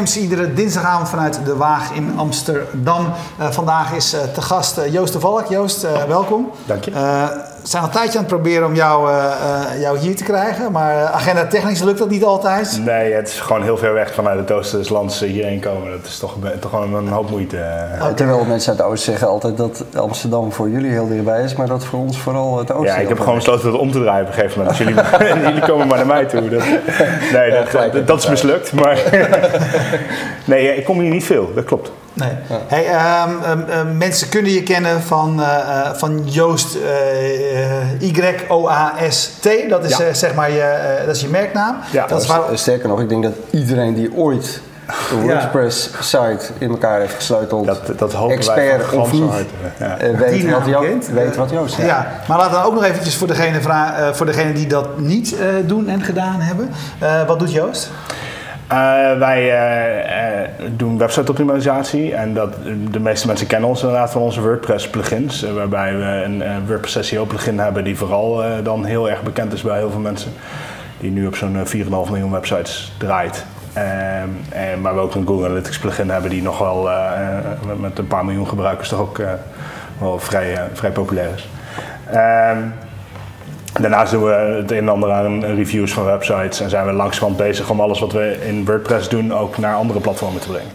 Topnames, 0.00 0.30
iedere 0.30 0.54
dinsdagavond 0.54 1.08
vanuit 1.08 1.44
De 1.44 1.56
Waag 1.56 1.92
in 1.92 2.18
Amsterdam. 2.18 3.12
Uh, 3.40 3.50
vandaag 3.50 3.92
is 3.92 4.14
uh, 4.14 4.20
te 4.20 4.42
gast 4.42 4.78
uh, 4.78 4.92
Joost 4.92 5.12
de 5.12 5.20
Valk. 5.20 5.48
Joost, 5.48 5.86
welkom. 6.06 6.50
Dank 6.66 6.84
je. 6.84 7.49
We 7.62 7.68
zijn 7.68 7.82
al 7.82 7.88
een 7.88 7.94
tijdje 7.94 8.18
aan 8.18 8.24
het 8.24 8.32
proberen 8.32 8.66
om 8.66 8.74
jou, 8.74 9.10
jou 9.80 9.98
hier 9.98 10.16
te 10.16 10.24
krijgen, 10.24 10.72
maar 10.72 11.06
agenda 11.06 11.46
technisch 11.46 11.82
lukt 11.82 11.98
dat 11.98 12.10
niet 12.10 12.24
altijd. 12.24 12.80
Nee, 12.84 13.12
het 13.12 13.28
is 13.28 13.40
gewoon 13.40 13.62
heel 13.62 13.76
ver 13.76 13.94
weg 13.94 14.14
vanuit 14.14 14.38
het 14.38 14.50
oosten 14.50 14.78
des 14.78 14.88
lands 14.88 15.20
hierheen 15.20 15.60
komen. 15.60 15.90
Dat 15.90 16.06
is 16.06 16.18
toch, 16.18 16.36
toch 16.60 16.70
gewoon 16.70 16.94
een 16.94 17.08
hoop 17.08 17.30
moeite. 17.30 17.56
Okay. 17.98 18.14
Terwijl 18.14 18.44
mensen 18.44 18.70
uit 18.70 18.78
het 18.78 18.88
oosten 18.88 19.10
zeggen 19.10 19.28
altijd 19.28 19.56
dat 19.56 19.84
Amsterdam 19.94 20.52
voor 20.52 20.68
jullie 20.68 20.90
heel 20.90 21.08
dichtbij 21.08 21.42
is, 21.42 21.54
maar 21.54 21.66
dat 21.66 21.84
voor 21.84 21.98
ons 21.98 22.18
vooral 22.18 22.58
het 22.58 22.72
oosten 22.72 22.94
Ja, 22.94 23.00
ik 23.00 23.08
heb 23.08 23.18
gewoon 23.18 23.34
besloten 23.34 23.70
dat 23.70 23.80
om 23.80 23.92
te 23.92 24.00
draaien 24.00 24.22
op 24.22 24.28
een 24.28 24.34
gegeven 24.34 24.58
moment. 24.58 24.78
Dus 24.78 24.86
jullie, 24.86 25.02
jullie 25.48 25.66
komen 25.66 25.86
maar 25.86 25.96
naar 25.96 26.06
mij 26.06 26.24
toe. 26.24 26.48
Dat, 26.48 26.64
nee, 27.36 27.50
dat, 27.50 27.70
ja, 27.72 27.88
dat, 27.88 28.06
dat 28.06 28.18
is 28.18 28.28
mislukt, 28.28 28.72
maar... 28.72 29.02
nee, 30.44 30.76
ik 30.76 30.84
kom 30.84 31.00
hier 31.00 31.10
niet 31.10 31.24
veel, 31.24 31.50
dat 31.54 31.64
klopt. 31.64 31.90
Nee. 32.12 32.32
Hey, 32.66 32.86
um, 33.28 33.62
um, 33.70 33.96
mensen 33.96 34.28
kunnen 34.28 34.52
je 34.52 34.62
kennen 34.62 35.02
van, 35.02 35.40
uh, 35.40 35.90
van 35.92 36.22
Joost 36.24 36.76
uh, 38.00 38.02
Y-O-A-S-T. 38.02 39.48
Dat 39.68 39.84
is 39.84 39.96
ja. 39.96 40.14
zeg 40.14 40.34
maar 40.34 40.50
je, 40.50 40.98
dat 41.06 41.14
is 41.14 41.20
je 41.20 41.28
merknaam. 41.28 41.76
Ja, 41.90 42.06
dat 42.06 42.20
is 42.22 42.26
waar... 42.26 42.40
Sterker 42.52 42.88
nog, 42.88 43.00
ik 43.00 43.08
denk 43.08 43.22
dat 43.22 43.32
iedereen 43.50 43.94
die 43.94 44.16
ooit 44.16 44.60
een 45.10 45.22
WordPress-site 45.22 46.40
in 46.58 46.70
elkaar 46.70 47.00
heeft 47.00 47.14
gesleuteld, 47.14 47.66
dat, 47.66 47.98
dat 47.98 48.14
expert 48.28 48.92
of 48.92 49.12
niet, 49.12 49.22
ja. 49.78 49.96
weet, 50.16 50.50
wat 50.50 50.66
Joost, 50.66 51.10
weet 51.12 51.36
wat 51.36 51.50
Joost 51.50 51.76
ja. 51.76 51.84
ja. 51.84 52.06
Maar 52.28 52.38
laten 52.38 52.60
we 52.60 52.66
ook 52.66 52.74
nog 52.74 52.84
eventjes 52.84 53.16
voor 53.16 53.26
degene, 53.26 53.60
vragen, 53.60 54.16
voor 54.16 54.26
degene 54.26 54.52
die 54.52 54.66
dat 54.66 54.98
niet 54.98 55.36
doen 55.66 55.88
en 55.88 56.02
gedaan 56.02 56.40
hebben. 56.40 56.70
wat 57.26 57.38
doet 57.38 57.52
Joost? 57.52 57.90
Uh, 58.72 59.18
wij 59.18 59.42
uh, 59.42 60.42
uh, 60.42 60.68
doen 60.76 60.98
website-optimalisatie 60.98 62.14
en 62.14 62.34
dat, 62.34 62.54
de 62.90 63.00
meeste 63.00 63.26
mensen 63.26 63.46
kennen 63.46 63.68
ons 63.68 63.80
inderdaad 63.80 64.10
van 64.10 64.22
onze 64.22 64.40
WordPress-plugins, 64.40 65.42
waarbij 65.42 65.96
we 65.96 66.04
een 66.04 66.66
WordPress 66.66 67.08
SEO-plugin 67.08 67.58
hebben 67.58 67.84
die 67.84 67.96
vooral 67.96 68.42
dan 68.62 68.84
heel 68.84 69.10
erg 69.10 69.22
bekend 69.22 69.52
is 69.52 69.62
bij 69.62 69.78
heel 69.78 69.90
veel 69.90 70.00
mensen, 70.00 70.32
die 70.98 71.10
nu 71.10 71.26
op 71.26 71.36
zo'n 71.36 71.56
4,5 71.66 71.88
miljoen 71.90 72.30
websites 72.30 72.92
draait. 72.98 73.44
en, 73.72 74.80
maar 74.80 74.94
we 74.94 75.00
ook 75.00 75.14
een 75.14 75.26
Google 75.26 75.44
Analytics 75.44 75.78
plugin 75.78 76.10
hebben 76.10 76.30
die 76.30 76.42
nog 76.42 76.58
wel 76.58 76.88
met 77.80 77.98
een 77.98 78.06
paar 78.06 78.24
miljoen 78.24 78.48
gebruikers 78.48 78.88
toch 78.88 79.00
ook 79.00 79.20
wel 79.98 80.18
vrij, 80.18 80.58
vrij 80.72 80.90
populair 80.90 81.28
is. 81.34 81.48
Daarnaast 83.80 84.12
doen 84.12 84.24
we 84.24 84.32
het 84.32 84.70
een 84.70 84.76
en 84.76 84.88
ander 84.88 85.12
aan 85.12 85.44
reviews 85.44 85.92
van 85.92 86.04
websites 86.04 86.60
en 86.60 86.70
zijn 86.70 86.86
we 86.86 86.92
langzamerhand 86.92 87.36
bezig 87.36 87.70
om 87.70 87.80
alles 87.80 88.00
wat 88.00 88.12
we 88.12 88.36
in 88.46 88.64
WordPress 88.64 89.08
doen 89.08 89.34
ook 89.34 89.58
naar 89.58 89.74
andere 89.74 90.00
platformen 90.00 90.40
te 90.40 90.48
brengen. 90.48 90.72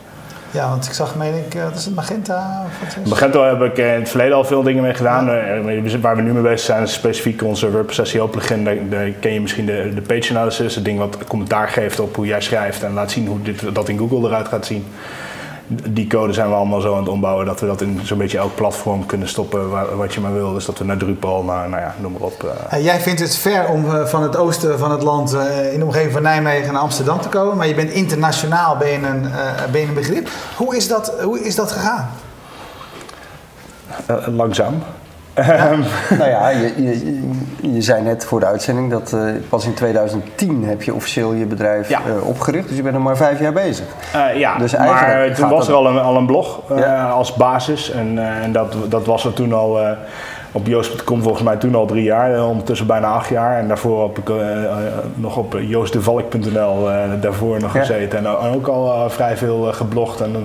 Ja, 0.51 0.69
want 0.69 0.85
ik 0.85 0.91
zag, 0.91 1.15
meen 1.15 1.33
ik, 1.33 1.59
wat 1.63 1.75
is 1.75 1.85
het, 1.85 1.95
Magenta? 1.95 2.65
Of 2.81 3.09
Magento 3.09 3.43
heb 3.43 3.61
ik 3.61 3.77
in 3.77 3.85
het 3.85 4.09
verleden 4.09 4.35
al 4.35 4.43
veel 4.43 4.63
dingen 4.63 4.83
mee 4.83 4.93
gedaan. 4.93 5.25
Ja. 5.25 5.99
Waar 5.99 6.15
we 6.15 6.21
nu 6.21 6.33
mee 6.33 6.41
bezig 6.41 6.59
zijn 6.59 6.83
is 6.83 6.93
specifiek 6.93 7.43
onze 7.43 7.71
WordPress 7.71 8.11
SEO 8.11 8.27
plugin. 8.27 8.89
Daar, 8.89 9.09
ken 9.09 9.33
je 9.33 9.41
misschien 9.41 9.65
de, 9.65 9.91
de 9.95 10.01
page 10.01 10.33
analysis, 10.33 10.75
het 10.75 10.85
ding 10.85 10.99
wat 10.99 11.17
commentaar 11.27 11.67
geeft 11.67 11.99
op 11.99 12.15
hoe 12.15 12.25
jij 12.25 12.41
schrijft 12.41 12.83
en 12.83 12.93
laat 12.93 13.11
zien 13.11 13.27
hoe 13.27 13.41
dit, 13.41 13.75
dat 13.75 13.89
in 13.89 13.97
Google 13.97 14.27
eruit 14.27 14.47
gaat 14.47 14.65
zien 14.65 14.85
die 15.67 16.07
code 16.07 16.33
zijn 16.33 16.49
we 16.49 16.55
allemaal 16.55 16.81
zo 16.81 16.93
aan 16.93 16.99
het 16.99 17.09
ombouwen 17.09 17.45
dat 17.45 17.59
we 17.59 17.65
dat 17.65 17.81
in 17.81 17.99
zo'n 18.03 18.17
beetje 18.17 18.37
elk 18.37 18.55
platform 18.55 19.05
kunnen 19.05 19.27
stoppen 19.27 19.69
waar, 19.69 19.97
wat 19.97 20.13
je 20.13 20.19
maar 20.19 20.33
wil. 20.33 20.53
Dus 20.53 20.65
dat 20.65 20.77
we 20.77 20.85
naar 20.85 20.97
Drupal, 20.97 21.43
naar, 21.43 21.69
nou 21.69 21.81
ja, 21.81 21.95
noem 22.01 22.11
maar 22.11 22.21
op. 22.21 22.53
Uh. 22.71 22.83
jij 22.83 22.99
vindt 22.99 23.19
het 23.19 23.35
ver 23.35 23.67
om 23.67 23.85
uh, 23.85 24.05
van 24.05 24.23
het 24.23 24.37
oosten 24.37 24.79
van 24.79 24.91
het 24.91 25.03
land 25.03 25.33
uh, 25.33 25.73
in 25.73 25.79
de 25.79 25.85
omgeving 25.85 26.11
van 26.11 26.21
Nijmegen 26.21 26.73
naar 26.73 26.81
Amsterdam 26.81 27.21
te 27.21 27.29
komen, 27.29 27.57
maar 27.57 27.67
je 27.67 27.75
bent 27.75 27.89
internationaal 27.89 28.77
ben 28.77 28.87
je 28.87 29.07
een, 29.07 29.21
ben 29.71 29.81
je 29.81 29.87
een 29.87 29.93
begrip. 29.93 30.29
Hoe 30.55 30.75
is 30.75 30.87
dat, 30.87 31.21
hoe 31.21 31.39
is 31.39 31.55
dat 31.55 31.71
gegaan? 31.71 32.09
langzaam. 34.25 34.83
Ja. 35.35 35.69
nou 36.17 36.29
ja, 36.29 36.49
je, 36.49 36.73
je, 36.83 37.21
je, 37.73 37.81
zei 37.81 38.01
net 38.01 38.25
voor 38.25 38.39
de 38.39 38.45
uitzending 38.45 38.91
dat 38.91 39.11
uh, 39.15 39.31
pas 39.49 39.65
in 39.65 39.73
2010 39.73 40.63
heb 40.63 40.83
je 40.83 40.93
officieel 40.93 41.33
je 41.33 41.45
bedrijf 41.45 41.89
ja. 41.89 42.01
uh, 42.07 42.27
opgericht. 42.27 42.67
Dus 42.67 42.77
je 42.77 42.83
bent 42.83 42.95
nog 42.95 43.03
maar 43.03 43.17
vijf 43.17 43.39
jaar 43.39 43.53
bezig. 43.53 43.85
Uh, 44.15 44.39
ja, 44.39 44.57
dus 44.57 44.77
maar 44.77 45.33
toen 45.35 45.49
was 45.49 45.67
er 45.67 45.73
al 45.73 45.87
een, 45.87 45.99
al 45.99 46.15
een 46.15 46.25
blog 46.25 46.61
ja. 46.75 47.09
als 47.09 47.33
basis. 47.33 47.91
En, 47.91 48.19
en 48.41 48.51
dat, 48.51 48.75
dat 48.89 49.05
was 49.05 49.25
er 49.25 49.33
toen 49.33 49.53
al 49.53 49.79
op 50.51 50.67
Joost.com 50.67 51.21
volgens 51.21 51.43
mij 51.43 51.55
toen 51.55 51.75
al 51.75 51.85
drie 51.85 52.03
jaar. 52.03 52.45
Ondertussen 52.45 52.87
bijna 52.87 53.07
acht 53.07 53.29
jaar. 53.29 53.57
En 53.57 53.67
daarvoor 53.67 54.03
heb 54.03 54.17
ik 54.17 54.31
nog 55.15 55.37
op 55.37 55.57
joostdevalk.nl 55.61 56.89
daarvoor 57.21 57.59
nog 57.59 57.71
gezeten. 57.71 58.17
En 58.17 58.27
ook 58.27 58.67
al 58.67 59.09
vrij 59.09 59.37
veel 59.37 59.61
geblogd 59.73 60.21
en 60.21 60.35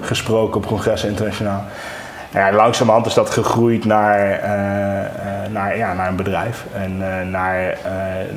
gesproken 0.00 0.56
op 0.56 0.66
congressen 0.66 1.08
internationaal 1.08 1.64
ja, 2.34 2.52
langzamerhand 2.52 3.06
is 3.06 3.14
dat 3.14 3.30
gegroeid 3.30 3.84
naar, 3.84 4.32
uh, 4.32 5.52
naar, 5.52 5.76
ja, 5.76 5.92
naar 5.92 6.08
een 6.08 6.16
bedrijf. 6.16 6.64
En 6.72 6.98
uh, 6.98 7.30
naar 7.30 7.78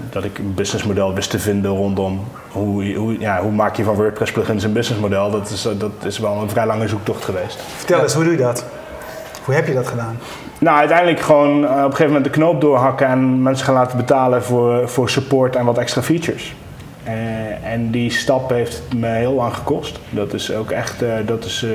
dat 0.09 0.23
ik 0.23 0.37
een 0.37 0.53
businessmodel 0.53 1.13
wist 1.13 1.29
te 1.29 1.39
vinden 1.39 1.71
rondom 1.71 2.23
hoe, 2.51 2.93
hoe, 2.93 3.19
ja, 3.19 3.41
hoe 3.41 3.51
maak 3.51 3.75
je 3.75 3.83
van 3.83 3.95
WordPress 3.95 4.31
plugins 4.31 4.63
een 4.63 4.73
businessmodel. 4.73 5.31
Dat 5.31 5.49
is, 5.49 5.61
dat 5.77 5.91
is 6.03 6.19
wel 6.19 6.41
een 6.41 6.49
vrij 6.49 6.65
lange 6.65 6.87
zoektocht 6.87 7.25
geweest. 7.25 7.59
Vertel 7.77 8.01
eens, 8.01 8.13
hoe 8.13 8.23
doe 8.23 8.31
je 8.31 8.39
dat? 8.39 8.65
Hoe 9.43 9.55
heb 9.55 9.67
je 9.67 9.73
dat 9.73 9.87
gedaan? 9.87 10.19
Nou, 10.59 10.77
uiteindelijk 10.77 11.19
gewoon 11.19 11.63
op 11.63 11.69
een 11.69 11.83
gegeven 11.83 12.05
moment 12.05 12.23
de 12.23 12.29
knoop 12.29 12.61
doorhakken 12.61 13.07
en 13.07 13.41
mensen 13.41 13.65
gaan 13.65 13.75
laten 13.75 13.97
betalen 13.97 14.43
voor, 14.43 14.89
voor 14.89 15.09
support 15.09 15.55
en 15.55 15.65
wat 15.65 15.77
extra 15.77 16.01
features. 16.01 16.55
en 17.63 17.91
die 17.91 18.11
stap 18.11 18.49
heeft 18.49 18.81
me 18.95 19.07
heel 19.07 19.33
lang 19.33 19.53
gekost. 19.53 19.99
Dat 20.09 20.33
is 20.33 20.53
ook 20.53 20.71
echt, 20.71 21.03
dat 21.25 21.45
is 21.45 21.65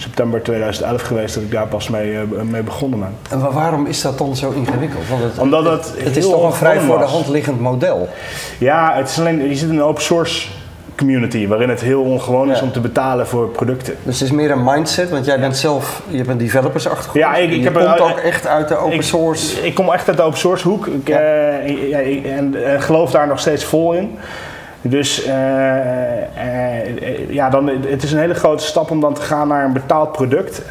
september 0.00 0.42
2011 0.42 1.02
geweest 1.02 1.34
dat 1.34 1.42
ik 1.42 1.50
daar 1.50 1.66
pas 1.66 1.88
mee, 1.88 2.12
uh, 2.12 2.20
mee 2.42 2.62
begonnen 2.62 2.98
ben. 2.98 3.16
En 3.30 3.52
waarom 3.52 3.86
is 3.86 4.02
dat 4.02 4.18
dan 4.18 4.36
zo 4.36 4.50
ingewikkeld? 4.50 5.08
Want 5.08 5.22
het, 5.22 5.38
Omdat 5.38 5.64
het, 5.64 5.92
het 5.96 6.16
is 6.16 6.28
toch 6.28 6.44
een 6.44 6.52
vrij 6.52 6.80
voor 6.80 6.98
de 6.98 7.04
hand 7.04 7.28
liggend 7.28 7.60
model? 7.60 8.08
Ja, 8.58 8.94
het 8.94 9.08
is 9.08 9.18
alleen, 9.18 9.48
je 9.48 9.54
zit 9.54 9.68
in 9.68 9.74
een 9.74 9.82
open 9.82 10.02
source 10.02 10.48
community 11.00 11.46
waarin 11.46 11.68
het 11.68 11.80
heel 11.80 12.02
ongewoon 12.02 12.50
is 12.50 12.60
om 12.60 12.72
te 12.72 12.80
betalen 12.80 13.26
voor 13.26 13.48
producten. 13.48 13.96
Dus 14.02 14.20
het 14.20 14.28
is 14.28 14.34
meer 14.34 14.50
een 14.50 14.64
mindset, 14.64 15.10
want 15.10 15.24
jij 15.24 15.40
bent 15.40 15.56
zelf, 15.56 16.02
je 16.08 16.16
hebt 16.16 16.28
een 16.28 16.38
developers-achtergrond. 16.38 17.24
Ja, 17.24 17.36
ik, 17.36 17.50
ik 17.50 17.62
je 17.62 17.70
komt 17.70 18.00
ook 18.00 18.18
echt 18.18 18.46
uit 18.46 18.68
de 18.68 18.76
open 18.76 19.04
source. 19.04 19.66
Ik, 19.66 19.74
kom 19.74 19.92
echt 19.92 20.08
uit 20.08 20.16
de 20.16 20.22
open 20.22 20.38
source 20.38 20.68
hoek 20.68 20.86
ik, 20.86 21.08
ja. 21.08 21.20
uh, 21.20 22.36
en, 22.36 22.64
en 22.64 22.82
geloof 22.82 23.10
daar 23.10 23.26
nog 23.26 23.40
steeds 23.40 23.64
vol 23.64 23.92
in. 23.92 24.18
Dus 24.82 25.26
uh, 25.26 25.32
uh, 25.32 27.30
ja, 27.30 27.50
dan, 27.50 27.66
het 27.68 28.02
is 28.02 28.12
een 28.12 28.18
hele 28.18 28.34
grote 28.34 28.64
stap 28.64 28.90
om 28.90 29.00
dan 29.00 29.14
te 29.14 29.20
gaan 29.20 29.48
naar 29.48 29.64
een 29.64 29.72
betaald 29.72 30.12
product. 30.12 30.62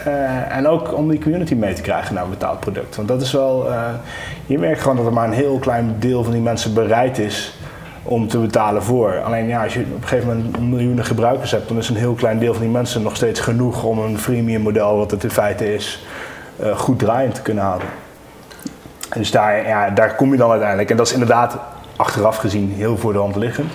En 0.50 0.68
ook 0.68 0.94
om 0.94 1.10
die 1.10 1.20
community 1.22 1.54
mee 1.54 1.74
te 1.74 1.82
krijgen 1.82 2.14
naar 2.14 2.24
een 2.24 2.30
betaald 2.30 2.60
product. 2.60 2.96
Want 2.96 3.08
dat 3.08 3.22
is 3.22 3.32
wel, 3.32 3.68
je 4.46 4.60
merkt 4.60 4.82
gewoon 4.82 4.98
dat 4.98 5.06
er 5.06 5.14
maar 5.14 5.28
een 5.28 5.34
heel 5.34 5.58
klein 5.58 5.96
deel 6.00 6.24
van 6.24 6.34
die 6.34 6.42
mensen 6.42 6.74
bereid 6.74 7.18
is 7.18 7.58
om 8.04 8.28
te 8.28 8.38
betalen 8.38 8.84
voor. 8.84 9.22
Alleen 9.22 9.48
ja, 9.48 9.64
als 9.64 9.74
je 9.74 9.80
op 9.80 10.02
een 10.02 10.08
gegeven 10.08 10.28
moment 10.28 10.70
miljoenen 10.70 11.06
gebruikers 11.06 11.52
hebt, 11.52 11.68
dan 11.68 11.78
is 11.78 11.90
een 11.90 11.96
heel 11.96 12.14
klein 12.14 12.40
deel 12.40 12.54
van 12.54 12.62
die 12.62 12.72
mensen 12.72 13.02
nog 13.02 13.16
steeds 13.16 13.40
genoeg 13.40 13.84
om 13.84 14.00
een 14.00 14.20
freemium 14.20 14.62
model, 14.62 14.98
wat 14.98 15.12
het 15.12 15.24
in 15.24 15.32
feite 15.32 15.74
is, 15.74 16.06
goed 16.76 17.00
draaiend 17.00 17.36
te 17.36 17.42
kunnen 17.42 17.64
houden. 17.64 17.88
Dus 19.14 19.32
daar, 19.32 19.68
ja, 19.68 19.90
daar 19.90 20.16
kom 20.16 20.32
je 20.32 20.38
dan 20.38 20.50
uiteindelijk. 20.50 20.90
En 20.90 20.98
dat 20.98 21.08
is 21.08 21.14
inderdaad 21.14 21.58
achteraf 21.96 22.38
gezien 22.38 22.74
heel 22.76 22.98
voor 22.98 23.14
de 23.14 23.20
hand 23.20 23.36
liggend. 23.36 23.72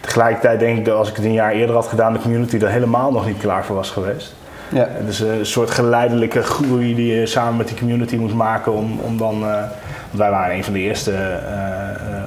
Tegelijkertijd 0.00 0.60
denk 0.60 0.78
ik 0.78 0.84
dat 0.84 0.96
als 0.96 1.08
ik 1.08 1.16
het 1.16 1.24
een 1.24 1.32
jaar 1.32 1.52
eerder 1.52 1.74
had 1.74 1.86
gedaan, 1.86 2.12
de 2.12 2.18
community 2.18 2.56
er 2.56 2.70
helemaal 2.70 3.12
nog 3.12 3.26
niet 3.26 3.38
klaar 3.38 3.64
voor 3.64 3.76
was 3.76 3.90
geweest. 3.90 4.34
Ja. 4.68 4.88
Dus 5.06 5.20
een 5.20 5.46
soort 5.46 5.70
geleidelijke 5.70 6.42
groei 6.42 6.94
die 6.94 7.14
je 7.14 7.26
samen 7.26 7.56
met 7.56 7.68
die 7.68 7.78
community 7.78 8.16
moest 8.16 8.34
maken 8.34 8.72
om, 8.72 8.98
om 9.00 9.18
dan. 9.18 9.42
Uh, 9.42 9.62
wij 10.10 10.30
waren 10.30 10.54
een 10.54 10.64
van 10.64 10.72
de 10.72 10.78
eerste 10.78 11.12
uh, 11.12 12.22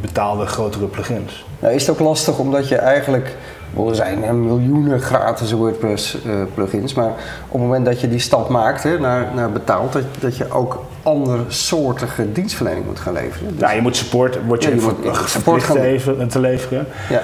betaalde 0.00 0.46
grotere 0.46 0.86
plugins. 0.86 1.44
Nou, 1.58 1.74
is 1.74 1.86
het 1.86 1.90
ook 1.90 2.06
lastig 2.06 2.38
omdat 2.38 2.68
je 2.68 2.76
eigenlijk 2.76 3.36
er 3.76 3.94
zijn 3.94 4.44
miljoenen 4.44 5.00
gratis 5.00 5.52
WordPress 5.52 6.18
uh, 6.26 6.32
plugins, 6.54 6.94
maar 6.94 7.08
op 7.46 7.52
het 7.52 7.60
moment 7.60 7.84
dat 7.84 8.00
je 8.00 8.08
die 8.08 8.18
stap 8.18 8.48
maakt 8.48 8.82
hè, 8.82 8.98
naar, 8.98 9.26
naar 9.34 9.50
betaald, 9.50 9.92
dat, 9.92 10.02
dat 10.20 10.36
je 10.36 10.50
ook 10.50 10.84
andere 11.02 11.42
soortige 11.48 12.32
dienstverlening 12.32 12.86
moet 12.86 13.00
gaan 13.00 13.12
leveren. 13.12 13.48
Dus, 13.52 13.60
nou, 13.60 13.74
je 13.74 13.80
moet 13.80 13.96
support, 13.96 14.38
word 14.46 14.64
je, 14.64 14.70
ja, 14.70 14.76
je 15.02 15.12
support 15.26 15.62
gaan 15.62 15.76
te, 15.76 16.26
te 16.28 16.40
leveren. 16.40 16.86
Ja. 17.08 17.20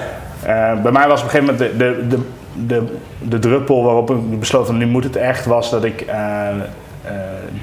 Uh, 0.75 0.81
bij 0.81 0.91
mij 0.91 1.07
was 1.07 1.19
op 1.19 1.25
een 1.25 1.31
gegeven 1.31 1.53
moment 1.53 1.79
de, 1.79 2.07
de, 2.07 2.07
de, 2.07 2.19
de, 2.67 2.83
de 3.29 3.39
druppel 3.39 3.83
waarop 3.83 4.11
ik 4.11 4.39
besloot 4.39 4.65
van 4.65 4.77
nu 4.77 4.85
moet 4.85 5.03
het 5.03 5.15
echt, 5.15 5.45
was 5.45 5.69
dat 5.69 5.83
ik 5.83 6.05
uh, 6.07 6.47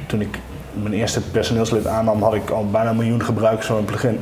toen 0.06 0.20
ik 0.20 0.38
mijn 0.72 0.94
eerste 0.94 1.20
personeelslid 1.20 1.86
aannam, 1.86 2.22
had 2.22 2.34
ik 2.34 2.50
al 2.50 2.66
bijna 2.70 2.90
een 2.90 2.96
miljoen 2.96 3.22
gebruikers 3.22 3.66
van 3.66 3.76
een 3.76 3.84
plugin. 3.84 4.18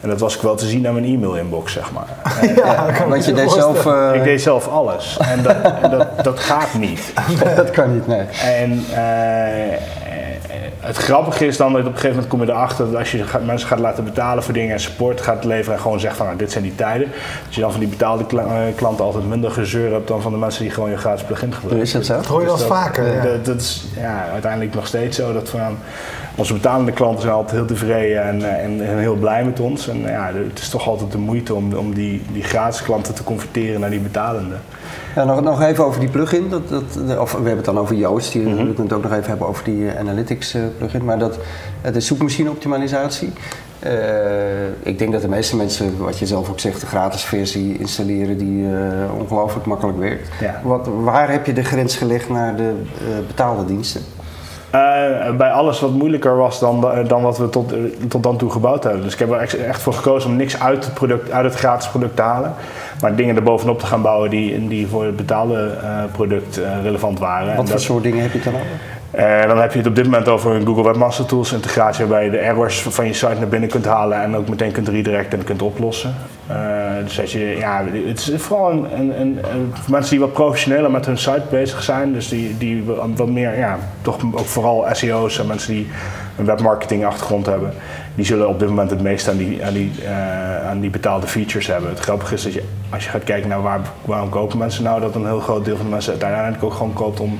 En 0.00 0.08
dat 0.08 0.20
was 0.20 0.34
ik 0.34 0.40
wel 0.40 0.54
te 0.54 0.66
zien 0.66 0.86
aan 0.86 0.92
mijn 0.92 1.04
e-mail-inbox, 1.04 1.72
zeg 1.72 1.92
maar. 1.92 2.06
ja, 2.64 3.06
want 3.08 3.24
je 3.24 3.32
deed 3.32 3.50
zelf... 3.50 3.86
Uh... 3.86 4.10
Ik 4.14 4.24
deed 4.24 4.42
zelf 4.42 4.68
alles. 4.68 5.16
En 5.18 5.42
dat, 5.42 5.56
dat, 5.90 6.24
dat 6.24 6.40
gaat 6.40 6.74
niet. 6.74 7.12
dat 7.56 7.70
kan 7.70 7.94
niet, 7.94 8.06
nee. 8.06 8.26
En, 8.42 8.84
uh, 8.90 10.09
het 10.80 10.96
grappige 10.96 11.46
is 11.46 11.56
dan 11.56 11.72
dat 11.72 11.80
op 11.80 11.86
een 11.86 11.92
gegeven 11.92 12.10
moment 12.14 12.28
kom 12.28 12.40
je 12.42 12.48
erachter 12.50 12.84
dat 12.90 12.94
als 12.98 13.10
je 13.12 13.24
mensen 13.44 13.68
gaat 13.68 13.78
laten 13.78 14.04
betalen 14.04 14.42
voor 14.42 14.54
dingen 14.54 14.72
en 14.72 14.80
support 14.80 15.20
gaat 15.20 15.44
leveren 15.44 15.74
en 15.74 15.80
gewoon 15.80 16.00
zegt 16.00 16.16
van 16.16 16.26
nou, 16.26 16.38
dit 16.38 16.52
zijn 16.52 16.64
die 16.64 16.74
tijden, 16.74 17.08
dat 17.44 17.54
je 17.54 17.60
dan 17.60 17.70
van 17.70 17.80
die 17.80 17.88
betaalde 17.88 18.24
eh, 18.38 18.56
klanten 18.76 19.04
altijd 19.04 19.28
minder 19.28 19.50
gezeur 19.50 19.92
hebt 19.92 20.08
dan 20.08 20.22
van 20.22 20.32
de 20.32 20.38
mensen 20.38 20.62
die 20.62 20.70
gewoon 20.72 20.90
je 20.90 20.96
gratis 20.96 21.24
plugin 21.24 21.52
gebruiken. 21.52 21.82
Is 21.86 21.92
dat 21.92 22.06
zo? 22.06 22.14
Dat 22.14 22.26
hoor 22.26 22.40
je 22.40 22.46
wel 22.46 22.56
Dus 22.56 22.66
dat- 22.68 22.76
vaker. 22.76 23.14
ja. 23.14 23.22
dat, 23.22 23.44
dat 23.44 23.60
is 23.60 23.84
ja, 23.96 24.24
uiteindelijk 24.32 24.74
nog 24.74 24.86
steeds 24.86 25.16
zo 25.16 25.32
dat 25.32 25.48
van, 25.48 25.76
onze 26.34 26.52
betalende 26.52 26.92
klanten 26.92 27.20
zijn 27.20 27.34
altijd 27.34 27.56
heel 27.56 27.66
tevreden 27.66 28.22
en, 28.22 28.42
eh, 28.42 28.64
en, 28.64 28.86
en 28.88 28.98
heel 28.98 29.14
blij 29.16 29.44
met 29.44 29.60
ons. 29.60 29.88
En 29.88 30.00
ja, 30.00 30.30
het 30.48 30.58
is 30.58 30.68
toch 30.68 30.88
altijd 30.88 31.12
de 31.12 31.18
moeite 31.18 31.54
om, 31.54 31.72
om 31.74 31.94
die, 31.94 32.22
die 32.32 32.42
gratis 32.42 32.82
klanten 32.82 33.14
te 33.14 33.24
converteren 33.24 33.80
naar 33.80 33.90
die 33.90 34.00
betalende. 34.00 34.54
Ja, 35.14 35.24
nog, 35.24 35.42
nog 35.42 35.62
even 35.62 35.84
over 35.84 36.00
die 36.00 36.08
plugin. 36.08 36.48
Dat, 36.48 36.68
dat, 36.68 37.18
of 37.18 37.30
we 37.30 37.36
hebben 37.36 37.56
het 37.56 37.64
dan 37.64 37.78
over 37.78 37.96
Joost. 37.96 38.32
Die, 38.32 38.42
Mhm. 38.42 38.50
We 38.50 38.64
kunnen 38.64 38.82
het 38.82 38.92
ook 38.92 39.02
nog 39.02 39.12
even 39.12 39.28
hebben 39.28 39.46
over 39.46 39.64
die 39.64 39.88
eh, 39.88 39.98
Analytics 39.98 40.54
eh, 40.54 40.62
plugin. 40.78 41.04
Maar 41.04 41.18
dat, 41.18 41.38
het 41.80 41.96
is 41.96 42.06
zoekmachine 42.06 42.50
optimalisatie. 42.50 43.32
Eh, 43.78 43.92
ik 44.82 44.98
denk 44.98 45.12
dat 45.12 45.22
de 45.22 45.28
meeste 45.28 45.56
mensen, 45.56 45.98
wat 45.98 46.18
je 46.18 46.26
zelf 46.26 46.50
ook 46.50 46.60
zegt, 46.60 46.80
de 46.80 46.86
gratis 46.86 47.22
versie 47.22 47.78
installeren 47.78 48.38
die 48.38 48.66
ongelooflijk 49.18 49.66
makkelijk 49.66 49.98
werkt. 49.98 50.28
Ja. 50.40 50.60
Wat, 50.64 50.88
waar 51.02 51.30
heb 51.30 51.46
je 51.46 51.52
de 51.52 51.64
grens 51.64 51.96
gelegd 51.96 52.28
naar 52.28 52.56
de 52.56 52.72
betaalde 53.26 53.64
diensten? 53.64 54.00
Eh, 54.70 55.30
bij 55.36 55.50
alles 55.50 55.80
wat 55.80 55.90
moeilijker 55.90 56.36
was 56.36 56.60
dan, 56.60 56.86
dan 57.06 57.22
wat 57.22 57.38
we 57.38 57.48
tot, 57.48 57.72
eh, 57.72 57.78
tot 58.08 58.22
dan 58.22 58.36
toe 58.36 58.50
gebouwd 58.50 58.84
hebben. 58.84 59.02
Dus 59.02 59.12
ik 59.12 59.18
heb 59.18 59.30
er 59.30 59.38
echt- 59.38 59.56
echt 59.56 59.82
voor 59.82 59.92
gekozen 59.92 60.30
om 60.30 60.36
niks 60.36 60.60
uit 60.60 60.84
het, 60.84 60.94
product, 60.94 61.30
uit 61.30 61.44
het 61.44 61.54
gratis 61.54 61.88
product 61.88 62.16
te 62.16 62.22
halen. 62.22 62.52
Maar 63.00 63.14
dingen 63.14 63.36
er 63.36 63.42
bovenop 63.42 63.78
te 63.78 63.86
gaan 63.86 64.02
bouwen 64.02 64.30
die, 64.30 64.68
die 64.68 64.86
voor 64.88 65.04
het 65.04 65.16
betaalde 65.16 65.76
eh, 65.82 66.02
product 66.12 66.58
eh, 66.62 66.82
relevant 66.82 67.18
waren. 67.18 67.50
En 67.50 67.56
Wat 67.56 67.64
voor 67.64 67.74
dat- 67.74 67.84
soort 67.84 68.02
dingen 68.02 68.22
heb 68.22 68.32
je 68.32 68.40
dan 68.40 68.54
over? 68.54 68.66
Eh, 69.10 69.46
dan 69.46 69.58
heb 69.60 69.72
je 69.72 69.78
het 69.78 69.86
op 69.86 69.94
dit 69.94 70.04
moment 70.04 70.28
over 70.28 70.54
een 70.54 70.66
Google 70.66 70.82
Webmaster 70.84 71.26
Tools 71.26 71.52
integratie 71.52 72.04
waarbij 72.04 72.24
je 72.24 72.30
de 72.30 72.38
errors 72.38 72.82
van 72.82 73.06
je 73.06 73.12
site 73.12 73.34
naar 73.38 73.48
binnen 73.48 73.68
kunt 73.68 73.84
halen 73.84 74.22
en 74.22 74.36
ook 74.36 74.48
meteen 74.48 74.72
kunt 74.72 74.88
redirecten 74.88 75.38
en 75.38 75.44
kunt 75.44 75.62
oplossen. 75.62 76.14
Eh, 76.46 76.56
dus 77.04 77.16
dat 77.16 77.30
je, 77.30 77.56
ja, 77.58 77.84
het 78.06 78.18
is 78.18 78.32
vooral 78.36 78.70
een, 78.72 78.84
een, 79.20 79.38
een, 79.50 79.72
mensen 79.88 80.10
die 80.10 80.20
wat 80.20 80.32
professioneler 80.32 80.90
met 80.90 81.06
hun 81.06 81.18
site 81.18 81.42
bezig 81.50 81.82
zijn, 81.82 82.12
dus 82.12 82.28
die, 82.28 82.58
die 82.58 82.84
wat- 82.84 83.08
wat 83.16 83.28
meer, 83.28 83.58
ja, 83.58 83.78
toch 84.02 84.18
ook 84.32 84.46
vooral 84.46 84.86
SEO's 84.92 85.38
en 85.38 85.46
mensen 85.46 85.72
die 85.74 85.88
een 86.38 86.44
webmarketing 86.44 87.04
achtergrond 87.04 87.46
hebben, 87.46 87.72
die 88.14 88.24
zullen 88.24 88.48
op 88.48 88.58
dit 88.58 88.68
moment 88.68 88.90
het 88.90 89.02
meest 89.02 89.28
aan 89.28 89.36
die, 89.36 89.64
aan 89.64 89.72
die, 89.72 89.92
eh, 90.04 90.68
aan 90.68 90.80
die 90.80 90.90
betaalde 90.90 91.26
features 91.26 91.66
hebben. 91.66 91.90
Het 91.90 92.00
grappige 92.00 92.34
is 92.34 92.42
dat 92.42 92.52
je, 92.52 92.62
als 92.90 93.04
je 93.04 93.10
gaat 93.10 93.24
kijken 93.24 93.48
naar 93.48 93.62
waar, 93.62 93.80
waarom 94.04 94.28
kopen 94.28 94.58
mensen 94.58 94.84
nou, 94.84 95.00
dat 95.00 95.14
een 95.14 95.26
heel 95.26 95.40
groot 95.40 95.64
deel 95.64 95.76
van 95.76 95.84
de 95.84 95.90
mensen 95.92 96.10
uiteindelijk 96.20 96.62
ook 96.62 96.72
gewoon 96.72 96.92
koopt 96.92 97.20
om 97.20 97.38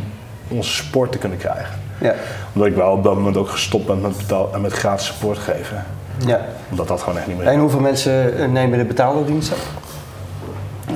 onze 0.50 0.70
support 0.70 1.12
te 1.12 1.18
kunnen 1.18 1.38
krijgen. 1.38 1.74
Ja. 1.98 2.14
Omdat 2.52 2.68
ik 2.68 2.74
wel 2.76 2.92
op 2.92 3.04
dat 3.04 3.14
moment 3.14 3.36
ook 3.36 3.48
gestopt 3.48 3.86
ben 3.86 4.00
met, 4.00 4.16
betaal, 4.16 4.50
met 4.60 4.72
gratis 4.72 5.06
support 5.06 5.38
geven. 5.38 5.84
ja. 6.26 6.40
Omdat 6.70 6.88
dat 6.88 7.00
gewoon 7.02 7.18
echt 7.18 7.26
niet 7.26 7.36
meer 7.38 7.46
En 7.46 7.58
hoeveel 7.58 7.80
mensen 7.80 8.38
eh, 8.38 8.48
nemen 8.48 8.78
de 8.78 8.84
betaalde 8.84 9.24
dienst 9.24 9.52
op? 9.52 9.58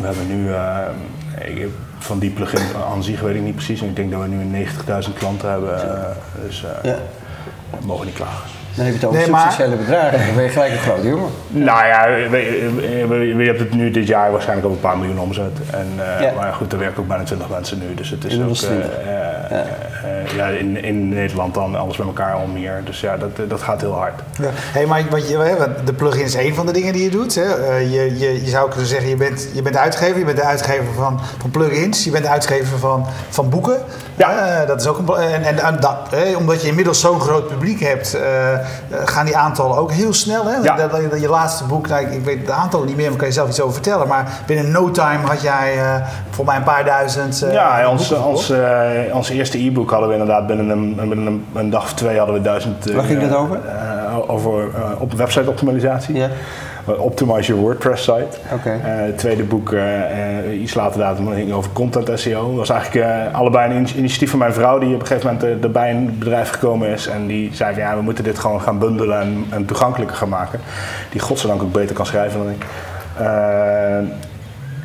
We 0.00 0.06
hebben 0.06 0.26
nu, 0.36 0.52
eh, 0.52 1.66
van 1.98 2.18
die 2.18 2.30
plugin 2.30 2.60
aan 2.92 3.02
zich 3.02 3.20
weet 3.20 3.34
ik 3.34 3.42
niet 3.42 3.54
precies. 3.54 3.80
En 3.80 3.86
ik 3.88 3.96
denk 3.96 4.10
dat 4.10 4.20
we 4.20 4.26
nu 4.26 4.44
90.000 4.44 5.12
klanten 5.18 5.50
hebben. 5.50 5.82
eh, 5.96 6.04
dus 6.46 6.64
eh, 6.64 6.90
Ja. 6.90 6.96
we 7.70 7.86
mogen 7.86 8.06
niet 8.06 8.14
klagen. 8.14 8.48
Dan 8.74 8.84
heb 8.84 8.94
je 8.94 9.00
het 9.00 9.08
over 9.08 9.20
Nee, 9.20 9.30
maar- 9.30 9.40
substantiële 9.40 9.82
bedragen. 9.82 10.18
Dan 10.26 10.34
ben 10.34 10.44
je 10.44 10.50
gelijk 10.50 10.72
een 10.72 10.78
grote 10.78 11.08
jongen. 11.08 11.30
Nou 11.48 11.86
ja, 11.86 12.06
we, 12.08 12.28
we, 12.30 13.06
we- 13.08 13.34
we 13.34 13.44
hebben 13.44 13.62
het 13.62 13.74
nu 13.74 13.90
dit 13.90 14.06
jaar 14.06 14.30
waarschijnlijk 14.32 14.66
op 14.68 14.72
een 14.74 14.80
paar 14.80 14.98
miljoen 14.98 15.18
omzet. 15.18 15.58
En, 15.70 15.86
eh, 15.96 16.20
Ja. 16.20 16.32
Maar 16.36 16.52
goed, 16.52 16.72
er 16.72 16.78
werken 16.78 17.02
ook 17.02 17.08
bijna 17.08 17.24
20 17.24 17.48
mensen 17.48 17.78
nu. 17.78 17.94
Dus 17.94 18.10
het 18.10 18.24
is 18.24 18.40
ook, 18.40 18.54
20. 18.54 18.86
Ja. 19.50 19.56
eh, 19.56 20.37
ja, 20.37 20.46
in, 20.46 20.82
in 20.85 21.08
Nederland 21.08 21.55
dan 21.55 21.75
alles 21.76 21.96
bij 21.96 22.06
elkaar 22.06 22.32
al 22.35 22.46
meer. 22.46 22.81
Dus 22.85 23.00
ja, 23.00 23.17
dat, 23.17 23.49
dat 23.50 23.62
gaat 23.62 23.81
heel 23.81 23.93
hard. 23.94 24.20
Ja. 24.41 24.49
Hey, 24.52 24.87
maar 24.87 25.02
wat 25.11 25.29
je, 25.29 25.67
de 25.85 25.93
plugin 25.93 26.25
is 26.25 26.35
één 26.35 26.55
van 26.55 26.67
de 26.67 26.73
dingen 26.73 26.93
die 26.93 27.02
je 27.05 27.11
doet. 27.11 27.35
Hè. 27.35 27.43
Eh, 27.69 27.81
je, 27.93 28.19
je, 28.19 28.44
je 28.44 28.50
zou 28.50 28.69
kunnen 28.69 28.87
zeggen, 28.88 29.08
je 29.08 29.17
bent, 29.17 29.49
je 29.55 29.62
bent 29.62 29.76
uitgever. 29.76 30.19
Je 30.19 30.25
bent 30.25 30.37
de 30.37 30.44
uitgever 30.44 30.93
van, 30.96 31.20
van 31.41 31.50
plugins. 31.50 32.05
Je 32.05 32.11
bent 32.11 32.25
de 32.25 32.31
uitgever 32.31 32.79
van, 32.79 33.06
van 33.29 33.49
boeken. 33.49 33.76
Ja. 34.17 34.61
Eh, 34.61 34.67
dat 34.69 34.81
is 34.81 34.87
ook 34.87 34.99
een, 34.99 35.14
en, 35.17 35.43
en, 35.43 35.58
en 35.58 35.81
dat, 35.81 35.96
hè, 36.11 36.37
omdat 36.37 36.62
je 36.62 36.69
inmiddels 36.69 37.00
zo'n 37.00 37.20
groot 37.20 37.49
publiek 37.49 37.81
hebt, 37.81 38.14
eh, 38.14 38.52
eh, 38.52 38.61
gaan 39.05 39.25
die 39.26 39.37
aantallen 39.37 39.76
ook 39.76 39.93
heel 39.93 40.12
snel. 40.12 40.44
Hè? 40.46 40.56
Ja. 40.56 40.76
Dat, 40.76 40.91
dat- 40.91 41.11
dat 41.11 41.20
je 41.20 41.29
laatste 41.29 41.64
boek, 41.64 41.88
nou, 41.88 42.02
ik, 42.06 42.12
ik 42.12 42.25
weet 42.25 42.46
de 42.46 42.52
aantallen 42.52 42.87
niet 42.87 42.96
meer, 42.96 43.08
maar 43.08 43.19
kan 43.19 43.26
je 43.26 43.32
zelf 43.35 43.49
iets 43.49 43.61
over 43.61 43.73
vertellen. 43.75 44.08
Maar 44.08 44.41
binnen 44.46 44.70
no 44.70 44.91
time 44.91 45.26
had 45.26 45.43
jij 45.43 45.79
eh 45.79 45.94
voor 46.31 46.44
mij 46.44 46.56
een 46.56 46.62
paar 46.62 46.85
duizend. 46.85 47.43
eh, 47.43 47.52
Ja, 47.52 47.88
ons, 47.88 48.12
ons, 48.12 48.50
eh, 48.50 48.88
ons 49.12 49.31
eerste 49.36 49.64
e-book 49.66 49.90
hadden 49.90 50.08
we 50.08 50.14
inderdaad 50.14 50.46
binnen 50.46 50.69
een, 50.69 50.94
binnen 50.94 51.26
een, 51.26 51.44
een 51.54 51.70
dag 51.70 51.82
of 51.82 51.94
twee 51.94 52.16
hadden 52.19 52.34
we 52.36 52.42
duizend. 52.42 52.88
eh, 52.88 52.94
Waar 52.94 53.04
ging 53.04 53.20
dat 53.28 53.34
over? 53.38 53.58
eh, 53.66 54.31
over 54.31 54.69
eh, 54.75 54.90
op 55.00 55.12
website 55.12 55.48
optimalisatie. 55.50 56.14
Ja. 56.16 56.28
Optimize 56.98 57.46
your 57.48 57.62
WordPress 57.62 58.02
site. 58.04 58.38
Het 58.82 59.19
tweede 59.19 59.42
boek, 59.42 59.75
iets 60.62 60.75
later 60.75 61.00
datum, 61.00 61.32
ging 61.32 61.52
over 61.52 61.70
content 61.72 62.10
SEO. 62.20 62.46
Dat 62.48 62.56
was 62.56 62.70
eigenlijk 62.70 63.06
allebei 63.32 63.70
een 63.70 63.76
in- 63.86 63.98
initiatief 63.98 64.31
van 64.31 64.38
mijn 64.38 64.52
vrouw 64.52 64.78
die 64.78 64.94
op 64.94 65.00
een 65.00 65.06
gegeven 65.06 65.38
moment 65.40 65.64
erbij 65.64 65.90
in 65.90 65.96
het 66.06 66.19
bedrijf 66.19 66.50
gekomen 66.50 66.88
is. 66.88 67.06
En 67.06 67.26
die 67.26 67.54
zei 67.54 67.75
van 67.75 67.82
ja, 67.82 67.96
we 67.96 68.02
moeten 68.02 68.25
dit 68.25 68.38
gewoon 68.38 68.60
gaan 68.60 68.78
bundelen 68.78 69.20
en, 69.20 69.44
en 69.50 69.64
toegankelijker 69.64 70.16
gaan 70.16 70.28
maken. 70.28 70.60
Die 71.10 71.20
godzijdank 71.20 71.62
ook 71.62 71.72
beter 71.72 71.94
kan 71.94 72.06
schrijven 72.06 72.38
dan 72.38 72.50
ik. 72.50 72.64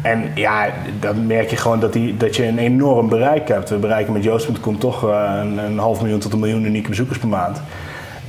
En 0.01 0.31
ja, 0.35 0.69
dan 0.99 1.27
merk 1.27 1.49
je 1.49 1.55
gewoon 1.55 1.79
dat, 1.79 1.93
die, 1.93 2.17
dat 2.17 2.35
je 2.35 2.45
een 2.45 2.57
enorm 2.57 3.09
bereik 3.09 3.47
hebt. 3.47 3.69
We 3.69 3.75
bereiken 3.75 4.13
met 4.13 4.23
Joost.com 4.23 4.79
toch 4.79 5.09
eh, 5.09 5.39
een, 5.41 5.57
een 5.57 5.77
half 5.77 6.01
miljoen 6.01 6.19
tot 6.19 6.33
een 6.33 6.39
miljoen 6.39 6.65
unieke 6.65 6.89
bezoekers 6.89 7.17
per 7.17 7.27
maand. 7.27 7.61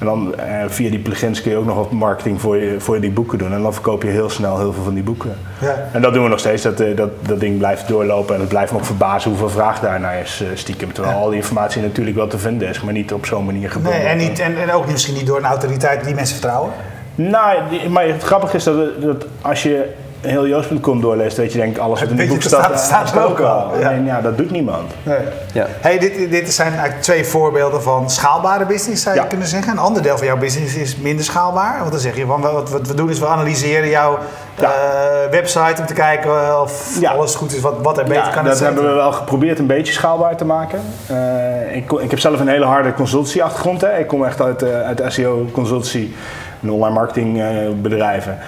En 0.00 0.06
dan 0.06 0.38
eh, 0.38 0.64
via 0.66 0.90
die 0.90 0.98
plugins 0.98 1.42
kun 1.42 1.50
je 1.50 1.56
ook 1.56 1.64
nog 1.64 1.76
wat 1.76 1.90
marketing 1.90 2.40
voor, 2.40 2.56
je, 2.56 2.80
voor 2.80 3.00
die 3.00 3.10
boeken 3.10 3.38
doen. 3.38 3.52
En 3.52 3.62
dan 3.62 3.72
verkoop 3.72 4.02
je 4.02 4.08
heel 4.08 4.30
snel 4.30 4.58
heel 4.58 4.72
veel 4.72 4.82
van 4.82 4.94
die 4.94 5.02
boeken. 5.02 5.36
Ja. 5.60 5.88
En 5.92 6.02
dat 6.02 6.14
doen 6.14 6.22
we 6.22 6.28
nog 6.28 6.38
steeds. 6.38 6.62
Dat, 6.62 6.80
eh, 6.80 6.96
dat, 6.96 7.10
dat 7.26 7.40
ding 7.40 7.58
blijft 7.58 7.88
doorlopen. 7.88 8.34
En 8.34 8.40
het 8.40 8.48
blijft 8.48 8.72
me 8.72 8.78
ook 8.78 8.84
verbazen 8.84 9.30
hoeveel 9.30 9.48
vraag 9.48 9.80
daarnaar 9.80 10.20
is 10.20 10.42
eh, 10.42 10.48
stiekem. 10.54 10.92
Terwijl 10.92 11.16
al 11.16 11.28
die 11.28 11.36
informatie 11.36 11.82
natuurlijk 11.82 12.16
wel 12.16 12.26
te 12.26 12.38
vinden 12.38 12.68
is, 12.68 12.80
maar 12.80 12.92
niet 12.92 13.12
op 13.12 13.26
zo'n 13.26 13.44
manier 13.44 13.70
gebonden. 13.70 14.00
Nee, 14.00 14.08
en, 14.08 14.16
niet, 14.16 14.38
en, 14.38 14.60
en 14.60 14.72
ook 14.72 14.90
misschien 14.90 15.14
niet 15.14 15.26
door 15.26 15.38
een 15.38 15.44
autoriteit 15.44 16.04
die 16.04 16.14
mensen 16.14 16.36
vertrouwen. 16.36 16.72
Nou, 17.14 17.58
maar 17.88 18.06
het 18.06 18.22
grappige 18.22 18.56
is 18.56 18.64
dat, 18.64 19.02
dat 19.02 19.26
als 19.40 19.62
je 19.62 19.92
heel 20.20 20.46
Joost.com 20.46 21.00
doorleest, 21.00 21.36
dat 21.36 21.52
je 21.52 21.58
denkt, 21.58 21.78
alles 21.78 22.00
wat 22.00 22.08
in 22.10 22.16
die 22.16 22.24
Weet 22.26 22.34
boek 22.34 22.42
staat, 22.42 22.68
dat 22.68 22.80
staat- 22.80 23.08
staat 23.08 23.22
er 23.22 23.28
ook 23.30 23.40
al, 23.40 23.78
ja. 23.78 23.88
Alleen 23.88 24.04
ja, 24.04 24.20
dat 24.20 24.36
doet 24.36 24.50
niemand. 24.50 24.92
Nee. 25.02 25.18
Ja. 25.52 25.66
Hey, 25.80 25.98
dit, 25.98 26.30
dit 26.30 26.52
zijn 26.52 26.68
eigenlijk 26.72 27.02
twee 27.02 27.24
voorbeelden 27.24 27.82
van 27.82 28.10
schaalbare 28.10 28.64
business, 28.66 29.02
zou 29.02 29.14
je 29.14 29.20
Ja. 29.20 29.26
kunnen 29.26 29.46
zeggen. 29.46 29.72
Een 29.72 29.78
ander 29.78 30.02
deel 30.02 30.16
van 30.18 30.26
jouw 30.26 30.36
business 30.38 30.74
is 30.76 30.96
minder 30.96 31.24
schaalbaar. 31.24 31.76
Want 31.78 31.90
dan 31.90 32.00
zeg 32.00 32.16
je 32.16 32.26
van 32.26 32.40
wat, 32.40 32.70
wat 32.70 32.86
we 32.88 32.94
doen 32.94 33.10
is 33.10 33.18
we 33.18 33.26
analyseren 33.26 33.88
jouw 33.88 34.18
Ja. 34.60 34.66
eh, 34.72 35.30
website 35.30 35.80
om 35.80 35.86
te 35.86 35.94
kijken 35.94 36.60
of 36.62 36.96
Ja. 37.00 37.10
alles 37.10 37.34
goed 37.34 37.54
is, 37.54 37.60
wat, 37.60 37.74
wat 37.82 37.98
er 37.98 38.04
beter 38.04 38.22
Ja, 38.24 38.30
kan. 38.30 38.44
dat 38.44 38.58
hebben 38.60 38.84
we 38.88 38.92
wel 38.92 39.12
geprobeerd 39.12 39.58
een 39.58 39.66
beetje 39.66 39.92
schaalbaar 39.92 40.36
te 40.36 40.44
maken. 40.44 40.80
Eh, 41.06 41.76
ik, 41.76 41.92
ik 41.92 42.10
heb 42.10 42.18
zelf 42.18 42.40
een 42.40 42.48
hele 42.48 42.64
harde 42.64 42.94
consultancy-achtergrond. 42.94 43.80
Hè. 43.80 43.98
Ik 43.98 44.06
kom 44.06 44.24
echt 44.24 44.40
uit, 44.42 44.62
eh, 44.62 44.80
uit 44.82 44.96
de 44.96 45.10
SEO-consultancy 45.10 46.10
en 46.62 46.70
online 46.70 46.94
marketingbedrijven. 46.94 48.38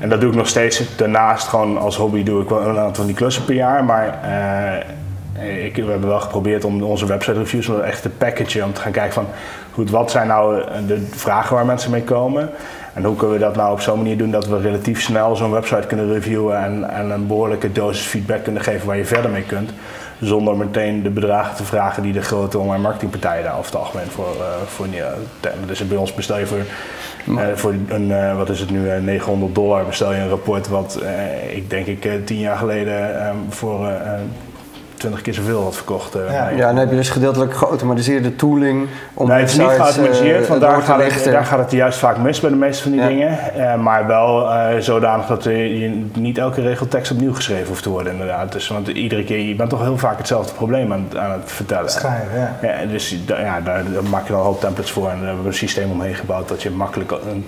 En 0.00 0.08
dat 0.08 0.20
doe 0.20 0.30
ik 0.30 0.36
nog 0.36 0.48
steeds. 0.48 0.96
Daarnaast, 0.96 1.48
gewoon 1.48 1.78
als 1.78 1.96
hobby, 1.96 2.22
doe 2.22 2.42
ik 2.42 2.48
wel 2.48 2.60
een 2.60 2.78
aantal 2.78 2.94
van 2.94 3.06
die 3.06 3.14
klussen 3.14 3.44
per 3.44 3.54
jaar. 3.54 3.84
Maar 3.84 4.18
eh, 4.22 5.64
ik, 5.64 5.76
we 5.76 5.90
hebben 5.90 6.08
wel 6.08 6.20
geprobeerd 6.20 6.64
om 6.64 6.82
onze 6.82 7.06
website 7.06 7.38
reviews 7.38 7.66
wel 7.66 7.84
echt 7.84 8.02
te 8.02 8.08
packagen. 8.08 8.64
Om 8.64 8.72
te 8.72 8.80
gaan 8.80 8.92
kijken 8.92 9.12
van, 9.12 9.26
goed, 9.72 9.90
wat 9.90 10.10
zijn 10.10 10.26
nou 10.26 10.62
de 10.86 11.06
vragen 11.10 11.54
waar 11.54 11.66
mensen 11.66 11.90
mee 11.90 12.02
komen? 12.02 12.50
En 12.94 13.04
hoe 13.04 13.16
kunnen 13.16 13.38
we 13.38 13.44
dat 13.44 13.56
nou 13.56 13.72
op 13.72 13.80
zo'n 13.80 13.96
manier 13.96 14.18
doen 14.18 14.30
dat 14.30 14.46
we 14.46 14.60
relatief 14.60 15.02
snel 15.02 15.36
zo'n 15.36 15.50
website 15.50 15.86
kunnen 15.86 16.12
reviewen 16.12 16.64
en, 16.64 16.90
en 16.90 17.10
een 17.10 17.26
behoorlijke 17.26 17.72
dosis 17.72 18.06
feedback 18.06 18.42
kunnen 18.44 18.62
geven 18.62 18.86
waar 18.86 18.96
je 18.96 19.04
verder 19.04 19.30
mee 19.30 19.42
kunt. 19.42 19.70
Zonder 20.20 20.56
meteen 20.56 21.02
de 21.02 21.10
bedragen 21.10 21.56
te 21.56 21.64
vragen 21.64 22.02
die 22.02 22.12
de 22.12 22.22
grote 22.22 22.58
online 22.58 22.82
marketingpartijen 22.82 23.44
daar 23.44 23.58
over 23.58 23.64
het 23.64 23.80
algemeen 23.80 24.10
voor, 24.10 24.34
eh 24.40 24.66
voor. 24.66 24.86
Dus 25.66 25.88
bij 25.88 25.96
ons 25.96 26.14
bestel 26.14 26.38
je 26.38 26.46
voor, 26.46 26.58
eh, 27.26 27.46
voor 27.54 27.74
een, 27.88 28.12
eh, 28.12 28.36
wat 28.36 28.48
is 28.48 28.60
het 28.60 28.70
nu, 28.70 28.88
eh, 28.88 29.00
900 29.00 29.54
dollar 29.54 29.84
bestel 29.84 30.12
je 30.12 30.20
een 30.20 30.28
rapport 30.28 30.68
wat 30.68 31.00
ik 31.54 31.70
denk 31.70 31.86
ik 31.86 32.26
tien 32.26 32.38
jaar 32.38 32.56
geleden 32.56 33.20
eh, 33.20 33.30
voor 33.48 33.90
eh, 35.00 35.06
eh, 35.06 35.20
20 35.20 35.22
keer 35.22 35.34
zoveel 35.34 35.62
had 35.62 35.74
verkocht. 35.76 36.14
eh, 36.14 36.32
Ja. 36.32 36.48
Ja, 36.48 36.66
dan 36.66 36.76
heb 36.76 36.90
je 36.90 36.96
dus 36.96 37.10
gedeeltelijk 37.10 37.54
geautomatiseerde 37.54 38.36
tooling 38.36 38.86
om 39.14 39.28
Nee, 39.28 39.38
het 39.40 39.50
is 39.50 39.56
niet 39.56 39.66
websites, 39.66 39.90
geautomatiseerd, 39.94 40.42
eh, 40.42 40.48
want 40.48 40.60
daar 40.60 40.78
te 40.78 40.84
gaat, 40.84 41.02
het, 41.12 41.24
daar 41.24 41.44
gaat 41.44 41.58
het 41.58 41.70
juist 41.70 41.98
vaak 41.98 42.16
mis 42.18 42.40
bij 42.40 42.50
de 42.50 42.56
meeste 42.56 42.82
van 42.82 42.92
die 42.92 43.00
Ja. 43.00 43.06
dingen. 43.06 43.38
Eh, 43.54 43.74
maar 43.76 44.06
wel 44.06 44.50
eh, 44.52 44.78
zodanig 44.78 45.26
dat 45.26 45.44
je 45.44 46.06
niet 46.14 46.38
elke 46.38 46.60
regel 46.60 46.88
tekst 46.88 47.12
opnieuw 47.12 47.34
geschreven 47.34 47.66
hoeft 47.68 47.82
te 47.82 47.90
worden 47.90 48.12
inderdaad. 48.12 48.52
Dus, 48.52 48.68
want 48.68 48.88
iedere 48.88 49.24
keer, 49.24 49.38
je 49.38 49.54
bent 49.54 49.70
toch 49.70 49.82
heel 49.82 49.98
vaak 49.98 50.18
hetzelfde 50.18 50.52
probleem 50.54 50.92
aan, 50.92 51.06
het- 51.08 51.18
aan 51.18 51.30
het 51.32 51.52
vertellen. 51.52 51.90
Schrijven, 51.90 52.38
ja. 52.38 52.56
Ja, 52.80 52.86
dus 52.86 53.16
da- 53.26 53.40
ja, 53.40 53.60
daar, 53.60 53.82
daar 53.92 54.04
maak 54.10 54.26
je 54.26 54.30
dan 54.32 54.38
een 54.40 54.46
hoop 54.46 54.60
templates 54.60 54.90
voor 54.92 55.08
en 55.08 55.16
daar 55.16 55.26
hebben 55.26 55.42
we 55.42 55.48
een 55.48 55.54
systeem 55.54 55.90
omheen 55.90 56.14
gebouwd 56.14 56.48
dat 56.48 56.62
je 56.62 56.70
makkelijk 56.70 57.10
een, 57.10 57.46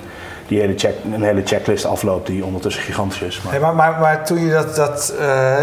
die 0.53 0.61
hele 0.61 0.75
check, 0.77 0.95
een 1.15 1.23
hele 1.23 1.43
checklist 1.45 1.85
afloopt 1.85 2.27
die 2.27 2.45
ondertussen 2.45 2.83
gigantisch 2.83 3.23
is. 3.23 3.43
Maar, 3.43 3.61
maar, 3.61 3.75
maar, 3.75 4.01
maar 4.01 4.25
toen 4.25 4.45
je 4.45 4.51
dat, 4.51 4.77
dat 4.77 5.15
eh, 5.21 5.57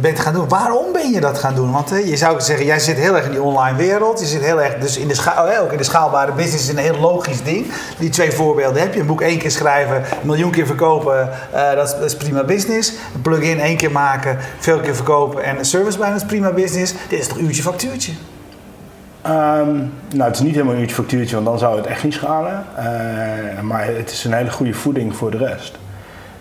bent 0.00 0.20
gaan 0.20 0.32
doen, 0.32 0.48
waarom 0.48 0.92
ben 0.92 1.10
je 1.10 1.20
dat 1.20 1.30
dat 1.30 1.40
gaan 1.40 1.54
doen? 1.54 1.72
Want 1.72 1.88
je 1.88 2.16
zou 2.16 2.40
zeggen, 2.40 2.66
jij 2.66 2.78
zit 2.78 2.96
heel 2.96 3.16
erg 3.16 3.24
in 3.24 3.30
die 3.30 3.42
online 3.42 3.76
wereld. 3.76 4.20
Je 4.20 4.26
zit 4.26 4.40
heel 4.40 4.62
erg 4.62 4.74
dus 4.78 4.96
in 4.96 5.08
de, 5.08 5.14
scha 5.14 5.58
ook 5.60 5.72
in 5.72 5.78
de 5.78 5.84
schaalbare 5.84 6.32
business 6.32 6.64
is 6.64 6.68
een 6.68 6.76
heel 6.76 6.98
logisch 6.98 7.42
ding. 7.42 7.66
Die 7.98 8.10
twee 8.10 8.32
voorbeelden 8.32 8.82
heb 8.82 8.94
je. 8.94 9.00
Een 9.00 9.06
boek 9.06 9.20
één 9.20 9.38
keer 9.38 9.50
schrijven, 9.50 9.96
een 9.96 10.26
miljoen 10.26 10.50
keer 10.50 10.66
verkopen. 10.66 11.30
dat, 11.74 11.88
is, 11.88 11.94
dat, 11.94 12.04
is, 12.04 12.16
prima 12.16 12.44
business. 12.44 12.92
Een 13.14 13.20
plugin 13.20 13.60
één 13.60 13.76
keer 13.76 13.92
maken, 13.92 14.38
veel 14.58 14.80
keer 14.80 14.94
verkopen. 14.94 15.44
En 15.44 15.58
een 15.58 15.64
service 15.64 15.98
bijna 15.98 16.14
is 16.14 16.24
prima 16.24 16.52
business. 16.52 16.94
Dit 17.08 17.20
is 17.20 17.26
toch 17.26 17.38
uurtje 17.38 17.62
factuurtje? 17.62 18.12
Um, 19.26 19.92
nou, 20.14 20.28
het 20.28 20.34
is 20.34 20.40
niet 20.40 20.52
helemaal 20.52 20.74
een 20.74 20.80
uurtje 20.80 20.94
factuurtje, 20.94 21.34
want 21.34 21.46
dan 21.46 21.58
zou 21.58 21.76
het 21.76 21.86
echt 21.86 22.04
niet 22.04 22.14
schalen. 22.14 22.64
Uh, 22.78 23.60
maar 23.60 23.86
het 23.86 24.10
is 24.10 24.24
een 24.24 24.32
hele 24.32 24.50
goede 24.50 24.74
voeding 24.74 25.16
voor 25.16 25.30
de 25.30 25.36
rest. 25.36 25.78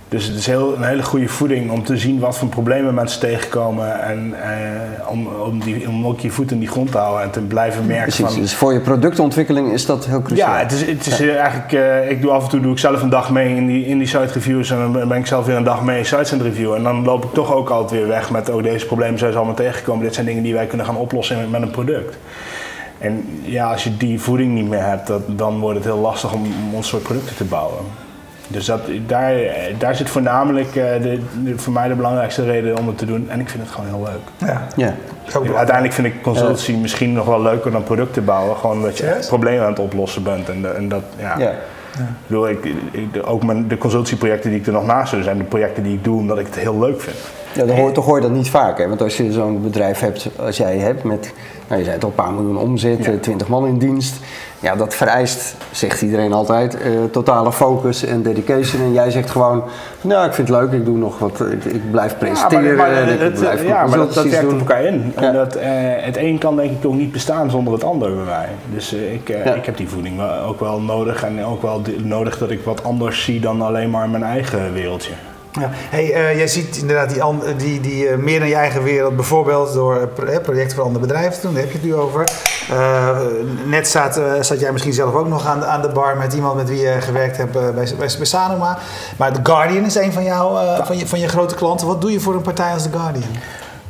Dus 0.09 0.25
het 0.25 0.35
is 0.35 0.45
heel, 0.45 0.75
een 0.75 0.83
hele 0.83 1.03
goede 1.03 1.27
voeding 1.27 1.71
om 1.71 1.83
te 1.83 1.97
zien 1.97 2.19
wat 2.19 2.37
voor 2.37 2.47
problemen 2.47 2.93
mensen 2.93 3.19
tegenkomen. 3.19 4.01
En 4.01 4.33
eh, 4.43 5.09
om, 5.09 5.27
om, 5.27 5.59
die, 5.59 5.87
om 5.87 6.05
ook 6.05 6.19
je 6.19 6.29
voet 6.29 6.51
in 6.51 6.59
die 6.59 6.67
grond 6.67 6.91
te 6.91 6.97
houden 6.97 7.23
en 7.23 7.31
te 7.31 7.39
blijven 7.39 7.85
merken. 7.85 8.03
Precies, 8.03 8.25
van, 8.25 8.41
dus 8.41 8.55
voor 8.55 8.73
je 8.73 8.79
productontwikkeling 8.79 9.71
is 9.71 9.85
dat 9.85 10.05
heel 10.05 10.21
cruciaal. 10.21 10.53
Ja, 10.53 10.59
het 10.59 10.71
is, 10.71 10.81
het 10.81 11.07
is 11.07 11.19
eigenlijk, 11.19 11.71
uh, 11.71 12.11
ik 12.11 12.21
doe 12.21 12.31
af 12.31 12.43
en 12.43 12.49
toe 12.49 12.59
doe 12.59 12.71
ik 12.71 12.77
zelf 12.77 13.01
een 13.01 13.09
dag 13.09 13.29
mee 13.29 13.55
in 13.55 13.67
die, 13.67 13.85
in 13.85 13.97
die 13.97 14.07
site 14.07 14.33
reviews. 14.33 14.71
En 14.71 14.77
dan 14.93 15.07
ben 15.07 15.17
ik 15.17 15.27
zelf 15.27 15.45
weer 15.45 15.55
een 15.55 15.63
dag 15.63 15.83
mee 15.83 15.97
in 15.97 16.05
sites 16.05 16.31
aan 16.31 16.37
het 16.37 16.47
reviewen. 16.47 16.77
En 16.77 16.83
dan 16.83 17.03
loop 17.03 17.23
ik 17.23 17.33
toch 17.33 17.53
ook 17.53 17.69
altijd 17.69 17.99
weer 17.99 18.09
weg 18.09 18.31
met, 18.31 18.49
oh 18.49 18.63
deze 18.63 18.85
problemen 18.85 19.19
zijn 19.19 19.31
ze 19.31 19.37
allemaal 19.37 19.55
tegengekomen. 19.55 20.03
Dit 20.03 20.13
zijn 20.13 20.25
dingen 20.25 20.43
die 20.43 20.53
wij 20.53 20.65
kunnen 20.65 20.85
gaan 20.85 20.97
oplossen 20.97 21.49
met 21.49 21.61
een 21.61 21.71
product. 21.71 22.17
En 22.99 23.39
ja, 23.41 23.71
als 23.71 23.83
je 23.83 23.97
die 23.97 24.19
voeding 24.19 24.53
niet 24.53 24.69
meer 24.69 24.83
hebt, 24.83 25.07
dat, 25.07 25.21
dan 25.27 25.59
wordt 25.59 25.75
het 25.75 25.85
heel 25.85 25.97
lastig 25.97 26.33
om, 26.33 26.41
om 26.41 26.75
ons 26.75 26.87
soort 26.87 27.03
producten 27.03 27.35
te 27.35 27.43
bouwen. 27.43 27.83
Dus 28.47 28.65
dat, 28.65 28.81
daar, 29.07 29.33
daar 29.77 29.95
zit 29.95 30.09
voornamelijk 30.09 30.67
uh, 30.67 30.73
de, 30.73 31.19
de, 31.43 31.57
voor 31.57 31.73
mij 31.73 31.87
de 31.87 31.95
belangrijkste 31.95 32.43
reden 32.43 32.77
om 32.77 32.87
het 32.87 32.97
te 32.97 33.05
doen. 33.05 33.29
En 33.29 33.39
ik 33.39 33.49
vind 33.49 33.63
het 33.63 33.71
gewoon 33.71 33.89
heel 33.89 34.03
leuk. 34.03 34.49
Ja. 34.49 34.67
ja. 34.75 34.95
Uiteindelijk 35.55 35.93
vind 35.93 36.07
ik 36.07 36.21
consultancy 36.21 36.71
ja. 36.71 36.77
misschien 36.77 37.13
nog 37.13 37.25
wel 37.25 37.41
leuker 37.41 37.71
dan 37.71 37.83
producten 37.83 38.25
bouwen. 38.25 38.57
Gewoon 38.57 38.81
dat 38.81 38.97
je 38.97 39.05
yes. 39.05 39.27
problemen 39.27 39.63
aan 39.63 39.69
het 39.69 39.79
oplossen 39.79 40.23
bent. 40.23 40.49
En, 40.49 40.75
en 40.75 40.89
dat, 40.89 41.03
ja. 41.17 41.39
ja. 41.39 41.53
Ja. 41.97 42.03
Ik 42.03 42.27
bedoel, 42.27 42.49
ik, 42.49 42.65
ik, 42.91 43.21
ook 43.25 43.43
mijn, 43.43 43.67
de 43.67 43.77
consultieprojecten 43.77 44.49
die 44.49 44.59
ik 44.59 44.67
er 44.67 44.73
nog 44.73 44.85
naast 44.85 45.11
doe, 45.13 45.23
zijn 45.23 45.37
de 45.37 45.43
projecten 45.43 45.83
die 45.83 45.93
ik 45.93 46.03
doe 46.03 46.17
omdat 46.17 46.39
ik 46.39 46.45
het 46.45 46.55
heel 46.55 46.79
leuk 46.79 47.01
vind. 47.01 47.17
Ja, 47.59 47.65
dan 47.65 47.75
hoor, 47.75 47.91
toch 47.91 48.05
hoor 48.05 48.15
je 48.15 48.21
dat 48.21 48.31
niet 48.31 48.49
vaak. 48.49 48.77
Hè? 48.77 48.87
Want 48.87 49.01
als 49.01 49.17
je 49.17 49.31
zo'n 49.31 49.61
bedrijf 49.61 49.99
hebt 49.99 50.29
als 50.39 50.57
jij 50.57 50.77
hebt 50.77 51.03
met, 51.03 51.33
nou, 51.67 51.79
je 51.79 51.83
zei 51.83 51.95
het 51.95 52.03
al, 52.03 52.09
een 52.09 52.15
paar 52.15 52.31
miljoen 52.31 52.57
omzet, 52.57 53.05
ja. 53.05 53.17
20 53.21 53.47
man 53.47 53.67
in 53.67 53.77
dienst. 53.77 54.15
Ja, 54.59 54.75
dat 54.75 54.95
vereist, 54.95 55.55
zegt 55.71 56.01
iedereen 56.01 56.33
altijd, 56.33 56.75
uh, 56.75 56.81
totale 57.11 57.51
focus 57.51 58.05
en 58.05 58.21
dedication. 58.21 58.81
En 58.81 58.93
jij 58.93 59.11
zegt 59.11 59.29
gewoon, 59.29 59.63
nou, 60.01 60.27
ik 60.27 60.33
vind 60.33 60.47
het 60.47 60.57
leuk, 60.57 60.71
ik 60.71 60.85
doe 60.85 60.97
nog 60.97 61.19
wat, 61.19 61.39
ik, 61.51 61.65
ik 61.65 61.91
blijf 61.91 62.17
presenteren. 62.17 62.63
Ja, 62.63 62.75
maar, 62.75 63.09
ik 63.09 63.19
het, 63.19 63.39
blijf 63.39 63.63
ja, 63.63 63.87
maar 63.87 63.97
dat, 63.97 64.13
dat 64.13 64.25
werkt 64.25 64.53
op 64.53 64.59
elkaar 64.59 64.83
in. 64.83 65.13
En 65.15 65.33
dat, 65.33 65.55
uh, 65.55 65.63
het 65.97 66.17
een 66.17 66.37
kan 66.37 66.55
denk 66.55 66.71
ik 66.71 66.85
ook 66.85 66.93
niet 66.93 67.11
bestaan 67.11 67.49
zonder 67.49 67.73
het 67.73 67.83
ander 67.83 68.15
bij 68.15 68.25
mij. 68.25 68.49
Dus 68.73 68.93
uh, 68.93 69.13
ik, 69.13 69.29
ik 69.55 69.65
heb 69.65 69.77
die 69.77 69.89
voeding 69.89 70.21
ook 70.47 70.59
wel 70.59 70.81
nodig. 70.81 71.23
En 71.23 71.45
ook 71.45 71.61
wel 71.61 71.81
nodig 72.03 72.37
dat 72.37 72.49
ik 72.49 72.63
wat 72.63 72.83
anders 72.83 73.23
zie 73.23 73.39
dan 73.39 73.61
alleen 73.61 73.89
maar 73.89 74.09
mijn 74.09 74.23
eigen 74.23 74.73
wereldje. 74.73 75.13
Ja. 75.59 75.69
Hey, 75.71 76.05
uh, 76.05 76.37
jij 76.37 76.47
ziet 76.47 76.77
inderdaad 76.77 77.09
die, 77.09 77.55
die, 77.57 77.79
die 77.79 78.09
uh, 78.09 78.15
meer 78.15 78.39
dan 78.39 78.47
je 78.47 78.55
eigen 78.55 78.83
wereld, 78.83 79.15
bijvoorbeeld 79.15 79.73
door 79.73 79.95
uh, 79.95 80.37
projecten 80.41 80.75
voor 80.75 80.85
andere 80.85 81.05
bedrijven 81.05 81.33
te 81.33 81.41
doen, 81.41 81.53
daar 81.53 81.63
heb 81.63 81.71
je 81.71 81.77
het 81.77 81.87
nu 81.87 81.95
over. 81.95 82.23
net 83.65 83.87
zat, 83.87 84.21
zat 84.41 84.59
jij 84.59 84.71
misschien 84.71 84.93
zelf 84.93 85.13
ook 85.13 85.27
nog 85.27 85.45
aan 85.45 85.59
de, 85.59 85.65
aan 85.65 85.81
de 85.81 85.89
bar 85.89 86.17
met 86.17 86.33
iemand 86.33 86.55
met 86.55 86.69
wie 86.69 86.81
je 86.81 87.01
gewerkt 87.01 87.37
hebt 87.37 87.51
bij, 87.51 87.73
bij, 87.73 87.87
bij 87.97 88.25
Sanoma. 88.25 88.77
Maar 89.17 89.33
The 89.33 89.39
Guardian 89.43 89.85
is 89.85 89.95
een 89.95 90.13
van, 90.13 90.23
jou, 90.23 90.57
van, 90.85 90.97
je, 90.97 91.07
van 91.07 91.19
je 91.19 91.27
grote 91.27 91.55
klanten. 91.55 91.87
Wat 91.87 92.01
doe 92.01 92.11
je 92.11 92.19
voor 92.19 92.33
een 92.33 92.41
partij 92.41 92.73
als 92.73 92.83
The 92.83 92.89
Guardian? 92.91 93.29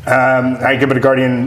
Um, 0.08 0.54
ik 0.54 0.80
heb 0.80 0.90
bij 0.90 1.00
The 1.00 1.08
Guardian 1.08 1.46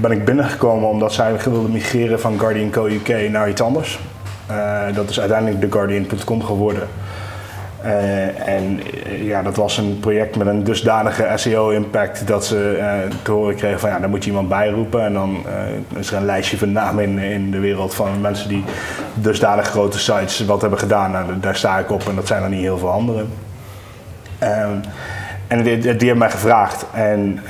ben 0.00 0.10
ik 0.10 0.24
binnengekomen 0.24 0.88
omdat 0.88 1.12
zij 1.12 1.36
wilden 1.44 1.72
migreren 1.72 2.20
van 2.20 2.38
Guardian 2.38 2.70
Co 2.70 2.86
UK 2.86 3.30
naar 3.30 3.48
iets 3.48 3.62
anders. 3.62 4.00
dat 4.94 5.10
is 5.10 5.20
uiteindelijk 5.20 5.60
TheGuardian.com 5.60 6.42
geworden. 6.42 6.88
Uh, 7.84 8.48
en 8.48 8.80
uh, 9.06 9.26
ja, 9.26 9.42
dat 9.42 9.56
was 9.56 9.78
een 9.78 9.98
project 10.00 10.36
met 10.36 10.46
een 10.46 10.64
dusdanige 10.64 11.32
SEO-impact 11.34 12.26
dat 12.26 12.44
ze 12.46 12.76
uh, 12.78 13.16
te 13.22 13.30
horen 13.30 13.54
kregen 13.54 13.80
van 13.80 13.90
ja, 13.90 13.98
daar 13.98 14.08
moet 14.08 14.24
je 14.24 14.30
iemand 14.30 14.48
bijroepen. 14.48 15.04
En 15.04 15.12
dan 15.12 15.44
is 15.96 16.10
er 16.10 16.16
een 16.16 16.24
lijstje 16.24 16.58
van 16.58 16.72
namen 16.72 17.04
in, 17.04 17.18
in 17.18 17.50
de 17.50 17.58
wereld 17.58 17.94
van 17.94 18.20
mensen 18.20 18.48
die 18.48 18.64
dusdanig 19.14 19.66
grote 19.66 19.98
sites 19.98 20.44
wat 20.44 20.60
hebben 20.60 20.78
gedaan. 20.78 21.10
Nou, 21.10 21.40
daar 21.40 21.56
sta 21.56 21.78
ik 21.78 21.90
op 21.90 22.08
en 22.08 22.14
dat 22.14 22.26
zijn 22.26 22.42
er 22.42 22.48
niet 22.48 22.60
heel 22.60 22.78
veel 22.78 22.90
anderen. 22.90 23.28
Um, 24.42 24.80
en 25.46 25.62
die, 25.62 25.78
die, 25.78 25.90
hebben 25.90 26.18
mij 26.18 26.30
gevraagd 26.30 26.86
en 26.92 27.40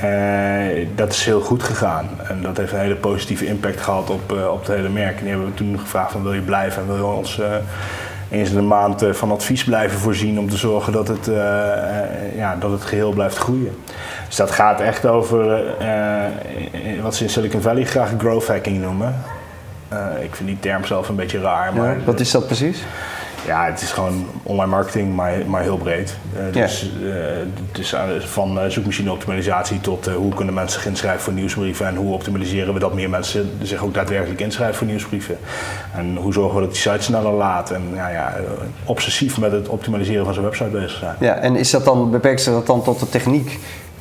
dat 0.95 1.11
is 1.11 1.25
heel 1.25 1.41
goed 1.41 1.63
gegaan. 1.63 2.09
En 2.27 2.41
dat 2.41 2.57
heeft 2.57 2.71
een 2.71 2.79
hele 2.79 2.95
positieve 2.95 3.45
impact 3.45 3.81
gehad 3.81 4.09
op, 4.09 4.31
op 4.51 4.59
het 4.59 4.75
hele 4.75 4.89
merk. 4.89 5.17
En 5.17 5.21
die 5.21 5.29
hebben 5.29 5.47
we 5.47 5.53
toen 5.53 5.79
gevraagd 5.79 6.11
van 6.11 6.23
wil 6.23 6.33
je 6.33 6.41
blijven 6.41 6.81
en 6.81 6.87
wil 6.87 6.97
je 6.97 7.05
ons 7.05 7.41
eens 8.33 8.49
in 8.49 8.55
de 8.55 8.61
maand 8.61 9.05
van 9.11 9.31
advies 9.31 9.63
blijven 9.63 9.99
voorzien 9.99 10.39
om 10.39 10.49
te 10.49 10.57
zorgen 10.57 10.93
dat 10.93 11.07
het, 11.07 11.27
uh, 11.27 11.35
uh, 11.35 12.35
ja, 12.35 12.55
dat 12.55 12.71
het 12.71 12.81
geheel 12.81 13.11
blijft 13.11 13.37
groeien. 13.37 13.77
Dus 14.27 14.35
dat 14.35 14.51
gaat 14.51 14.81
echt 14.81 15.05
over 15.05 15.63
wat 17.01 17.15
ze 17.15 17.23
in 17.23 17.29
Silicon 17.29 17.61
Valley 17.61 17.85
graag 17.85 18.11
growth 18.17 18.47
hacking 18.47 18.81
noemen. 18.81 19.15
ik 20.21 20.35
vind 20.35 20.49
die 20.49 20.59
term 20.59 20.85
zelf 20.85 21.09
een 21.09 21.15
beetje 21.15 21.41
raar. 21.41 21.73
Maar, 21.73 21.97
ja, 21.97 22.03
wat 22.05 22.19
is 22.19 22.31
dat 22.31 22.45
precies? 22.45 22.83
Ja, 23.45 23.65
het 23.65 23.81
is 23.81 23.91
gewoon 23.91 24.25
online 24.43 24.69
marketing, 24.69 25.15
maar, 25.15 25.33
maar 25.47 25.61
heel 25.61 25.77
breed. 25.77 26.15
Uh, 26.35 26.53
dus, 26.53 26.91
uh, 27.03 27.13
dus 27.71 27.93
uh, 27.93 28.01
van 28.19 28.59
zoekmachine-optimalisatie 28.71 29.81
tot 29.81 30.05
hoe 30.05 30.33
kunnen 30.33 30.53
mensen 30.53 30.81
zich 30.81 30.89
inschrijven 30.89 31.21
voor 31.21 31.33
nieuwsbrieven 31.33 31.87
en 31.87 31.95
hoe 31.95 32.13
optimaliseren 32.13 32.73
we 32.73 32.79
dat 32.79 32.93
meer 32.93 33.09
mensen 33.09 33.51
zich 33.61 33.83
ook 33.83 33.93
daadwerkelijk 33.93 34.39
inschrijven 34.39 34.75
voor 34.75 34.87
nieuwsbrieven. 34.87 35.37
En 35.95 36.15
hoe 36.15 36.33
zorgen 36.33 36.55
we 36.55 36.61
dat 36.61 36.71
die 36.71 36.81
site 36.81 37.03
sneller 37.03 37.31
laat 37.33 37.71
en 37.71 37.81
ja, 37.93 38.09
ja, 38.09 38.35
obsessief 38.85 39.37
met 39.37 39.51
het 39.51 39.67
optimaliseren 39.67 40.25
van 40.25 40.33
zijn 40.33 40.45
website 40.45 40.69
bezig 40.69 40.97
zijn. 40.99 41.15
Ja, 41.19 41.35
en 41.35 41.55
is 41.55 41.69
dat 41.69 41.85
dan, 41.85 42.11
beperkt 42.11 42.41
zich 42.41 42.53
dat 42.53 42.65
dan 42.65 42.83
tot 42.83 42.99
de 42.99 43.09
techniek? 43.09 43.59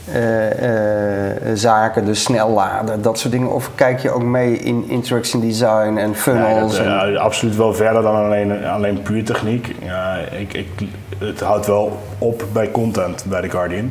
Uh, 0.09 1.30
uh, 1.50 1.54
zaken, 1.54 2.04
dus 2.04 2.23
snel 2.23 2.50
laden, 2.50 3.02
dat 3.02 3.18
soort 3.18 3.32
dingen? 3.32 3.50
Of 3.50 3.71
kijk 3.75 4.00
je 4.00 4.11
ook 4.11 4.23
mee 4.23 4.59
in 4.59 4.88
interaction 4.88 5.40
design 5.40 5.97
en 5.97 6.14
funnels? 6.14 6.76
Ja, 6.76 7.00
dat, 7.00 7.09
en... 7.09 7.16
absoluut 7.16 7.56
wel 7.56 7.75
verder 7.75 8.02
dan 8.02 8.14
alleen, 8.14 8.64
alleen 8.64 9.02
puur 9.02 9.25
techniek. 9.25 9.75
Ja, 9.82 10.16
ik, 10.16 10.52
ik, 10.52 10.68
het 11.18 11.40
houdt 11.40 11.66
wel 11.66 11.99
op 12.18 12.44
bij 12.52 12.71
content 12.71 13.25
bij 13.28 13.40
The 13.40 13.50
Guardian. 13.50 13.90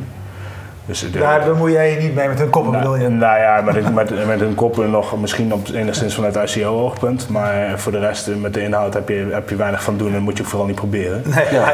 Dus 0.86 1.00
de, 1.12 1.18
Daar 1.18 1.44
bemoei 1.44 1.72
jij 1.72 1.90
je 1.90 2.00
niet 2.00 2.14
mee 2.14 2.28
met 2.28 2.38
hun 2.38 2.50
koppen, 2.50 2.72
nou, 2.72 2.84
bedoel 2.84 3.00
je? 3.00 3.08
Nou 3.08 3.38
ja, 3.38 3.60
met, 3.60 3.94
met, 3.94 4.26
met 4.26 4.40
hun 4.40 4.54
koppen 4.54 4.90
nog 4.90 5.20
misschien 5.20 5.52
op, 5.52 5.68
enigszins 5.68 6.14
vanuit 6.14 6.56
ICO-oogpunt. 6.56 7.28
Maar 7.28 7.78
voor 7.78 7.92
de 7.92 7.98
rest, 7.98 8.30
met 8.40 8.54
de 8.54 8.62
inhoud 8.62 8.94
heb 8.94 9.08
je, 9.08 9.28
heb 9.30 9.48
je 9.48 9.56
weinig 9.56 9.82
van 9.82 9.96
doen 9.96 10.14
en 10.14 10.22
moet 10.22 10.36
je 10.36 10.42
ook 10.42 10.48
vooral 10.48 10.66
niet 10.66 10.76
proberen. 10.76 11.22
Nee, 11.24 11.44
ja. 11.50 11.72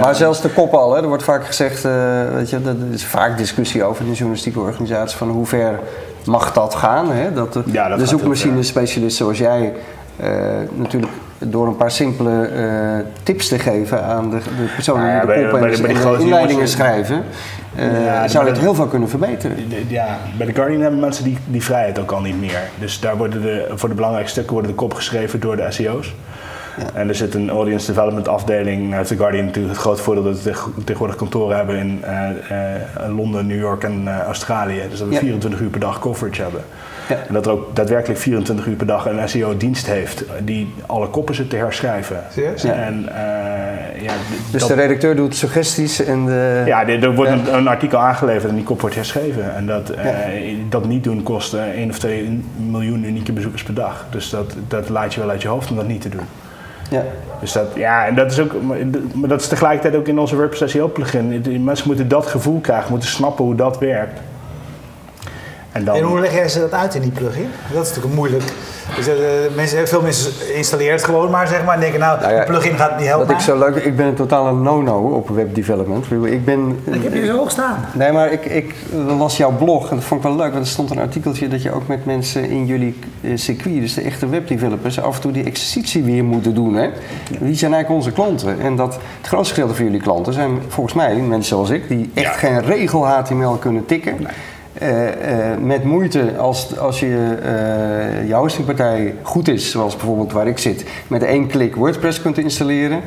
maar 0.00 0.14
zelfs 0.24 0.40
de 0.40 0.48
kop 0.48 0.74
al, 0.74 0.94
hè, 0.94 1.02
er 1.02 1.08
wordt 1.08 1.22
vaak 1.22 1.46
gezegd, 1.46 1.84
uh, 1.84 1.92
weet 2.34 2.50
je, 2.50 2.56
er 2.64 2.92
is 2.92 3.04
vaak 3.04 3.38
discussie 3.38 3.84
over 3.84 4.02
in 4.02 4.10
de 4.10 4.16
journalistieke 4.16 4.60
organisatie 4.60 5.16
van 5.16 5.28
hoe 5.28 5.46
ver 5.46 5.78
mag 6.24 6.52
dat 6.52 6.74
gaan. 6.74 7.10
Hè? 7.12 7.32
Dat 7.32 7.52
de, 7.52 7.62
ja, 7.66 7.88
dat 7.88 7.98
de 7.98 8.06
zoekmachine-specialist 8.06 9.16
zoals 9.16 9.38
jij 9.38 9.72
uh, 10.20 10.28
natuurlijk 10.74 11.12
door 11.48 11.66
een 11.66 11.76
paar 11.76 11.90
simpele 11.90 12.50
uh, 12.56 13.04
tips 13.22 13.48
te 13.48 13.58
geven 13.58 14.04
aan 14.04 14.30
de, 14.30 14.36
de 14.38 14.68
personen 14.74 15.02
Nou 15.02 15.14
ja, 15.14 15.34
die 15.34 15.44
de 15.44 15.50
kop 15.50 15.60
en 15.62 15.70
de- 15.70 15.76
de, 15.76 15.82
de 15.82 15.92
inleidingen 15.94 16.48
jongens- 16.48 16.70
schrijven, 16.72 17.22
uh, 17.78 18.04
Ja, 18.04 18.28
zou 18.28 18.52
de- 18.54 18.60
heel 18.60 18.74
veel 18.74 18.86
kunnen 18.86 19.08
verbeteren. 19.08 19.56
Ja, 19.88 20.18
bij 20.38 20.46
The 20.46 20.52
Guardian 20.54 20.80
hebben 20.80 21.00
mensen 21.00 21.24
die, 21.24 21.38
die 21.46 21.62
vrijheid 21.62 21.98
ook 21.98 22.10
al 22.12 22.20
niet 22.20 22.40
meer. 22.40 22.60
Dus 22.78 23.00
daar 23.00 23.16
worden 23.16 23.42
de, 23.42 23.68
voor 23.74 23.88
de 23.88 23.94
belangrijkste 23.94 24.32
stukken 24.34 24.52
worden 24.52 24.70
de 24.70 24.76
kop 24.76 24.94
geschreven 24.94 25.40
door 25.40 25.56
de 25.56 25.66
SEO's. 25.68 26.14
En 26.94 27.08
er 27.08 27.14
zit 27.14 27.34
een 27.34 27.50
audience 27.50 27.86
development 27.86 28.28
afdeling. 28.28 28.94
uit 28.94 29.06
The 29.06 29.16
Guardian 29.16 29.44
natuurlijk 29.44 29.74
het 29.74 29.82
grote 29.82 30.02
voordeel 30.02 30.24
dat 30.24 30.36
we 30.42 30.50
tegen- 30.50 30.72
tegenwoordig 30.84 31.16
kantoren 31.16 31.56
hebben 31.56 31.76
in 31.76 32.04
eh, 32.04 32.28
eh, 32.28 33.16
Londen, 33.16 33.46
New 33.46 33.58
York 33.58 33.84
en 33.84 34.02
eh, 34.06 34.18
Australië. 34.20 34.82
Dus 34.90 34.98
dat 34.98 35.08
we 35.08 35.14
Ja. 35.14 35.20
24 35.20 35.60
uur 35.60 35.68
per 35.68 35.80
dag 35.80 35.98
coverage 35.98 36.42
hebben. 36.42 36.60
En 37.28 37.34
dat 37.34 37.46
er 37.46 37.52
ook 37.52 37.76
daadwerkelijk 37.76 38.20
24 38.20 38.66
uur 38.66 38.76
per 38.76 38.86
dag 38.86 39.06
een 39.06 39.28
SEO-dienst 39.28 39.86
heeft 39.86 40.24
die 40.44 40.74
alle 40.86 41.06
koppen 41.08 41.34
zit 41.34 41.50
te 41.50 41.56
herschrijven. 41.56 42.16
Ja. 42.56 42.72
En 42.72 43.08
eh, 43.08 44.02
ja, 44.02 44.12
Dus 44.50 44.60
dat- 44.60 44.68
de 44.68 44.74
redacteur 44.74 45.16
doet 45.16 45.36
suggesties 45.36 46.04
en 46.04 46.24
de... 46.26 46.62
ja, 46.66 46.88
er, 46.88 47.14
wordt 47.14 47.30
Ja. 47.30 47.36
een, 47.36 47.54
een 47.54 47.68
artikel 47.68 47.98
aangeleverd 47.98 48.48
en 48.50 48.54
die 48.54 48.64
kop 48.64 48.80
wordt 48.80 48.96
herschreven. 48.96 49.54
En 49.54 49.66
dat, 49.66 49.90
eh, 49.90 50.06
dat 50.68 50.84
niet 50.86 51.04
doen 51.04 51.22
kost 51.22 51.54
eh, 51.54 51.62
1 51.62 51.90
of 51.90 51.98
2 51.98 52.42
miljoen 52.56 53.04
unieke 53.04 53.32
bezoekers 53.32 53.62
per 53.62 53.74
dag. 53.74 54.06
Dus 54.10 54.30
dat, 54.30 54.54
dat 54.68 54.88
laat 54.88 55.14
je 55.14 55.20
wel 55.20 55.30
uit 55.30 55.42
je 55.42 55.48
hoofd 55.48 55.70
om 55.70 55.76
dat 55.76 55.86
niet 55.86 56.00
te 56.00 56.08
doen. 56.08 56.24
Ja. 56.90 57.02
Dus 57.40 57.52
dat, 57.52 57.66
ja, 57.74 58.06
en 58.06 58.14
dat 58.14 58.30
is 58.30 58.40
ook, 58.40 58.52
maar 59.14 59.28
dat 59.28 59.40
is 59.40 59.48
tegelijkertijd 59.48 59.94
ook 59.94 60.08
in 60.08 60.18
onze 60.18 60.36
WordPress 60.36 60.72
SEO 60.72 60.88
plugin. 60.88 61.40
Die 61.40 61.60
Mensen 61.60 61.86
moeten 61.86 62.08
dat 62.08 62.26
gevoel 62.26 62.60
krijgen, 62.60 62.90
moeten 62.90 63.08
snappen 63.08 63.44
hoe 63.44 63.54
dat 63.54 63.78
werkt. 63.78 64.20
En 65.72 65.84
dan, 65.84 65.96
En 65.96 66.02
hoe 66.02 66.20
leg 66.20 66.32
jij 66.34 66.48
ze 66.48 66.60
dat 66.60 66.72
uit 66.72 66.94
in 66.94 67.00
die 67.00 67.10
plugin? 67.10 67.48
Dat 67.72 67.82
is 67.82 67.88
natuurlijk 67.88 68.14
moeilijk. 68.14 68.42
Dus, 68.96 69.06
eh, 69.08 69.14
mensen, 69.54 69.88
veel 69.88 70.02
mensen 70.02 70.54
installeren 70.54 70.92
het 70.92 71.04
gewoon 71.04 71.30
maar, 71.30 71.48
zeg 71.48 71.64
maar. 71.64 71.74
En 71.74 71.80
denken, 71.80 72.00
nou, 72.00 72.20
Nou 72.20 72.32
ja, 72.32 72.38
de 72.40 72.46
plugin 72.46 72.76
gaat 72.76 72.98
niet 72.98 73.06
helpen. 73.06 73.34
Ik 73.34 73.40
zo 73.40 73.58
leuk 73.58 73.74
ik 73.76 73.96
ben 73.96 74.06
een 74.06 74.14
totale 74.14 74.52
no-no 74.52 74.98
op 74.98 75.28
webdevelopment. 75.28 76.06
Ik 76.24 76.44
ben... 76.44 76.78
Ik 76.84 77.02
heb 77.02 77.14
je 77.14 77.26
zo 77.26 77.36
hoog 77.36 77.50
staan. 77.50 77.84
Nee, 77.94 78.12
maar 78.12 78.32
ik, 78.32 78.44
ik 78.44 78.74
las 79.18 79.36
jouw 79.36 79.56
blog 79.56 79.90
en 79.90 79.96
dat 79.96 80.04
vond 80.04 80.24
ik 80.24 80.28
wel 80.28 80.36
leuk, 80.36 80.52
want 80.52 80.64
er 80.64 80.70
stond 80.70 80.90
een 80.90 80.98
artikeltje 80.98 81.48
dat 81.48 81.62
je 81.62 81.72
ook 81.72 81.86
met 81.86 82.04
mensen 82.04 82.50
in 82.50 82.66
jullie 82.66 82.98
eh, 83.20 83.30
circuit, 83.34 83.80
dus 83.80 83.94
de 83.94 84.00
echte 84.02 84.28
webdevelopers, 84.28 85.00
af 85.00 85.14
en 85.14 85.20
toe 85.20 85.32
die 85.32 85.44
exercitie 85.44 86.02
weer 86.02 86.24
moeten 86.24 86.54
doen. 86.54 86.74
Hè? 86.74 86.88
Wie 87.38 87.54
zijn 87.54 87.72
eigenlijk 87.72 87.88
onze 88.04 88.12
klanten? 88.12 88.60
En 88.60 88.76
dat 88.76 88.94
het 89.18 89.26
grootste 89.26 89.54
gedeelte 89.54 89.74
van 89.74 89.84
jullie 89.84 90.00
klanten 90.00 90.32
zijn 90.32 90.58
volgens 90.68 90.94
mij 90.94 91.14
mensen 91.16 91.48
zoals 91.48 91.70
ik, 91.70 91.88
die 91.88 92.10
echt 92.14 92.26
Ja. 92.26 92.32
geen 92.48 92.62
regel 92.62 93.06
HTML 93.06 93.52
kunnen 93.56 93.86
tikken. 93.86 94.16
Eh, 94.80 95.52
eh, 95.52 95.58
met 95.58 95.84
moeite, 95.84 96.36
als, 96.38 96.78
als 96.78 97.00
je 97.00 97.36
eh 97.42 98.28
je 98.28 98.34
hostingpartij 98.34 99.14
goed 99.22 99.48
is, 99.48 99.70
zoals 99.70 99.96
bijvoorbeeld 99.96 100.32
waar 100.32 100.46
ik 100.46 100.58
zit, 100.58 100.84
met 101.06 101.22
één 101.22 101.46
klik 101.46 101.76
WordPress 101.76 102.22
kunt 102.22 102.38
installeren. 102.38 103.00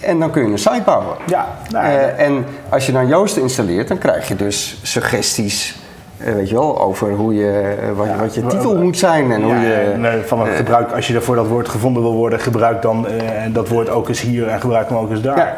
En 0.00 0.18
dan 0.18 0.30
kun 0.30 0.42
je 0.42 0.52
een 0.52 0.58
site 0.58 0.82
bouwen. 0.84 1.16
ja, 1.26 1.46
nou, 1.70 1.84
Eh, 1.84 2.26
en 2.26 2.44
als 2.68 2.86
je 2.86 2.92
dan 2.92 3.06
Joost 3.06 3.36
installeert, 3.36 3.88
dan 3.88 3.98
krijg 3.98 4.28
je 4.28 4.36
dus 4.36 4.78
suggesties, 4.82 5.78
eh, 6.16 6.32
weet 6.32 6.48
je 6.48 6.54
wel, 6.54 6.80
over 6.80 7.12
hoe 7.12 7.34
je, 7.34 7.76
eh, 7.82 7.96
wat, 7.96 8.08
wat 8.20 8.34
je 8.34 8.46
titel 8.46 8.76
moet 8.76 8.98
zijn 8.98 9.32
en 9.32 9.42
hoe 9.42 9.54
je... 9.54 9.94
nee, 9.96 10.20
van 10.22 10.40
het 10.40 10.56
gebruik, 10.56 10.92
als 10.92 11.06
je 11.06 11.14
ervoor 11.14 11.36
dat 11.36 11.46
woord 11.46 11.68
gevonden 11.68 12.02
wil 12.02 12.14
worden, 12.14 12.40
gebruik 12.40 12.82
dan 12.82 13.08
eh, 13.08 13.22
dat 13.52 13.68
woord 13.68 13.90
ook 13.90 14.08
eens 14.08 14.20
hier 14.20 14.48
en 14.48 14.60
gebruik 14.60 14.88
hem 14.88 14.98
ook 14.98 15.10
eens 15.10 15.22
daar. 15.22 15.36
Ja. 15.36 15.56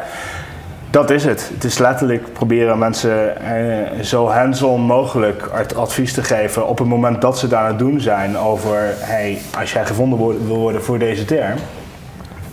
Dat 0.93 1.09
is 1.09 1.23
het. 1.23 1.49
Het 1.53 1.63
is 1.63 1.77
letterlijk 1.77 2.33
proberen 2.33 2.77
mensen 2.77 3.37
eh, 3.41 4.01
zo 4.03 4.27
hands-on 4.27 4.81
mogelijk 4.81 5.49
ad- 5.53 5.75
advies 5.75 6.13
te 6.13 6.23
geven 6.23 6.67
op 6.67 6.77
het 6.77 6.87
moment 6.87 7.21
dat 7.21 7.37
ze 7.39 7.47
daar 7.47 7.59
aan 7.61 7.67
het 7.67 7.79
doen 7.79 7.99
zijn 8.01 8.37
over, 8.37 8.93
hey, 8.97 9.41
als 9.59 9.73
jij 9.73 9.85
gevonden 9.85 10.19
wil 10.47 10.57
worden 10.57 10.83
voor 10.83 10.99
deze 10.99 11.25
term, 11.25 11.57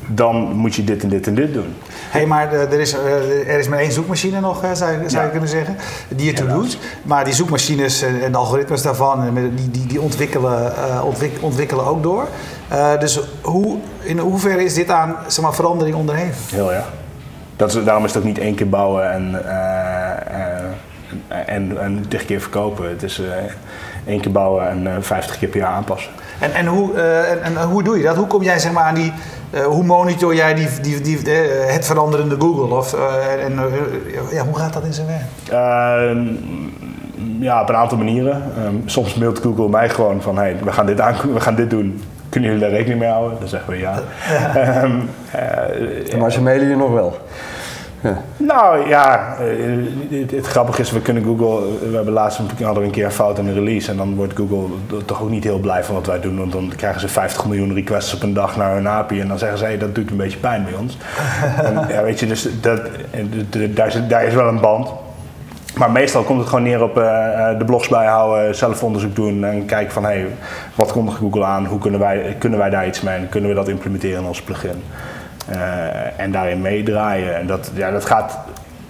dan 0.06 0.34
moet 0.52 0.74
je 0.74 0.84
dit 0.84 1.02
en 1.02 1.08
dit 1.08 1.26
en 1.26 1.34
dit 1.34 1.52
doen. 1.54 1.74
Hé, 2.10 2.26
maar 2.26 2.52
eh, 2.52 2.60
er 2.72 2.80
is, 2.80 2.92
eh, 2.94 3.48
er 3.52 3.58
is 3.58 3.68
maar 3.68 3.78
één 3.78 3.92
zoekmachine 3.92 4.40
nog, 4.40 4.60
zou, 4.72 4.92
je, 4.92 4.98
zou 4.98 5.10
je 5.10 5.16
Ja. 5.16 5.26
kunnen 5.28 5.48
zeggen, 5.48 5.76
die 6.08 6.26
het 6.26 6.36
toe 6.36 6.48
doet. 6.48 6.78
Maar 7.02 7.24
die 7.24 7.34
zoekmachines 7.34 8.02
en, 8.02 8.32
de 8.32 8.38
algoritmes 8.38 8.82
daarvan, 8.82 9.34
die, 9.54 9.70
die, 9.70 9.86
die 9.86 10.00
ontwikkelen, 10.00 10.72
ontwik- 11.04 11.38
ontwikkelen 11.42 11.84
ook 11.86 12.02
door. 12.02 12.28
Dus 12.98 13.20
hoe, 13.42 13.76
in 14.00 14.18
hoeverre 14.18 14.64
is 14.64 14.74
dit 14.74 14.90
aan 14.90 15.16
zeg 15.26 15.44
maar, 15.44 15.54
verandering 15.54 15.96
onderhevig? 15.96 16.50
Heel 16.50 16.72
ja. 16.72 16.84
Dat 17.60 17.74
is, 17.74 17.84
daarom 17.84 18.04
is 18.04 18.14
het 18.14 18.22
ook 18.22 18.28
niet 18.28 18.38
één 18.38 18.54
keer 18.54 18.68
bouwen 18.68 19.12
en, 19.12 19.44
eh, 19.44 20.10
eh, 21.28 21.54
en, 21.54 21.80
en 21.80 22.04
tig 22.08 22.24
keer 22.24 22.40
verkopen. 22.40 22.88
Het 22.88 23.02
is 23.02 23.20
eh, 23.20 23.26
één 24.06 24.20
keer 24.20 24.32
bouwen 24.32 24.68
en 24.68 25.04
50 25.04 25.38
keer 25.38 25.48
per 25.48 25.60
jaar 25.60 25.72
aanpassen. 25.72 26.12
En, 26.38 26.54
en, 26.54 26.66
hoe, 26.66 26.94
en, 27.02 27.42
en 27.42 27.62
hoe 27.62 27.82
doe 27.82 27.96
je 27.96 28.02
dat? 28.02 28.16
Hoe 28.16 28.26
kom 28.26 28.42
jij 28.42 28.58
zeg 28.58 28.72
maar, 28.72 28.84
aan 28.84 28.94
die... 28.94 29.12
hoe 29.64 29.84
monitor 29.84 30.34
jij 30.34 30.54
die, 30.54 30.68
die, 30.80 31.00
die, 31.00 31.18
het 31.66 31.86
veranderende 31.86 32.36
Google? 32.38 32.76
Of, 32.76 32.94
en, 33.44 33.58
ja, 34.30 34.44
hoe 34.44 34.58
gaat 34.58 34.72
dat 34.72 34.84
in 34.84 34.92
zijn 34.92 35.06
werk? 35.06 35.22
Ehm, 35.50 36.26
ja, 37.40 37.62
op 37.62 37.68
een 37.68 37.76
aantal 37.76 37.98
manieren. 37.98 38.42
Ehm, 38.56 38.74
soms 38.84 39.14
mailt 39.14 39.38
Google 39.38 39.68
mij 39.68 39.88
gewoon 39.88 40.22
van, 40.22 40.36
hey, 40.36 40.56
we 40.64 40.72
gaan 40.72 40.86
dit, 40.86 41.00
aan, 41.00 41.14
we 41.32 41.40
gaan 41.40 41.54
dit 41.54 41.70
doen. 41.70 42.02
Kunnen 42.30 42.50
jullie 42.50 42.64
daar 42.64 42.74
rekening 42.74 43.00
mee 43.00 43.08
houden? 43.08 43.38
Dan 43.38 43.48
zeggen 43.48 43.72
we 43.72 43.78
ja. 43.78 43.98
Eh, 45.30 46.18
Maar 46.18 46.32
ze 46.32 46.42
mailen 46.42 46.68
je 46.68 46.76
nog 46.76 46.92
wel. 46.92 47.18
Ja. 48.02 48.22
Nou 48.36 48.88
ja, 48.88 49.36
eh, 49.38 50.20
het, 50.20 50.30
het 50.30 50.46
grappige 50.46 50.80
is, 50.80 50.90
we 50.90 51.00
kunnen 51.00 51.24
Google, 51.24 51.60
we 51.90 51.94
hebben 51.96 52.12
laatst 52.12 52.38
een, 52.38 52.64
hadden 52.64 52.82
we 52.82 52.88
een 52.88 52.94
keer 52.94 53.04
een 53.04 53.10
fout 53.10 53.38
in 53.38 53.44
de 53.44 53.52
release 53.52 53.90
en 53.90 53.96
dan 53.96 54.14
wordt 54.14 54.36
Google 54.36 54.66
toch 55.04 55.22
ook 55.22 55.30
niet 55.30 55.44
heel 55.44 55.58
blij 55.58 55.84
van 55.84 55.94
wat 55.94 56.06
wij 56.06 56.20
doen, 56.20 56.38
want 56.38 56.52
dan 56.52 56.72
krijgen 56.76 57.00
ze 57.00 57.08
50 57.08 57.46
miljoen 57.46 57.74
requests 57.74 58.14
op 58.14 58.22
een 58.22 58.34
dag 58.34 58.56
naar 58.56 58.74
hun 58.74 58.88
API 58.88 59.20
en 59.20 59.28
dan 59.28 59.38
zeggen 59.38 59.58
ze, 59.58 59.64
hey, 59.64 59.78
dat 59.78 59.94
doet 59.94 60.10
een 60.10 60.16
beetje 60.16 60.38
pijn 60.38 60.64
bij 60.64 60.74
ons. 60.80 60.96
en, 61.64 61.84
ja, 61.88 62.02
weet 62.02 62.20
je, 62.20 62.26
dus 62.26 62.48
dat, 62.60 62.80
de- 63.50 63.72
daar, 63.72 63.86
is, 63.86 64.00
daar 64.08 64.24
is 64.24 64.34
wel 64.34 64.48
een 64.48 64.60
band. 64.60 64.88
Maar 65.76 65.90
meestal 65.90 66.22
komt 66.22 66.38
het 66.38 66.48
gewoon 66.48 66.64
neer 66.64 66.82
op 66.82 66.98
eh, 66.98 67.50
eh, 67.50 67.58
de 67.58 67.64
blogs 67.64 67.88
bijhouden, 67.88 68.54
zelf 68.54 68.82
onderzoek 68.82 69.14
doen 69.14 69.44
en 69.44 69.66
kijken 69.66 69.92
van 69.92 70.04
hey, 70.04 70.26
wat 70.74 70.92
kondigt 70.92 71.18
Google 71.18 71.44
aan, 71.44 71.66
hoe 71.66 71.78
kunnen 71.78 72.00
wij, 72.00 72.36
kunnen 72.38 72.58
wij 72.58 72.70
daar 72.70 72.86
iets 72.86 73.00
mee 73.00 73.16
en 73.16 73.28
kunnen 73.28 73.50
we 73.50 73.56
dat 73.56 73.68
implementeren 73.68 74.20
in 74.20 74.28
ons 74.28 74.42
plugin. 74.42 74.82
Eh, 75.48 76.20
en 76.20 76.32
daarin 76.32 76.60
meedraaien. 76.60 77.36
En 77.36 77.46
dat, 77.46 77.70
ja, 77.74 77.90
dat 77.90 78.04
gaat 78.04 78.38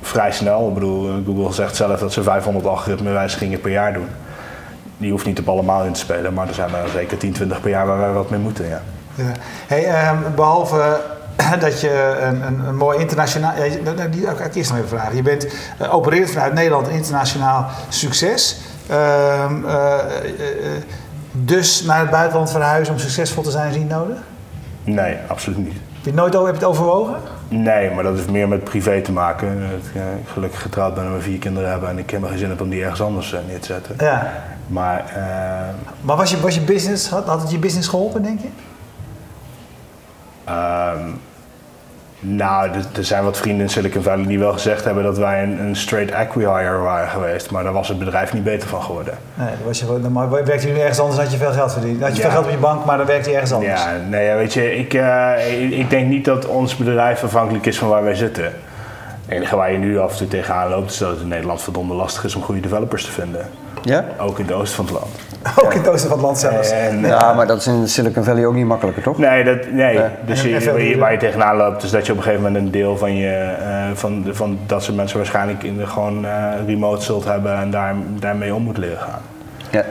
vrij 0.00 0.32
snel. 0.32 0.68
Ik 0.68 0.74
bedoel, 0.74 1.22
Google 1.26 1.52
zegt 1.52 1.76
zelf 1.76 2.00
dat 2.00 2.12
ze 2.12 2.22
500 2.22 2.66
algoritmewijzigingen 2.66 3.60
per 3.60 3.70
jaar 3.70 3.92
doen. 3.92 4.08
Die 4.98 5.10
hoeft 5.10 5.26
niet 5.26 5.38
op 5.38 5.48
allemaal 5.48 5.84
in 5.84 5.92
te 5.92 6.00
spelen, 6.00 6.34
maar 6.34 6.48
er 6.48 6.54
zijn 6.54 6.74
er 6.74 6.88
zeker 6.88 7.16
10, 7.16 7.32
20 7.32 7.60
per 7.60 7.70
jaar 7.70 7.86
waar 7.86 7.98
wij 7.98 8.12
wat 8.12 8.30
mee 8.30 8.40
moeten. 8.40 8.68
Ja. 8.68 8.80
Ja. 9.14 9.32
Hey, 9.66 9.84
ehm, 9.84 10.16
behalve 10.34 11.00
dat 11.60 11.80
je 11.80 12.18
een, 12.22 12.42
een, 12.46 12.66
een 12.66 12.76
mooi 12.76 12.98
internationaal. 12.98 13.56
Ja, 13.56 13.64
je- 13.64 13.80
nou, 13.96 14.08
die 14.08 14.26
ga 14.26 14.44
ik 14.44 14.54
eerst 14.54 14.70
nog 14.70 14.78
even 14.78 14.98
vragen. 14.98 15.16
Je 15.16 15.22
bent 15.22 15.46
eh, 15.78 15.94
opereert 15.94 16.30
vanuit 16.30 16.52
Nederland 16.52 16.88
internationaal 16.88 17.66
succes. 17.88 18.60
Ehm, 18.86 19.64
eh, 19.66 19.94
eh, 19.94 20.82
dus 21.32 21.82
naar 21.82 22.00
het 22.00 22.10
buitenland 22.10 22.50
verhuizen 22.50 22.94
om 22.94 23.00
succesvol 23.00 23.42
te 23.42 23.50
zijn 23.50 23.70
is 23.70 23.76
niet 23.76 23.88
nodig? 23.88 24.16
Nee, 24.84 25.16
absoluut 25.28 25.58
niet. 25.58 25.72
Heb 25.72 26.02
je 26.02 26.10
het 26.10 26.14
nooit 26.14 26.34
over, 26.36 26.46
heb 26.52 26.60
je 26.60 26.66
het 26.66 26.76
overwogen? 26.78 27.14
Nee, 27.48 27.90
maar 27.90 28.02
dat 28.04 28.14
heeft 28.14 28.30
meer 28.30 28.48
met 28.48 28.64
privé 28.64 29.00
te 29.00 29.12
maken. 29.12 29.62
Ik 29.94 30.02
gelukkig 30.32 30.62
getrouwd 30.62 30.94
ben 30.94 31.04
en 31.04 31.14
we 31.14 31.20
vier 31.20 31.38
kinderen 31.38 31.70
hebben 31.70 31.88
en 31.88 31.98
ik 31.98 32.10
heb 32.10 32.24
geen 32.24 32.38
zin 32.38 32.48
heb 32.48 32.60
om 32.60 32.68
die 32.68 32.82
ergens 32.82 33.02
anders 33.02 33.34
neer 33.48 33.60
te 33.60 33.66
zetten. 33.66 33.94
Ja. 33.98 34.32
Maar 34.66 35.04
eh, 35.14 35.74
Maar 36.00 36.16
was 36.16 36.30
je, 36.30 36.40
was 36.40 36.54
je 36.54 36.60
business, 36.60 37.08
had, 37.08 37.26
had 37.26 37.40
het 37.42 37.50
je 37.50 37.58
business 37.58 37.88
geholpen, 37.88 38.22
denk 38.22 38.40
je? 38.40 38.48
Ehm, 40.44 41.08
nou, 42.20 42.70
er, 42.96 43.04
zijn 43.04 43.24
wat 43.24 43.36
vrienden 43.36 43.62
in 43.62 43.70
Silicon 43.70 44.02
Valley 44.02 44.26
die 44.26 44.38
wel 44.38 44.52
gezegd 44.52 44.84
hebben 44.84 45.02
dat 45.04 45.18
wij 45.18 45.42
een, 45.42 45.60
een 45.60 45.76
straight 45.76 46.14
acquihire 46.14 46.76
waren 46.78 47.08
geweest, 47.08 47.50
maar 47.50 47.62
daar 47.64 47.72
was 47.72 47.88
het 47.88 47.98
bedrijf 47.98 48.32
niet 48.32 48.44
beter 48.44 48.68
van 48.68 48.82
geworden. 48.82 49.14
Nee, 49.34 49.46
dan, 49.48 49.56
was 49.66 49.78
je, 49.78 49.84
gewoon- 49.84 50.02
dan 50.02 50.30
werkte 50.30 50.66
je 50.66 50.72
nu 50.72 50.78
ergens 50.80 50.98
anders, 51.00 51.18
had 51.20 51.32
je 51.32 51.36
veel 51.38 51.52
geld 51.52 51.72
verdiend. 51.72 52.00
Had 52.02 52.10
je 52.10 52.16
Ja. 52.16 52.22
veel 52.22 52.30
geld 52.30 52.44
op 52.44 52.50
je 52.50 52.56
bank, 52.56 52.84
maar 52.84 52.96
dan 52.96 53.06
werkte 53.06 53.28
je 53.28 53.34
ergens 53.34 53.52
anders. 53.52 53.82
Ja, 53.82 53.96
nee, 54.08 54.34
weet 54.34 54.52
je, 54.52 54.76
ik, 54.76 54.94
eh, 54.94 55.62
ik, 55.62 55.70
ik 55.70 55.90
denk 55.90 56.08
niet 56.08 56.24
dat 56.24 56.46
ons 56.46 56.76
bedrijf 56.76 57.24
afhankelijk 57.24 57.66
is 57.66 57.78
van 57.78 57.88
waar 57.88 58.04
wij 58.04 58.14
zitten. 58.14 58.44
Het 58.44 58.52
enige 59.38 59.56
waar 59.56 59.72
je 59.72 59.78
nu 59.78 59.98
af 59.98 60.10
en 60.12 60.16
toe 60.18 60.28
tegenaan 60.28 60.68
loopt 60.70 60.90
is 60.90 60.98
dat 60.98 61.10
het 61.10 61.20
in 61.20 61.28
Nederland 61.28 61.62
verdomde 61.62 61.94
lastig 61.94 62.24
is 62.24 62.34
om 62.34 62.42
goede 62.42 62.60
developers 62.60 63.04
te 63.04 63.10
vinden. 63.10 63.46
Ja? 63.82 64.04
Ook 64.18 64.38
in 64.38 64.44
het 64.46 64.54
oosten 64.54 64.76
van 64.76 64.84
het 64.84 64.94
land. 64.94 65.14
Ook 65.64 65.72
in 65.72 65.78
het 65.80 65.88
oosten 65.88 66.08
van 66.08 66.18
het 66.18 66.26
land 66.26 66.38
zelfs. 66.38 66.70
En, 66.70 67.00
Ja, 67.00 67.32
maar 67.32 67.46
dat 67.46 67.58
is 67.58 67.66
in 67.66 67.88
Silicon 67.88 68.24
Valley 68.24 68.46
ook 68.46 68.54
niet 68.54 68.66
makkelijker, 68.66 69.02
toch? 69.02 69.18
Nee, 69.18 69.44
dat, 69.44 69.56
nee. 69.70 69.94
Ja. 69.94 70.12
dus 70.26 70.42
En- 70.42 70.48
je, 70.48 70.54
en 70.54 70.62
veel 70.62 70.70
waar, 70.72 70.78
je, 70.80 70.84
duurder. 70.86 71.02
waar 71.02 71.12
je 71.12 71.18
tegenaan 71.18 71.56
loopt, 71.56 71.82
is 71.82 71.90
dat 71.90 72.06
je 72.06 72.12
op 72.12 72.18
een 72.18 72.24
gegeven 72.24 72.44
moment 72.44 72.64
een 72.64 72.70
deel 72.70 72.96
van 72.96 73.16
je, 73.16 73.30
eh, 73.62 73.90
van, 73.94 74.22
de- 74.22 74.34
van 74.34 74.58
dat 74.66 74.82
soort 74.82 74.96
mensen 74.96 75.16
waarschijnlijk 75.16 75.62
in 75.62 75.76
de, 75.76 75.86
gewoon 75.86 76.24
eh, 76.24 76.46
remote 76.66 77.02
zult 77.04 77.24
hebben 77.24 77.54
en 77.56 77.70
daar, 77.70 77.94
daarmee 78.18 78.54
om 78.54 78.62
moet 78.62 78.78
leren 78.78 78.98
gaan. 78.98 79.20
Ja. 79.70 79.84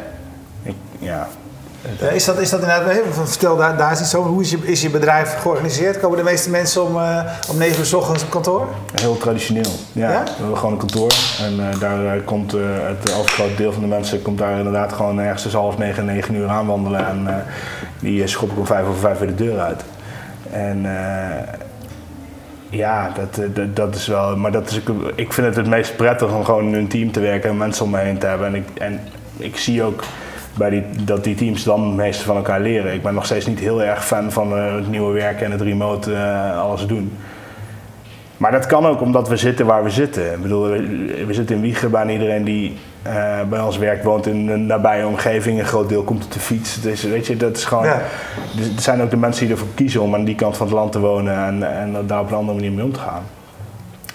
Ik, 0.64 0.76
ja. 1.00 1.28
Ja, 2.00 2.08
is, 2.10 2.26
dat, 2.26 2.40
is 2.40 2.50
dat 2.50 2.60
inderdaad, 2.60 2.92
hè, 2.92 3.00
vertel 3.12 3.58
daar, 3.58 3.78
daar 3.78 3.92
is 3.92 4.00
iets 4.00 4.16
over. 4.16 4.32
Hoe 4.32 4.42
is 4.42 4.50
je, 4.50 4.58
is 4.62 4.82
je 4.82 4.90
bedrijf 4.90 5.38
georganiseerd? 5.42 6.00
Komen 6.00 6.18
de 6.18 6.24
meeste 6.24 6.50
mensen 6.50 6.84
om, 6.84 6.96
eh, 6.98 7.22
om 7.50 7.58
9 7.58 7.80
uur 7.80 7.86
s 7.86 7.94
ochtends 7.94 8.24
op 8.24 8.30
kantoor? 8.30 8.68
Heel 9.02 9.18
traditioneel. 9.18 9.72
Ja, 9.92 10.12
Ja? 10.12 10.24
We 10.24 10.30
hebben 10.38 10.58
gewoon 10.58 10.72
een 10.72 10.78
kantoor 10.78 11.12
en 11.42 11.70
eh, 11.70 11.80
daar 11.80 12.06
eh, 12.06 12.26
komt 12.26 12.54
eh, 12.54 12.62
het 12.82 13.14
overgrote 13.14 13.56
deel 13.56 13.72
van 13.72 13.82
de 13.82 13.88
mensen 13.88 14.22
komt 14.22 14.38
daar 14.38 14.58
inderdaad 14.58 14.94
gewoon 14.94 15.20
ergens 15.20 15.42
tussen 15.42 15.60
half 15.62 15.78
negen 15.78 16.08
en 16.08 16.16
negen 16.16 16.36
uur 16.36 16.48
aanwandelen 16.48 17.08
en 17.08 17.28
eh, 17.28 17.36
die 18.00 18.28
schop 18.28 18.52
ik 18.52 18.58
om 18.58 18.66
vijf 18.66 18.88
over 18.88 19.00
vijf 19.00 19.20
weer 19.20 19.28
de 19.28 19.36
deur 19.36 19.60
uit. 19.60 19.84
En 20.52 20.86
eh, 20.86 21.54
ja, 22.70 23.12
dat, 23.16 23.38
eh, 23.38 23.50
dat, 23.54 23.76
dat 23.76 23.96
is 23.96 24.08
wel, 24.08 24.38
maar 24.38 24.52
dat 24.52 24.70
is, 24.70 24.82
ik 25.16 25.34
vind 25.34 25.48
het 25.48 25.56
het 25.56 25.68
meest 25.68 25.96
prettig 25.96 26.34
om 26.34 26.46
gewoon 26.46 26.68
in 26.68 26.74
een 26.74 26.88
team 26.88 27.12
te 27.12 27.20
werken 27.20 27.50
en 27.50 27.58
mensen 27.58 27.86
om 27.86 27.92
me 27.92 27.98
heen 27.98 28.18
te 28.18 28.26
hebben. 28.26 28.48
En 28.48 28.56
ik, 28.56 28.68
en 28.74 29.00
ik 29.38 29.58
zie 29.58 29.84
ook 29.84 30.04
bij 30.60 30.70
die, 30.70 30.84
dat 31.04 31.24
die 31.24 31.36
teams 31.36 31.64
dan 31.64 31.86
het 31.86 31.96
meeste 31.96 32.24
van 32.24 32.36
elkaar 32.36 32.60
leren. 32.60 32.94
Ik 32.94 33.04
ben 33.04 33.14
nog 33.14 33.26
steeds 33.26 33.46
niet 33.46 33.60
heel 33.60 33.84
erg 33.84 34.06
fan 34.06 34.32
van 34.32 34.58
eh, 34.58 34.76
het 34.76 34.90
nieuwe 34.90 35.14
werken 35.14 35.46
en 35.46 35.52
het 35.52 35.62
remote 35.62 36.14
eh, 36.14 36.62
alles 36.62 36.86
doen. 36.86 37.18
Maar 38.38 38.52
dat 38.52 38.66
kan 38.66 38.86
ook 38.86 39.02
omdat 39.02 39.30
we 39.30 39.38
zitten 39.38 39.66
waar 39.66 39.84
we 39.84 39.90
zitten. 39.90 40.34
Ik 40.34 40.42
bedoel, 40.42 40.64
we, 40.64 41.24
we 41.28 41.34
zitten 41.34 41.56
in 41.56 41.62
Wiegen. 41.62 41.92
Bijna 41.92 42.12
iedereen 42.12 42.44
die 42.44 42.78
eh, 43.02 43.42
bij 43.50 43.60
ons 43.60 43.78
werkt 43.78 44.04
woont 44.04 44.28
in 44.28 44.50
een 44.50 44.66
nabije 44.66 45.08
omgeving. 45.08 45.60
Een 45.60 45.66
groot 45.66 45.90
deel 45.90 46.04
komt 46.04 46.26
op 46.26 46.32
de 46.32 46.40
fiets. 46.40 46.82
Dus 46.82 47.04
weet 47.04 47.28
je, 47.28 47.38
dat 47.38 47.58
is 47.58 47.66
gewoon... 47.66 47.86
Ja. 47.86 48.02
Dus 48.56 48.76
er 48.76 48.82
zijn 48.82 49.02
ook 49.02 49.10
de 49.10 49.18
mensen 49.18 49.46
die 49.46 49.54
ervoor 49.54 49.74
kiezen 49.74 50.02
om 50.02 50.14
aan 50.14 50.24
die 50.24 50.36
kant 50.36 50.58
van 50.58 50.66
het 50.66 50.76
land 50.76 50.92
te 50.92 51.00
wonen 51.00 51.46
en, 51.46 51.80
en 51.80 52.08
daar 52.08 52.20
op 52.20 52.32
een 52.32 52.38
andere 52.38 52.58
manier 52.58 52.72
mee 52.72 52.86
om 52.86 52.94
te 52.94 53.00
gaan. 53.00 53.24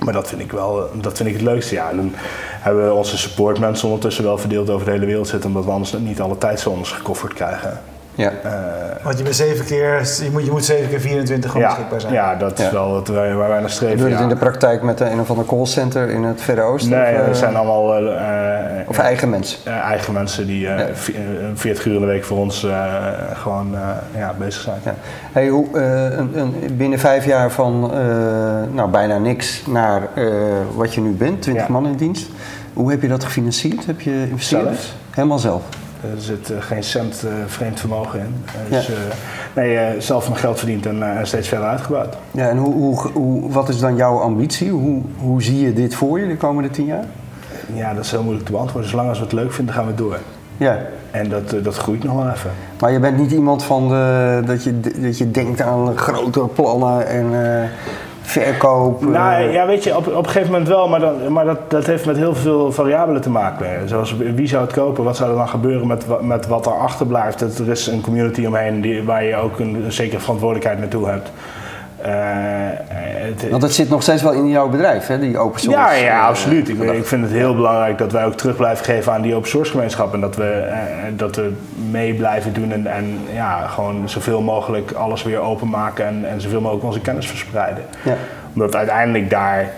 Maar 0.05 0.15
dat 0.15 0.29
vind 0.29 0.41
ik 0.41 0.53
wel, 0.53 0.91
dat 1.01 1.17
vind 1.17 1.29
ik 1.29 1.35
het 1.35 1.45
leukste. 1.45 1.75
Ja, 1.75 1.91
en 1.91 1.97
dan 1.97 2.13
hebben 2.61 2.87
we 2.87 2.93
onze 2.93 3.19
supportmensen 3.19 3.89
ondertussen 3.89 4.25
wel 4.25 4.39
verdeeld 4.39 4.71
over 4.71 4.87
de 4.87 4.93
hele 4.93 5.07
wereld 5.07 5.29
zitten, 5.29 5.49
omdat 5.49 5.65
we 5.65 5.71
anders 5.71 5.93
niet 5.93 6.21
alle 6.21 6.39
tijdzones 6.39 6.91
gekofferd 6.91 7.33
krijgen. 7.33 7.81
Ja. 8.15 8.31
Eh, 8.43 8.51
Want 9.05 9.17
je 9.19 9.23
bent 9.23 9.37
zeven 9.37 9.65
keer, 9.65 10.01
je 10.23 10.29
moet, 10.33 10.45
je 10.45 10.51
moet 10.51 10.65
zeven 10.65 10.89
keer 10.89 11.01
24 11.01 11.51
gewoon 11.51 11.67
ja, 11.67 11.73
beschikbaar 11.73 12.01
zijn. 12.01 12.13
ja, 12.13 12.35
dat 12.35 12.59
is 12.59 12.65
Ja. 12.65 12.73
wel 12.73 12.91
wat 12.91 13.09
wij, 13.09 13.35
waar 13.35 13.49
wij 13.49 13.61
naar 13.61 13.71
streven. 13.71 13.97
Doe 13.97 14.07
je 14.07 14.13
het 14.13 14.23
ja. 14.23 14.29
in 14.29 14.35
de 14.35 14.41
praktijk 14.41 14.83
met 14.83 15.01
een 15.01 15.21
of 15.21 15.31
ander 15.31 15.45
callcenter 15.45 16.11
in 16.11 16.23
het 16.23 16.41
Verre 16.41 16.63
Oosten? 16.63 16.91
Nee, 16.91 17.15
of, 17.15 17.21
eh, 17.21 17.27
dat 17.27 17.37
zijn 17.37 17.57
allemaal 17.57 17.95
eh, 17.97 18.81
eh, 18.81 18.89
of 18.89 18.99
eigen 18.99 19.31
mensen? 19.31 19.59
eh, 19.65 19.77
eigen 19.77 20.13
mensen 20.13 20.47
die 20.47 20.69
eh, 20.69 20.79
Ja. 20.79 20.87
vi- 20.95 21.13
eh, 21.15 21.21
40 21.55 21.85
uur 21.87 21.95
in 21.95 22.01
de 22.01 22.07
week 22.07 22.25
voor 22.25 22.39
ons 22.39 22.65
eh, 22.65 22.95
gewoon 23.33 23.75
eh, 23.75 23.81
ja, 24.17 24.35
bezig 24.39 24.63
zijn. 24.63 24.79
Ja. 24.85 24.95
Hey, 25.33 25.49
hoe, 25.49 25.67
eh, 25.79 26.03
een, 26.19 26.31
een, 26.39 26.77
binnen 26.77 26.99
vijf 26.99 27.25
jaar 27.25 27.51
van 27.51 27.91
eh, 27.93 27.99
nou, 28.73 28.91
bijna 28.91 29.19
niks 29.19 29.63
naar 29.67 30.03
eh, 30.15 30.25
wat 30.75 30.95
je 30.95 31.01
nu 31.01 31.11
bent, 31.11 31.43
20 31.43 31.67
Ja. 31.67 31.73
man 31.73 31.87
in 31.87 31.95
dienst. 31.97 32.27
Hoe 32.73 32.91
heb 32.91 33.03
je 33.03 33.09
dat 33.09 33.25
gefinancierd? 33.25 33.87
Heb 33.87 34.01
je 34.01 34.27
investeerders? 34.31 34.81
Zelf. 34.81 34.93
Helemaal 35.11 35.39
zelf. 35.39 35.63
Er 36.15 36.21
zit 36.23 36.51
eh, 36.51 36.57
geen 36.61 36.83
cent 36.83 37.25
eh, 37.27 37.31
vreemd 37.47 37.81
vermogen 37.81 38.19
in. 38.21 38.35
Eh, 38.47 38.71
Ja. 38.71 38.77
Dus 38.77 38.89
eh, 38.89 38.95
nee, 39.55 39.77
eh, 39.77 40.01
zelf 40.01 40.29
mijn 40.29 40.41
geld 40.41 40.59
verdiend 40.59 40.87
en 40.87 41.03
eh, 41.19 41.25
steeds 41.25 41.49
verder 41.49 41.67
uitgebouwd. 41.69 42.17
Ja, 42.31 42.49
en 42.49 42.57
hoe, 42.57 42.73
hoe, 42.75 43.11
hoe, 43.13 43.53
wat 43.53 43.69
is 43.69 43.79
dan 43.79 43.97
jouw 43.97 44.19
ambitie? 44.19 44.71
Hoe, 44.71 45.03
hoe 45.19 45.43
zie 45.43 45.61
je 45.61 45.73
dit 45.73 45.95
voor 45.95 46.21
je 46.21 46.27
de 46.29 46.37
komende 46.37 46.71
tien 46.71 46.87
jaar? 46.87 47.05
Ja, 47.75 47.95
dat 47.95 48.05
is 48.05 48.11
heel 48.11 48.23
moeilijk 48.23 48.47
te 48.47 48.53
beantwoorden. 48.53 48.91
Zolang 48.91 49.09
als 49.09 49.19
we 49.19 49.25
het 49.25 49.33
leuk 49.33 49.53
vinden, 49.53 49.75
gaan 49.75 49.87
we 49.87 49.95
door. 49.95 50.19
Ja, 50.57 50.79
En 51.11 51.29
dat, 51.29 51.53
eh, 51.53 51.65
dat 51.65 51.77
groeit 51.77 52.05
nog 52.05 52.15
wel 52.23 52.29
even. 52.33 52.51
maar 52.81 52.93
je 52.93 52.99
bent 53.01 53.17
niet 53.17 53.31
iemand 53.33 53.63
van 53.63 53.89
de, 53.89 54.43
dat, 54.47 54.65
je, 54.65 54.81
dat 54.81 55.19
je 55.19 55.31
denkt 55.31 55.61
aan 55.61 55.97
grote 55.99 56.41
plannen 56.41 57.07
en 57.07 57.27
eh, 57.63 57.69
verkoop. 58.25 59.03
Nou 59.03 59.51
ja, 59.51 59.67
weet 59.67 59.85
je, 59.85 59.97
op, 59.97 60.07
op 60.07 60.17
een 60.17 60.31
gegeven 60.31 60.51
moment 60.51 60.69
wel, 60.69 60.89
maar, 60.89 61.01
dan, 61.01 61.33
maar 61.33 61.45
dat, 61.45 61.71
dat 61.71 61.87
heeft 61.87 62.07
met 62.07 62.17
heel 62.17 62.35
veel 62.35 62.73
variabelen 62.73 63.21
te 63.21 63.31
maken. 63.31 63.89
Zoals 63.89 64.17
wie 64.17 64.49
zou 64.49 64.65
het 64.65 64.73
kopen, 64.73 65.05
wat 65.05 65.17
zou 65.17 65.31
er 65.31 65.37
dan 65.37 65.49
gebeuren 65.49 65.87
met, 65.87 66.05
met 66.21 66.47
wat 66.47 66.67
er. 66.67 67.39
Dat 67.39 67.59
Er 67.59 67.69
is 67.69 67.87
een 67.87 68.01
community 68.01 68.47
omheen 68.47 68.81
die, 68.81 69.05
waar 69.05 69.25
je 69.25 69.37
ook 69.37 69.59
een, 69.59 69.85
een 69.85 69.93
zekere 69.93 70.21
verantwoordelijkheid 70.21 70.79
naartoe 70.79 71.09
hebt. 71.09 71.31
Eh, 72.05 72.13
het- 72.97 73.51
Want 73.51 73.63
het 73.63 73.75
zit 73.75 73.89
nog 73.89 74.03
steeds 74.03 74.23
wel 74.23 74.33
in 74.33 74.49
jouw 74.49 74.69
bedrijf, 74.69 75.07
hè, 75.07 75.19
die 75.19 75.39
open 75.39 75.61
source. 75.61 75.79
ja, 75.81 75.93
ja, 75.93 76.21
eh, 76.21 76.27
absoluut. 76.27 76.69
Ik, 76.69 76.81
ik 76.83 77.07
vind 77.07 77.23
het 77.23 77.33
heel 77.33 77.55
belangrijk 77.55 77.99
dat 77.99 78.13
wij 78.13 78.25
ook 78.25 78.35
terug 78.35 78.57
blijven 78.57 78.85
geven 78.85 79.13
aan 79.13 79.23
die 79.23 79.35
open 79.35 79.49
source 79.49 79.71
gemeenschap. 79.71 80.15
En 80.15 80.21
dat 80.21 80.37
we, 80.37 80.45
eh, 80.51 80.79
dat 81.17 81.37
we 81.37 81.53
mee 81.91 82.15
blijven 82.15 82.53
doen 82.53 82.73
en, 82.73 82.87
en 82.87 83.19
ja, 83.33 83.67
gewoon 83.67 84.09
zoveel 84.09 84.41
mogelijk 84.41 84.93
alles 84.93 85.23
weer 85.23 85.39
openmaken 85.39 86.07
en, 86.07 86.25
en 86.29 86.41
zoveel 86.41 86.61
mogelijk 86.61 86.85
onze 86.87 87.01
kennis 87.01 87.27
verspreiden. 87.27 87.85
Ja. 88.05 88.15
Omdat 88.55 88.77
uiteindelijk 88.77 89.31
daar, 89.31 89.71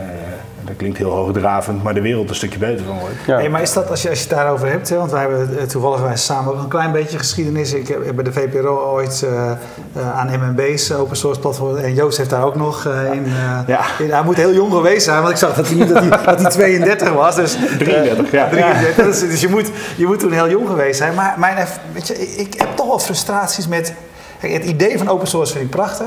eh, 0.00 0.28
dat 0.64 0.76
klinkt 0.76 0.98
heel 0.98 1.10
hoogdravend, 1.10 1.82
maar 1.82 1.94
de 1.94 2.00
wereld 2.00 2.28
een 2.28 2.34
stukje 2.34 2.58
beter 2.58 2.84
van 2.86 2.98
wordt. 2.98 3.14
Ja. 3.26 3.36
Hey, 3.36 3.48
maar 3.48 3.62
is 3.62 3.72
dat, 3.72 3.90
als 3.90 4.02
je, 4.02 4.08
als 4.08 4.18
je 4.22 4.24
het 4.28 4.34
daarover 4.36 4.68
hebt, 4.70 4.88
hè, 4.88 4.96
want 4.96 5.10
wij 5.10 5.20
hebben 5.20 5.58
eh, 5.58 5.64
toevallig 5.64 6.00
wij 6.00 6.16
samen 6.16 6.52
ook 6.52 6.62
een 6.62 6.68
klein 6.68 6.92
beetje 6.92 7.18
geschiedenis. 7.18 7.72
Ik 7.72 7.88
heb 7.88 8.14
bij 8.14 8.24
de 8.24 8.32
VPRO 8.32 8.76
ooit 8.92 9.22
eh, 9.22 9.50
eh, 9.50 10.18
aan 10.18 10.30
MMB's 10.40 10.90
open 10.90 11.16
source 11.16 11.40
platform 11.40 11.76
en 11.76 11.94
Joost 11.94 12.16
heeft 12.18 12.30
daar 12.30 12.44
ook 12.44 12.54
nog 12.54 12.86
eh, 12.86 13.12
in, 13.12 13.24
eh, 13.24 13.58
Ja. 13.66 13.80
in- 13.98 14.10
Hij 14.10 14.22
moet 14.22 14.36
heel 14.36 14.52
jong 14.52 14.72
geweest 14.72 15.04
zijn, 15.04 15.18
want 15.18 15.30
ik 15.30 15.36
zag 15.36 15.54
dat 15.54 15.68
hij, 15.68 15.86
dat 15.86 15.98
hij, 15.98 16.08
dat 16.26 16.40
hij 16.40 16.50
32 16.50 17.12
was. 17.12 17.34
Dus, 17.34 17.54
eh, 17.56 17.62
33, 17.62 18.30
ja. 18.30 18.48
33, 18.48 19.04
dus, 19.04 19.20
dus 19.20 19.40
je, 19.40 19.48
moet, 19.48 19.70
je 19.96 20.06
moet 20.06 20.18
toen 20.20 20.32
heel 20.32 20.48
jong 20.50 20.66
geweest 20.68 20.98
zijn. 20.98 21.14
Maar 21.14 21.34
mijn, 21.38 21.66
weet 21.92 22.06
je, 22.06 22.18
ik, 22.18 22.54
ik 22.54 22.60
heb 22.60 22.68
toch 22.76 22.86
wel 22.86 22.98
frustraties 22.98 23.68
met... 23.68 23.92
Kijk, 24.40 24.52
het 24.52 24.64
idee 24.64 24.98
van 24.98 25.08
open 25.08 25.28
source 25.28 25.52
vind 25.52 25.64
ik 25.64 25.70
prachtig, 25.70 26.06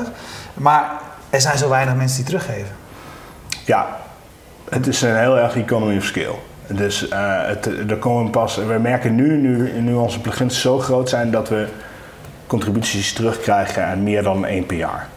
maar 0.54 0.90
er 1.30 1.40
zijn 1.40 1.58
zo 1.58 1.68
weinig 1.68 1.94
mensen 1.94 2.16
die 2.16 2.24
teruggeven. 2.26 2.82
Ja, 3.64 3.96
het 4.70 4.86
is 4.86 5.02
een 5.02 5.16
heel 5.16 5.38
erg 5.38 5.56
economy 5.56 5.96
of 5.96 6.04
scale. 6.04 6.36
Dus 6.66 7.08
eh, 7.08 7.46
het, 7.46 7.66
er 7.90 7.96
komen 7.96 8.30
pas, 8.30 8.56
we 8.56 8.78
merken 8.80 9.14
nu, 9.14 9.36
nu, 9.36 9.80
nu 9.80 9.94
onze 9.94 10.20
plugins 10.20 10.60
zo 10.60 10.78
groot 10.78 11.08
zijn, 11.08 11.30
dat 11.30 11.48
we 11.48 11.66
contributies 12.46 13.12
terugkrijgen 13.12 13.84
en 13.84 14.02
meer 14.02 14.22
dan 14.22 14.46
één 14.46 14.66
per 14.66 14.76
jaar. 14.76 15.08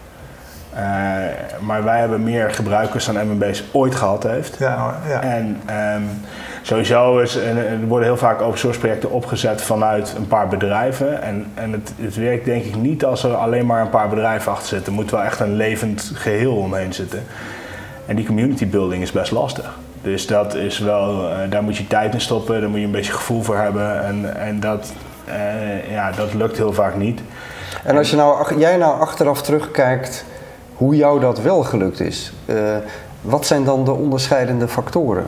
Eh, 0.74 0.84
maar 1.60 1.84
wij 1.84 2.00
hebben 2.00 2.24
meer 2.24 2.54
gebruikers 2.54 3.06
dan 3.06 3.28
MMB's 3.28 3.64
ooit 3.72 3.96
gehad 3.96 4.24
heeft. 4.24 4.56
Ja, 4.60 4.96
ja. 5.08 5.22
En 5.22 5.62
ehm, 5.66 6.02
sowieso 6.62 7.20
is, 7.20 7.36
er 7.36 7.88
worden 7.88 8.08
heel 8.08 8.18
vaak 8.18 8.42
open 8.42 8.60
source 8.60 8.80
projecten 8.80 9.12
opgezet 9.12 9.62
vanuit 9.62 10.14
een 10.18 10.28
paar 10.28 10.48
bedrijven. 10.48 11.22
En, 11.22 11.46
en 11.54 11.72
het, 11.72 11.94
het 12.02 12.16
werkt 12.16 12.46
denk 12.46 12.64
ik 12.64 12.76
niet 12.76 13.06
als 13.06 13.24
er 13.24 13.34
alleen 13.34 13.66
maar 13.66 13.82
een 13.82 13.90
paar 13.90 14.10
bedrijven 14.10 14.52
achter 14.52 14.68
zitten. 14.68 14.88
Er 14.88 15.00
moet 15.00 15.12
wel 15.12 15.24
echt 15.24 15.40
een 15.40 15.56
levend 15.56 16.12
geheel 16.14 16.56
omheen 16.56 16.94
zitten. 16.94 17.24
En 18.08 18.16
die 18.16 18.26
community 18.26 18.68
building 18.68 19.02
is 19.02 19.12
best 19.12 19.32
lastig. 19.32 19.78
Dus 20.02 20.28
dat 20.28 20.56
is 20.56 20.80
wel, 20.80 21.30
eh, 21.30 21.38
daar 21.50 21.64
moet 21.64 21.78
je 21.78 21.88
tijd 21.88 22.14
in 22.14 22.22
stoppen, 22.22 22.62
daar 22.62 22.70
moet 22.70 22.80
je 22.80 22.86
een 22.86 22.92
beetje 22.92 23.12
gevoel 23.12 23.42
voor 23.42 23.58
hebben. 23.58 24.04
En, 24.04 24.36
en 24.36 24.60
dat, 24.60 24.92
eh, 25.26 25.92
ja, 25.92 26.12
dat 26.12 26.34
lukt 26.34 26.58
heel 26.58 26.74
vaak 26.74 26.96
niet. 26.96 27.22
En 27.84 27.98
als 27.98 28.10
je 28.10 28.16
nou, 28.16 28.60
jij 28.60 28.78
nou 28.78 29.00
achteraf 29.00 29.42
terugkijkt 29.42 30.26
hoe 30.74 30.96
jou 30.96 31.20
dat 31.20 31.42
wel 31.42 31.64
gelukt 31.64 32.00
is, 32.00 32.34
eh, 32.46 32.76
wat 33.22 33.46
zijn 33.46 33.64
dan 33.64 33.86
de 33.86 33.92
onderscheidende 33.92 34.68
factoren? 34.68 35.26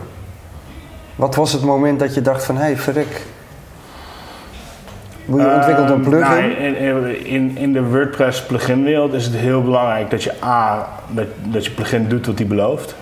Wat 1.16 1.34
was 1.34 1.52
het 1.52 1.62
moment 1.62 1.98
dat 1.98 2.14
je 2.14 2.22
dacht 2.22 2.44
van, 2.44 2.56
hé, 2.56 2.62
hey, 2.62 2.76
verrek, 2.76 3.26
je 5.38 5.54
ontwikkelt 5.54 5.90
een 5.90 5.94
Ehm, 5.94 6.08
plugin? 6.08 6.48
nou, 6.48 7.08
in, 7.12 7.26
in, 7.26 7.56
in 7.56 7.72
de 7.72 7.82
WordPress 7.84 8.42
plugin 8.42 8.84
wereld 8.84 9.12
is 9.12 9.24
het 9.24 9.34
heel 9.34 9.62
belangrijk 9.62 10.10
dat 10.10 10.22
je 10.22 10.32
A, 10.44 10.86
dat, 11.08 11.26
dat 11.42 11.64
je 11.64 11.70
plugin 11.70 12.08
doet 12.08 12.26
wat 12.26 12.38
hij 12.38 12.46
belooft. 12.46 12.94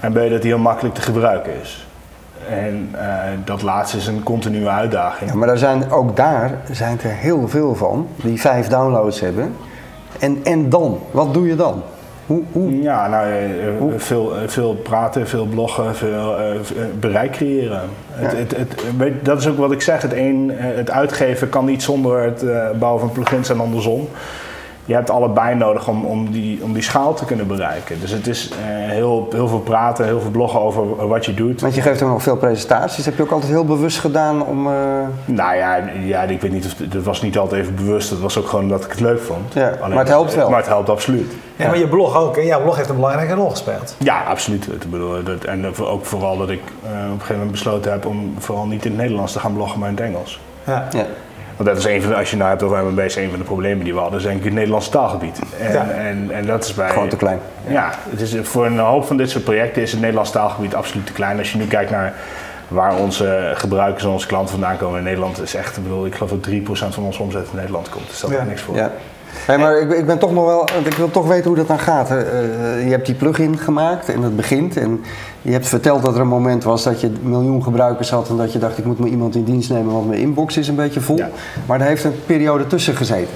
En 0.00 0.12
B, 0.12 0.14
dat 0.14 0.28
hij 0.28 0.40
heel 0.40 0.58
makkelijk 0.58 0.94
te 0.94 1.00
gebruiken 1.02 1.52
is. 1.62 1.86
En 2.50 2.88
eh, 2.92 3.06
dat 3.44 3.62
laatste 3.62 3.96
is 3.96 4.06
een 4.06 4.22
continue 4.22 4.68
uitdaging. 4.68 5.30
Ja, 5.30 5.36
maar 5.36 5.46
daar 5.48 5.58
zijn, 5.58 5.90
ook 5.90 6.16
daar 6.16 6.50
zijn 6.70 7.00
er 7.00 7.10
heel 7.10 7.48
veel 7.48 7.74
van 7.74 8.08
die 8.22 8.40
vijf 8.40 8.68
downloads 8.68 9.20
hebben. 9.20 9.54
En, 10.18 10.40
en 10.44 10.68
dan? 10.68 10.98
Wat 11.10 11.34
doe 11.34 11.46
je 11.46 11.56
dan? 11.56 11.82
Hoe, 12.26 12.42
hoe? 12.52 12.82
Ja, 12.82 13.08
nou, 13.08 13.26
eh, 13.26 13.66
eh, 13.68 13.74
veel, 13.96 14.36
eh, 14.36 14.42
veel 14.48 14.74
praten, 14.74 15.28
veel 15.28 15.44
bloggen, 15.44 15.94
veel 15.94 16.34
bereik 17.00 17.32
creëren. 17.32 17.80
Het, 18.10 18.32
Ja. 18.32 18.38
het, 18.38 18.56
het, 18.56 18.82
weet- 18.96 19.24
dat 19.24 19.38
is 19.40 19.48
ook 19.48 19.56
wat 19.58 19.72
ik 19.72 19.82
zeg. 19.82 20.02
Het, 20.02 20.12
een, 20.12 20.50
het 20.54 20.90
uitgeven 20.90 21.48
kan 21.48 21.64
niet 21.64 21.82
zonder 21.82 22.22
het 22.22 22.44
bouwen 22.78 23.00
van 23.00 23.12
plugins 23.12 23.48
en 23.50 23.60
andersom. 23.60 24.08
Je 24.84 24.94
hebt 24.94 25.10
allebei 25.10 25.54
nodig 25.54 25.88
om, 25.88 26.04
om, 26.04 26.30
die, 26.30 26.62
om 26.62 26.72
die 26.72 26.82
schaal 26.82 27.14
te 27.14 27.24
kunnen 27.24 27.46
bereiken. 27.46 28.00
Dus 28.00 28.10
het 28.10 28.26
is 28.26 28.48
eh, 28.50 28.56
heel, 28.90 29.28
heel 29.30 29.48
veel 29.48 29.58
praten, 29.60 30.04
heel 30.04 30.20
veel 30.20 30.30
bloggen 30.30 30.60
over 30.60 31.08
wat 31.08 31.24
je 31.26 31.34
doet. 31.34 31.60
Want 31.60 31.74
je 31.74 31.80
geeft 31.82 32.02
ook 32.02 32.08
nog 32.08 32.22
veel 32.22 32.36
presentaties. 32.36 33.04
Heb 33.04 33.16
je 33.16 33.22
ook 33.22 33.30
altijd 33.30 33.50
heel 33.52 33.64
bewust 33.64 33.98
gedaan 33.98 34.46
om... 34.46 34.66
eh, 34.66 34.72
Nou 35.24 35.56
ja, 35.56 35.78
ja, 36.04 36.22
ik 36.22 36.40
weet 36.40 36.52
niet 36.52 36.66
of 36.66 36.74
dat 36.74 37.02
was 37.02 37.22
niet 37.22 37.38
altijd 37.38 37.62
even 37.62 37.74
bewust. 37.74 38.10
Dat 38.10 38.18
was 38.18 38.38
ook 38.38 38.48
gewoon 38.48 38.68
dat 38.68 38.84
ik 38.84 38.90
het 38.90 39.00
leuk 39.00 39.20
vond. 39.20 39.52
Ja, 39.54 39.72
maar 39.88 39.98
het 39.98 40.08
helpt 40.08 40.34
wel. 40.34 40.48
Maar 40.48 40.58
het 40.58 40.68
helpt 40.68 40.88
absoluut. 40.88 41.32
Ja, 41.56 41.66
maar 41.66 41.78
je 41.78 41.88
blog 41.88 42.16
ook. 42.16 42.36
En 42.36 42.46
jouw 42.46 42.62
blog 42.62 42.76
heeft 42.76 42.88
een 42.88 42.94
belangrijke 42.94 43.34
rol 43.34 43.50
gespeeld. 43.50 43.94
Ja, 43.98 44.22
absoluut. 44.22 44.66
Ik 44.66 44.90
bedoel, 44.90 45.22
dat, 45.22 45.44
en 45.44 45.66
ook 45.80 46.04
vooral 46.06 46.36
dat 46.38 46.50
ik 46.50 46.60
eh, 46.82 46.90
op 46.90 46.96
een 46.96 47.10
gegeven 47.10 47.34
moment 47.34 47.50
besloten 47.50 47.92
heb 47.92 48.06
om 48.06 48.34
vooral 48.38 48.66
niet 48.66 48.84
in 48.84 48.90
het 48.90 49.00
Nederlands 49.00 49.32
te 49.32 49.38
gaan 49.38 49.52
bloggen, 49.54 49.78
maar 49.78 49.88
in 49.88 49.94
het 49.94 50.04
Engels. 50.04 50.40
Ja. 50.66 50.88
ja. 50.92 51.06
Want 51.62 51.74
dat 51.76 51.84
is 51.84 51.92
een 51.94 52.00
van 52.02 52.10
de, 52.10 52.16
als 52.16 52.30
je 52.30 52.36
nou 52.36 52.48
hebt 52.50 52.62
over 52.62 52.84
MMB, 52.84 52.98
is 52.98 53.16
een 53.16 53.30
van 53.30 53.38
de 53.38 53.44
problemen 53.44 53.84
die 53.84 53.94
we 53.94 54.00
hadden, 54.00 54.18
is 54.18 54.24
denk 54.24 54.38
ik 54.38 54.44
het 54.44 54.52
Nederlandse 54.52 54.90
taalgebied. 54.90 55.38
En, 55.60 55.72
Ja. 55.72 55.90
en, 55.90 56.30
en 56.30 56.46
dat 56.46 56.64
is 56.64 56.74
bij... 56.74 56.88
Gewoon 56.90 57.08
te 57.08 57.16
klein. 57.16 57.38
Ja, 57.66 57.90
het 58.10 58.20
is, 58.20 58.36
voor 58.42 58.66
een 58.66 58.78
hoop 58.78 59.04
van 59.04 59.16
dit 59.16 59.30
soort 59.30 59.44
projecten 59.44 59.82
is 59.82 59.90
het 59.90 60.00
Nederlands 60.00 60.30
taalgebied 60.30 60.74
absoluut 60.74 61.06
te 61.06 61.12
klein. 61.12 61.38
Als 61.38 61.52
je 61.52 61.58
nu 61.58 61.66
kijkt 61.66 61.90
naar 61.90 62.14
waar 62.68 62.96
onze 62.96 63.52
gebruikers 63.54 64.04
en 64.04 64.10
onze 64.10 64.26
klanten 64.26 64.50
vandaan 64.50 64.76
komen 64.76 64.98
in 64.98 65.04
Nederland, 65.04 65.42
is 65.42 65.54
echt, 65.54 65.76
ik 65.76 65.82
bedoel, 65.82 66.06
ik 66.06 66.14
geloof 66.14 66.30
dat 66.30 66.48
3% 66.50 66.94
van 66.94 67.04
onze 67.04 67.22
omzet 67.22 67.46
in 67.50 67.56
Nederland 67.56 67.88
komt. 67.88 68.08
Dus 68.08 68.20
dat 68.20 68.30
Ja. 68.30 68.40
is 68.40 68.46
niks 68.48 68.60
voor. 68.62 68.76
Hey, 69.32 69.58
maar 69.58 69.80
ik, 69.80 69.92
ik 69.92 70.06
ben 70.06 70.18
toch 70.18 70.32
nog 70.32 70.44
wel, 70.44 70.68
ik 70.84 70.94
wil 70.94 71.10
toch 71.10 71.26
weten 71.26 71.46
hoe 71.46 71.56
dat 71.56 71.66
dan 71.66 71.78
gaat. 71.78 72.08
hè. 72.08 72.22
Eh, 72.22 72.84
je 72.84 72.90
hebt 72.90 73.06
die 73.06 73.14
plugin 73.14 73.58
gemaakt 73.58 74.08
en 74.08 74.22
het 74.22 74.36
begint. 74.36 74.76
En 74.76 75.00
je 75.42 75.52
hebt 75.52 75.68
verteld 75.68 76.02
dat 76.02 76.14
er 76.14 76.20
een 76.20 76.26
moment 76.28 76.64
was 76.64 76.82
dat 76.82 77.00
je 77.00 77.06
een 77.06 77.18
miljoen 77.22 77.62
gebruikers 77.62 78.10
had 78.10 78.28
en 78.28 78.36
dat 78.36 78.52
je 78.52 78.58
dacht 78.58 78.78
ik 78.78 78.84
moet 78.84 78.98
maar 78.98 79.08
iemand 79.08 79.34
in 79.34 79.44
dienst 79.44 79.70
nemen, 79.70 79.92
want 79.92 80.08
mijn 80.08 80.20
inbox 80.20 80.56
is 80.56 80.68
een 80.68 80.74
beetje 80.74 81.00
vol. 81.00 81.16
Ja. 81.16 81.28
Maar 81.66 81.80
er 81.80 81.86
heeft 81.86 82.04
een 82.04 82.14
periode 82.26 82.66
tussen 82.66 82.96
gezeten. 82.96 83.34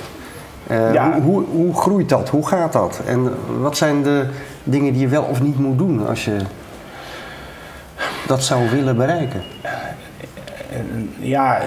Eh, 0.66 0.92
Ja. 0.92 1.12
hoe, 1.12 1.22
hoe, 1.32 1.44
hoe 1.50 1.74
groeit 1.74 2.08
dat? 2.08 2.28
Hoe 2.28 2.46
gaat 2.46 2.72
dat? 2.72 3.00
En 3.06 3.30
wat 3.60 3.76
zijn 3.76 4.02
de 4.02 4.24
dingen 4.64 4.92
die 4.92 5.00
je 5.02 5.08
wel 5.08 5.22
of 5.22 5.42
niet 5.42 5.58
moet 5.58 5.78
doen 5.78 6.06
als 6.08 6.24
je 6.24 6.36
dat 8.26 8.42
zou 8.42 8.70
willen 8.70 8.96
bereiken? 8.96 9.42
Ja, 11.18 11.60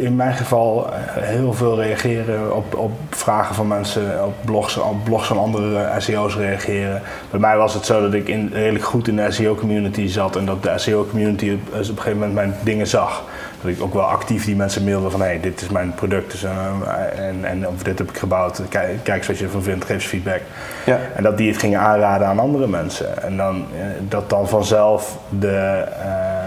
in 0.00 0.16
mijn 0.16 0.34
geval 0.34 0.92
eh, 0.92 1.22
heel 1.22 1.52
veel 1.52 1.80
reageren 1.80 2.56
op, 2.56 2.74
op 2.74 2.92
vragen 3.10 3.54
van 3.54 3.68
mensen, 3.68 4.24
op 4.24 4.34
blogs, 4.44 4.76
op 4.76 5.04
blogs 5.04 5.26
van 5.26 5.38
andere 5.38 5.90
SEO's 5.98 6.36
reageren. 6.36 7.02
Bij 7.30 7.40
mij 7.40 7.56
was 7.56 7.74
het 7.74 7.84
zo 7.84 8.00
dat 8.00 8.14
ik 8.14 8.28
in, 8.28 8.50
redelijk 8.52 8.84
goed 8.84 9.08
in 9.08 9.16
de 9.16 9.30
SEO-community 9.30 10.06
zat 10.06 10.36
en 10.36 10.44
dat 10.44 10.62
de 10.62 10.72
SEO-community 10.76 11.50
op, 11.50 11.74
op 11.74 11.78
een 11.78 11.84
gegeven 11.84 12.12
moment 12.12 12.34
mijn 12.34 12.54
dingen 12.62 12.86
zag. 12.86 13.24
Dat 13.62 13.70
ik 13.70 13.82
ook 13.82 13.94
wel 13.94 14.04
actief 14.04 14.44
die 14.44 14.56
mensen 14.56 14.84
mailde 14.84 15.10
van 15.10 15.20
hé, 15.20 15.26
hey, 15.26 15.40
dit 15.40 15.60
is 15.60 15.68
mijn 15.68 15.94
product 15.94 16.30
dus, 16.30 16.42
eh, 16.42 17.28
en, 17.28 17.44
en 17.44 17.68
of 17.68 17.82
dit 17.82 17.98
heb 17.98 18.10
ik 18.10 18.18
gebouwd, 18.18 18.62
kijk, 18.68 18.98
kijk 19.02 19.18
eens 19.18 19.26
wat 19.26 19.38
je 19.38 19.44
ervan 19.44 19.62
vindt, 19.62 19.84
geef 19.84 19.94
eens 19.94 20.06
feedback. 20.06 20.40
Ja. 20.86 20.98
En 21.14 21.22
dat 21.22 21.36
die 21.36 21.48
het 21.48 21.58
gingen 21.58 21.80
aanraden 21.80 22.26
aan 22.26 22.38
andere 22.38 22.66
mensen. 22.66 23.22
En 23.22 23.36
dan, 23.36 23.64
eh, 23.74 23.86
dat 24.08 24.30
dan 24.30 24.48
vanzelf 24.48 25.18
de, 25.28 25.48
eh, 25.48 25.80
eh, 25.80 26.39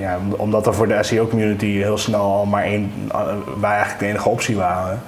ja, 0.00 0.18
omdat 0.36 0.66
er 0.66 0.74
voor 0.74 0.88
de 0.88 1.02
SEO-community 1.02 1.66
heel 1.66 1.98
snel 1.98 2.20
al 2.20 2.44
maar 2.44 2.62
één, 2.62 2.92
uh, 3.12 3.20
wij 3.60 3.70
eigenlijk 3.70 3.98
de 3.98 4.06
enige 4.06 4.28
optie 4.28 4.56
waren. 4.56 5.02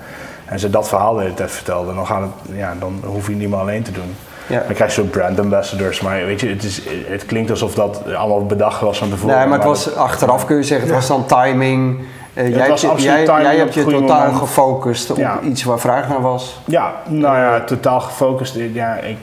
En 0.45 0.59
ze 0.59 0.71
dat 0.71 0.89
verhaal 0.89 1.15
de 1.15 1.21
hele 1.21 1.35
tijd 1.35 1.51
vertelden, 1.51 1.95
dan, 1.95 2.07
gaat 2.07 2.21
het, 2.21 2.57
ja, 2.57 2.75
dan 2.79 3.01
hoef 3.05 3.25
je 3.25 3.31
het 3.31 3.41
niet 3.41 3.51
meer 3.51 3.59
alleen 3.59 3.83
te 3.83 3.93
doen. 3.93 4.15
Ja. 4.47 4.63
Dan 4.67 4.75
krijg 4.75 4.95
je 4.95 5.03
zo 5.03 5.09
brand 5.09 5.41
ambassadors, 5.41 6.01
maar 6.01 6.27
weet 6.27 6.41
je, 6.41 6.49
het, 6.49 6.63
is, 6.63 6.83
het 7.07 7.27
klinkt 7.27 7.51
alsof 7.51 7.75
dat 7.75 8.15
allemaal 8.15 8.47
bedacht 8.47 8.81
was 8.81 8.99
van 8.99 9.09
tevoren. 9.11 9.37
Nee, 9.37 9.47
maar 9.47 9.59
het 9.59 9.67
was 9.67 9.95
achteraf 9.95 10.47
kun 10.47 10.57
je 10.57 10.63
zeggen, 10.63 10.87
het 10.87 10.97
was 10.97 11.07
dan 11.07 11.27
timing. 11.27 12.05
Uh, 12.35 12.49
jij, 12.49 12.69
was 12.69 12.69
hebt 12.69 12.81
je, 12.81 12.89
absoluut 12.89 13.15
jij, 13.15 13.25
timing 13.25 13.43
jij 13.43 13.55
op 13.55 13.61
hebt 13.61 13.75
je 13.75 13.85
totaal 13.85 14.19
moment. 14.19 14.39
gefocust 14.39 15.11
op 15.11 15.17
Ja. 15.17 15.41
iets 15.41 15.63
waar 15.63 15.79
vraag 15.79 16.09
naar 16.09 16.21
was. 16.21 16.61
Ja, 16.65 16.95
nou 17.09 17.37
ja, 17.37 17.65
totaal 17.65 18.01
gefocust. 18.01 18.55
Ja, 18.73 18.97
ik, 18.97 19.17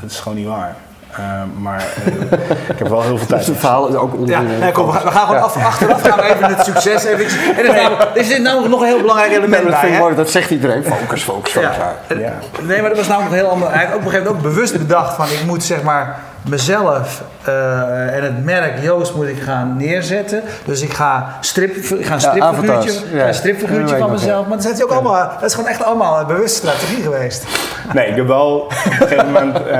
dat 0.00 0.10
is 0.10 0.20
gewoon 0.20 0.38
niet 0.38 0.46
waar. 0.46 0.76
Eh, 1.18 1.24
maar 1.58 1.84
eh, 2.04 2.12
ik 2.72 2.78
heb 2.78 2.88
wel 2.88 3.02
heel 3.02 3.18
veel 3.18 3.26
tijd. 3.26 3.40
Dus 3.40 3.48
het 3.48 3.58
verhaal 3.58 3.88
is 3.88 3.94
ook 3.94 4.12
Ja, 4.12 4.18
onderdeel. 4.18 4.58
nee, 4.58 4.72
kom, 4.72 4.86
we 4.86 4.92
gaan, 4.92 5.26
gewoon 5.26 5.42
af, 5.42 5.56
achteraf 5.64 6.02
gaan 6.02 6.16
we 6.18 6.22
even 6.34 6.44
het 6.56 6.64
succes 6.64 7.04
even. 7.04 7.26
En 7.58 7.64
er, 7.64 7.74
is 7.74 7.82
namelijk- 7.82 8.16
er 8.16 8.24
zit 8.24 8.42
namelijk 8.42 8.70
nog 8.70 8.80
een 8.80 8.86
heel 8.86 9.00
belangrijk 9.00 9.30
element 9.30 9.62
dat, 9.62 9.70
bij. 9.70 9.78
vind 9.80 9.92
ik 9.92 9.98
hè? 9.98 10.04
mooi, 10.04 10.14
dat 10.14 10.30
zegt 10.30 10.50
iedereen. 10.50 10.84
Focus, 10.84 11.22
focus, 11.22 11.52
focus. 11.52 11.70
Ja. 11.76 11.94
Ja. 12.08 12.16
Ja. 12.18 12.32
Nee, 12.62 12.80
maar 12.80 12.88
dat 12.88 12.98
was 12.98 13.08
namelijk 13.08 13.32
een 13.32 13.38
heel 13.38 13.48
ander. 13.50 13.68
Hij 13.70 13.78
heeft 13.78 13.92
ook 13.92 13.98
op 13.98 14.04
een 14.04 14.10
gegeven 14.10 14.26
moment 14.32 14.46
ook 14.46 14.52
bewust 14.54 14.78
bedacht 14.78 15.14
van 15.16 15.24
ik 15.26 15.42
moet 15.46 15.64
zeg 15.64 15.82
maar 15.82 16.18
mezelf 16.48 17.22
eh, 17.44 18.16
en 18.16 18.22
het 18.22 18.44
merk 18.44 18.82
Joost 18.82 19.14
moet 19.14 19.26
ik 19.26 19.40
gaan 19.40 19.76
neerzetten. 19.76 20.42
Dus 20.64 20.82
ik 20.82 20.92
ga, 20.92 21.36
strip, 21.40 21.76
ik 21.76 22.06
ga 22.06 22.14
een 22.14 22.20
stripfiguurtje, 23.34 23.94
ja. 23.94 24.00
van 24.00 24.10
mezelf. 24.10 24.46
Maar 24.46 24.56
dat, 24.62 24.72
is 24.72 24.82
ook 24.82 24.90
allemaal, 24.90 25.30
dat 25.40 25.42
is 25.48 25.54
gewoon 25.54 25.70
echt 25.70 25.84
allemaal 25.84 26.20
een 26.20 26.26
bewuste 26.26 26.56
strategie 26.56 27.02
geweest. 27.02 27.46
Nee, 27.94 28.08
ik 28.08 28.16
heb 28.16 28.26
wel 28.26 28.58
op 28.58 28.70
een 28.70 28.92
gegeven 28.92 29.26
moment, 29.26 29.56
eh, 29.66 29.72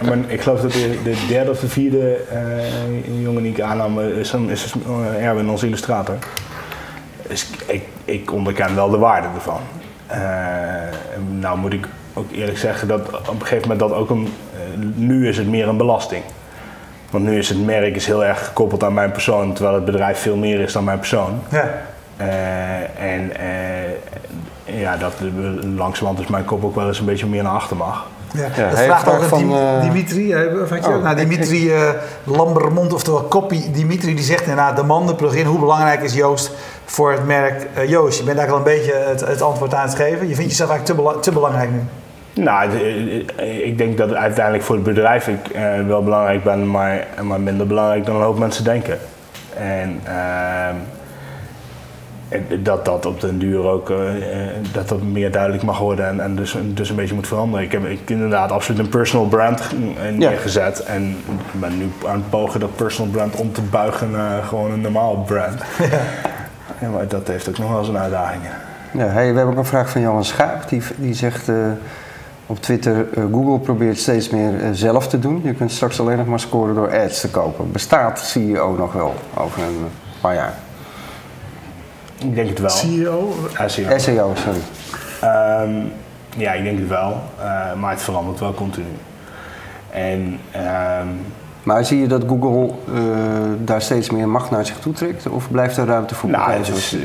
mijn- 0.00 0.24
ik 0.26 0.40
geloof 0.42 0.60
dat 0.60 0.72
de, 0.72 1.00
de 1.04 1.24
derde 1.28 1.50
of 1.50 1.60
de 1.60 1.68
vierde 1.68 2.16
eh, 2.30 3.22
jongen 3.22 3.42
die 3.42 3.52
ik 3.52 3.60
aannam 3.60 4.00
is, 4.00 4.32
een, 4.32 4.48
is 4.48 4.74
Erwin, 5.20 5.48
onze 5.48 5.66
illustrator. 5.66 6.16
Dus 7.28 7.46
ik, 7.66 7.82
ik 8.04 8.32
onderken 8.32 8.74
wel 8.74 8.90
de 8.90 8.98
waarde 8.98 9.28
ervan. 9.34 9.60
Eh, 10.06 10.20
nou 11.30 11.58
moet 11.58 11.72
ik 11.72 11.86
ook 12.14 12.32
eerlijk 12.32 12.58
zeggen 12.58 12.88
dat 12.88 13.00
op 13.08 13.28
een 13.28 13.46
gegeven 13.46 13.68
moment 13.68 13.80
dat 13.80 13.92
ook 13.92 14.10
een, 14.10 14.34
nu 14.94 15.28
is 15.28 15.36
het 15.38 15.48
meer 15.48 15.68
een 15.68 15.76
belasting. 15.76 16.22
Want 17.10 17.24
nu 17.24 17.38
is 17.38 17.48
het 17.48 17.64
merk 17.64 17.94
is 17.96 18.06
heel 18.06 18.24
erg 18.24 18.44
gekoppeld 18.46 18.84
aan 18.84 18.94
mijn 18.94 19.12
persoon, 19.12 19.52
terwijl 19.52 19.74
het 19.74 19.84
bedrijf 19.84 20.18
veel 20.18 20.36
meer 20.36 20.60
is 20.60 20.72
dan 20.72 20.84
mijn 20.84 20.98
persoon. 20.98 21.40
Ja. 21.48 21.70
Eh, 22.16 23.12
en 23.12 23.36
eh, 23.36 24.80
ja, 24.80 24.96
dat 24.96 25.12
langzamerhand 25.76 26.18
is 26.24 26.26
mijn 26.30 26.44
kop 26.44 26.64
ook 26.64 26.74
wel 26.74 26.86
eens 26.86 26.98
een 26.98 27.04
beetje 27.04 27.26
meer 27.26 27.42
naar 27.42 27.52
achter 27.52 27.76
mag. 27.76 28.06
Ja, 28.34 28.46
Ja, 28.56 28.68
dat 28.70 28.78
vraagt 28.78 29.08
ook 29.08 29.22
van, 29.22 29.38
Dim- 29.38 29.52
eh, 29.54 29.80
Dimitri, 29.82 30.32
eh, 30.32 30.40
weet 30.68 30.84
je 30.84 30.90
Oh, 30.90 31.02
nou, 31.02 31.16
Dimitri 31.16 31.72
eh, 31.72 31.88
Lambermond, 32.24 32.92
oftewel 32.92 33.28
Copy 33.28 33.72
Dimitri, 33.72 34.14
die 34.14 34.24
zegt 34.24 34.40
inderdaad 34.40 34.76
de 34.76 34.82
manden 34.82 35.16
plugin. 35.16 35.46
Hoe 35.46 35.58
belangrijk 35.58 36.02
is 36.02 36.14
Joost 36.14 36.50
voor 36.84 37.12
het 37.12 37.26
merk 37.26 37.66
eh, 37.74 37.88
Joost? 37.88 38.18
Je 38.18 38.24
bent 38.24 38.38
eigenlijk 38.38 38.66
al 38.68 38.72
een 38.72 38.78
beetje 38.78 38.98
het, 39.08 39.20
het 39.20 39.42
antwoord 39.42 39.74
aan 39.74 39.86
het 39.86 39.94
geven. 39.94 40.28
Je 40.28 40.34
vindt 40.34 40.50
jezelf 40.50 40.70
eigenlijk 40.70 40.84
te, 40.84 40.94
bela- 41.08 41.20
te 41.20 41.32
belangrijk 41.32 41.70
nu. 41.70 41.80
Nou, 42.34 42.70
eh, 43.36 43.66
ik 43.66 43.78
denk 43.78 43.98
dat 43.98 44.14
uiteindelijk 44.14 44.64
voor 44.64 44.74
het 44.74 44.84
bedrijf 44.84 45.28
ik 45.28 45.48
eh, 45.48 45.86
wel 45.86 46.02
belangrijk 46.02 46.44
ben, 46.44 46.70
maar, 46.70 47.06
maar 47.22 47.40
minder 47.40 47.66
belangrijk 47.66 48.06
dan 48.06 48.16
een 48.16 48.22
hoop 48.22 48.38
mensen 48.38 48.64
denken. 48.64 48.98
En 49.56 50.00
ehm, 50.04 50.74
dat 52.62 52.84
dat 52.84 53.06
op 53.06 53.20
den 53.20 53.38
duur 53.38 53.64
ook 53.64 53.90
eh, 53.90 53.96
dat 54.72 54.88
dat 54.88 55.02
meer 55.02 55.30
duidelijk 55.30 55.62
mag 55.62 55.78
worden 55.78 56.06
en, 56.06 56.20
en 56.20 56.36
dus, 56.36 56.56
dus 56.64 56.90
een 56.90 56.96
beetje 56.96 57.14
moet 57.14 57.26
veranderen. 57.26 57.64
Ik 57.64 57.72
heb 57.72 57.84
ik 57.84 58.10
inderdaad 58.10 58.52
absoluut 58.52 58.80
een 58.80 58.88
personal 58.88 59.26
brand 59.26 59.62
neergezet 60.12 60.82
en 60.82 61.16
ben 61.52 61.78
nu 61.78 61.90
aan 62.06 62.16
het 62.16 62.30
pogen 62.30 62.60
dat 62.60 62.76
personal 62.76 63.10
brand 63.10 63.36
om 63.36 63.52
te 63.52 63.62
buigen 63.62 64.10
naar 64.10 64.42
gewoon 64.42 64.70
een 64.70 64.80
normaal 64.80 65.16
brand. 65.16 65.62
Ja. 66.80 66.88
maar 66.88 67.08
dat 67.08 67.28
heeft 67.28 67.48
ook 67.48 67.58
nog 67.58 67.72
wel 67.72 67.84
zijn 67.84 67.98
uitdagingen. 67.98 68.50
Ja, 68.92 69.06
hey, 69.06 69.30
we 69.30 69.36
hebben 69.36 69.54
ook 69.54 69.56
een 69.56 69.64
vraag 69.64 69.90
van 69.90 70.00
Johan 70.00 70.24
Schaap. 70.24 70.68
Die, 70.68 70.82
die 70.96 71.14
zegt 71.14 71.48
op 72.46 72.60
Twitter: 72.60 73.08
eh, 73.14 73.24
Google 73.32 73.58
probeert 73.58 73.98
steeds 73.98 74.30
meer 74.30 74.60
eh, 74.60 74.68
zelf 74.72 75.08
te 75.08 75.18
doen. 75.18 75.40
Je 75.44 75.54
kunt 75.54 75.72
straks 75.72 76.00
alleen 76.00 76.16
nog 76.16 76.26
maar 76.26 76.40
scoren 76.40 76.74
door 76.74 77.00
ads 77.00 77.20
te 77.20 77.30
kopen. 77.30 77.72
Bestaat 77.72 78.18
CEO 78.18 78.74
nog 78.76 78.92
wel 78.92 79.14
over 79.34 79.62
een 79.62 79.86
paar 80.20 80.34
jaar? 80.34 80.54
Ik 82.18 82.34
denk 82.34 82.48
het 82.48 82.58
wel. 82.58 82.70
CEO? 82.70 83.34
CEO. 83.66 83.98
SEO, 83.98 84.32
sorry. 84.34 84.60
Ehm, 85.20 85.86
ja, 86.36 86.52
ik 86.52 86.64
denk 86.64 86.78
het 86.78 86.88
wel, 86.88 87.20
eh, 87.38 87.74
maar 87.74 87.90
het 87.90 88.02
verandert 88.02 88.40
wel 88.40 88.54
continu. 88.54 88.86
En 89.90 90.38
ehm, 90.50 91.08
Maar 91.62 91.84
zie 91.84 92.00
je 92.00 92.06
dat 92.06 92.22
Google 92.26 92.74
eh, 92.94 93.00
daar 93.58 93.82
steeds 93.82 94.10
meer 94.10 94.28
macht 94.28 94.50
naar 94.50 94.66
zich 94.66 94.78
toe 94.78 94.92
trekt? 94.92 95.28
Of 95.28 95.50
blijft 95.50 95.76
er 95.76 95.86
ruimte 95.86 96.14
voor 96.14 96.30
nou, 96.30 96.52
het 96.52 96.68
is, 96.68 96.96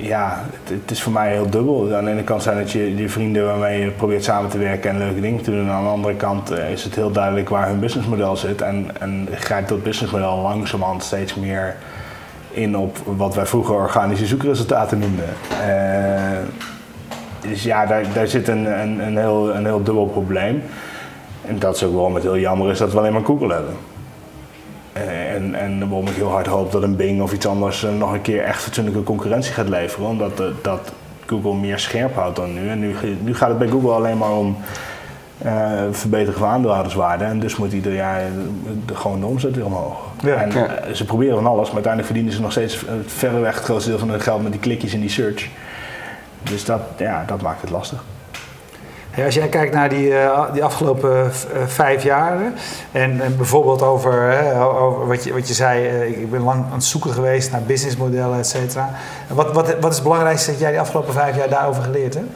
ja, 0.00 0.44
het, 0.64 0.90
is 0.90 1.02
voor 1.02 1.12
mij 1.12 1.32
heel 1.32 1.50
dubbel. 1.50 1.94
Aan 1.94 2.04
de 2.04 2.10
ene 2.10 2.24
kant 2.24 2.42
zijn 2.42 2.58
het 2.58 2.70
je, 2.70 2.96
je 2.96 3.08
vrienden 3.08 3.46
waarmee 3.46 3.80
je 3.80 3.90
probeert 3.90 4.24
samen 4.24 4.50
te 4.50 4.58
werken 4.58 4.90
en 4.90 4.98
leuke 4.98 5.20
dingen 5.20 5.42
te 5.42 5.50
doen. 5.50 5.60
En 5.60 5.70
aan 5.70 5.84
de 5.84 5.90
andere 5.90 6.14
kant 6.14 6.50
eh, 6.50 6.70
is 6.70 6.84
het 6.84 6.94
heel 6.94 7.10
duidelijk 7.10 7.48
waar 7.48 7.68
hun 7.68 7.80
businessmodel 7.80 8.36
zit. 8.36 8.62
En, 8.62 8.86
en 9.00 9.28
grijpt 9.34 9.68
dat 9.68 9.82
businessmodel 9.82 10.36
langzamerhand 10.36 11.02
steeds 11.02 11.34
meer 11.34 11.76
in 12.50 12.76
op 12.76 12.96
wat 13.04 13.34
wij 13.34 13.46
vroeger 13.46 13.74
organische 13.74 14.26
zoekresultaten 14.26 14.98
noemden. 14.98 15.28
Eh, 15.66 16.38
dus 17.40 17.62
ja, 17.62 17.86
daar, 17.86 18.04
daar 18.14 18.26
zit 18.26 18.48
een, 18.48 18.80
een, 18.80 19.06
een, 19.06 19.16
heel, 19.16 19.54
een 19.54 19.64
heel 19.64 19.82
dubbel 19.82 20.06
probleem. 20.06 20.62
En 21.46 21.58
dat 21.58 21.76
is 21.76 21.84
ook 21.84 21.94
waarom 21.94 22.14
het 22.14 22.22
heel 22.22 22.38
jammer 22.38 22.70
is 22.70 22.78
dat 22.78 22.92
we 22.92 22.98
alleen 22.98 23.12
maar 23.12 23.24
Google 23.24 23.54
hebben. 23.54 23.74
Eh, 25.06 25.34
En, 25.34 25.54
en 25.54 25.78
waarom 25.78 26.06
ik 26.06 26.14
heel 26.14 26.30
hard 26.30 26.46
hoop 26.46 26.72
dat 26.72 26.82
een 26.82 26.96
Bing 26.96 27.22
of 27.22 27.32
iets 27.32 27.46
anders 27.46 27.84
eh, 27.84 27.90
nog 27.98 28.12
een 28.12 28.22
keer 28.22 28.42
echt 28.42 28.62
fatsoenlijke 28.62 29.02
concurrentie 29.02 29.52
gaat 29.52 29.68
leveren. 29.68 30.08
Omdat 30.08 30.40
eh, 30.40 30.46
dat 30.62 30.92
Google 31.26 31.54
meer 31.54 31.78
scherp 31.78 32.14
houdt 32.14 32.36
dan 32.36 32.54
nu. 32.54 32.68
En 32.68 32.78
nu, 32.78 32.94
nu 33.22 33.34
gaat 33.34 33.48
het 33.48 33.58
bij 33.58 33.68
Google 33.68 33.90
alleen 33.90 34.18
maar 34.18 34.32
om 34.32 34.56
eh, 35.38 35.82
verbeteren 35.90 36.38
van 36.38 36.48
aandeelhouderswaarde. 36.48 37.24
En 37.24 37.40
dus 37.40 37.56
moet 37.56 37.72
ieder 37.72 37.94
jaar 37.94 38.20
eh, 38.20 38.26
de, 38.86 38.94
gewoon 38.94 39.20
de 39.20 39.26
omzet 39.26 39.54
weer 39.54 39.64
omhoog. 39.66 39.96
Ja. 40.22 40.34
en 40.34 40.50
Ja. 40.50 40.94
ze 40.94 41.04
proberen 41.04 41.34
van 41.36 41.46
alles, 41.46 41.66
maar 41.66 41.74
uiteindelijk 41.74 42.06
verdienen 42.12 42.32
ze 42.32 42.40
nog 42.40 42.50
steeds 42.50 42.84
verreweg 43.06 43.54
het 43.54 43.64
grootste 43.64 43.90
deel 43.90 43.98
van 43.98 44.10
hun 44.10 44.20
geld 44.20 44.42
met 44.42 44.52
die 44.52 44.60
klikjes 44.60 44.94
in 44.94 45.00
die 45.00 45.10
search. 45.10 45.48
Dus 46.42 46.64
dat, 46.64 46.80
ja, 46.96 47.24
dat 47.26 47.42
maakt 47.42 47.60
het 47.60 47.70
lastig. 47.70 48.04
Ja, 49.18 49.24
als 49.24 49.34
jij 49.34 49.48
kijkt 49.48 49.74
naar 49.74 49.88
die, 49.88 50.18
eh, 50.18 50.52
die 50.52 50.64
afgelopen 50.64 51.24
eh, 51.24 51.30
vijf 51.66 52.02
jaren 52.02 52.54
en, 52.92 53.36
bijvoorbeeld 53.36 53.82
over, 53.82 54.36
over 54.60 55.06
wat, 55.06 55.24
je, 55.24 55.32
wat 55.32 55.48
je 55.48 55.54
zei, 55.54 55.86
eh, 55.86 56.20
ik 56.20 56.30
ben 56.30 56.42
lang 56.42 56.64
aan 56.64 56.72
het 56.72 56.84
zoeken 56.84 57.10
geweest 57.10 57.50
naar 57.50 57.62
businessmodellen, 57.62 58.38
et 58.38 58.46
cetera. 58.46 58.90
Wat, 59.28 59.52
wat, 59.52 59.78
wat 59.80 59.90
is 59.90 59.94
het 59.94 60.02
belangrijkste 60.02 60.50
dat 60.50 60.60
jij 60.60 60.70
die 60.70 60.80
afgelopen 60.80 61.12
vijf 61.12 61.36
jaar 61.36 61.48
daarover 61.48 61.82
geleerd 61.82 62.14
hebt? 62.14 62.30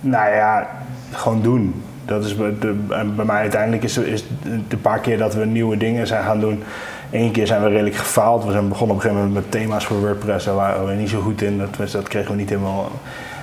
Nou 0.00 0.34
ja, 0.34 0.68
gewoon 1.12 1.42
doen. 1.42 1.82
Dat 2.04 2.24
is 2.24 2.36
de, 2.36 2.72
bij 3.16 3.24
mij 3.24 3.40
uiteindelijk 3.40 3.82
is, 3.82 3.96
is 3.98 4.24
de 4.68 4.76
paar 4.76 4.98
keer 4.98 5.18
dat 5.18 5.34
we 5.34 5.44
nieuwe 5.44 5.76
dingen 5.76 6.06
zijn 6.06 6.24
gaan 6.24 6.40
doen. 6.40 6.62
Eén 7.10 7.30
keer 7.30 7.46
zijn 7.46 7.62
we 7.62 7.68
redelijk 7.68 7.96
gefaald. 7.96 8.44
We 8.44 8.52
zijn 8.52 8.68
begonnen 8.68 8.96
op 8.96 9.02
een 9.02 9.08
gegeven 9.08 9.26
moment 9.28 9.44
met 9.44 9.60
thema's 9.60 9.86
voor 9.86 10.00
WordPress. 10.00 10.44
Daar 10.44 10.54
waren 10.54 10.86
we 10.86 10.92
niet 10.92 11.08
zo 11.08 11.20
goed 11.20 11.42
in. 11.42 11.58
Dat, 11.58 11.90
dat 11.90 12.08
kregen 12.08 12.30
we 12.30 12.36
niet 12.36 12.48
helemaal. 12.48 12.90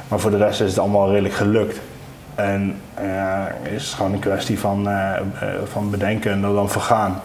Maar 0.07 0.19
voor 0.19 0.31
de 0.31 0.37
rest 0.37 0.61
is 0.61 0.69
het 0.69 0.79
allemaal 0.79 1.09
redelijk 1.09 1.33
gelukt. 1.33 1.79
En 2.35 2.75
eh, 2.93 3.73
is 3.73 3.85
het 3.85 3.93
gewoon 3.93 4.13
een 4.13 4.19
kwestie 4.19 4.59
van, 4.59 4.89
eh, 4.89 5.15
eh, 5.15 5.23
van 5.63 5.89
bedenken 5.89 6.31
en 6.31 6.43
er 6.43 6.53
dan 6.53 6.69
vergaan. 6.69 7.21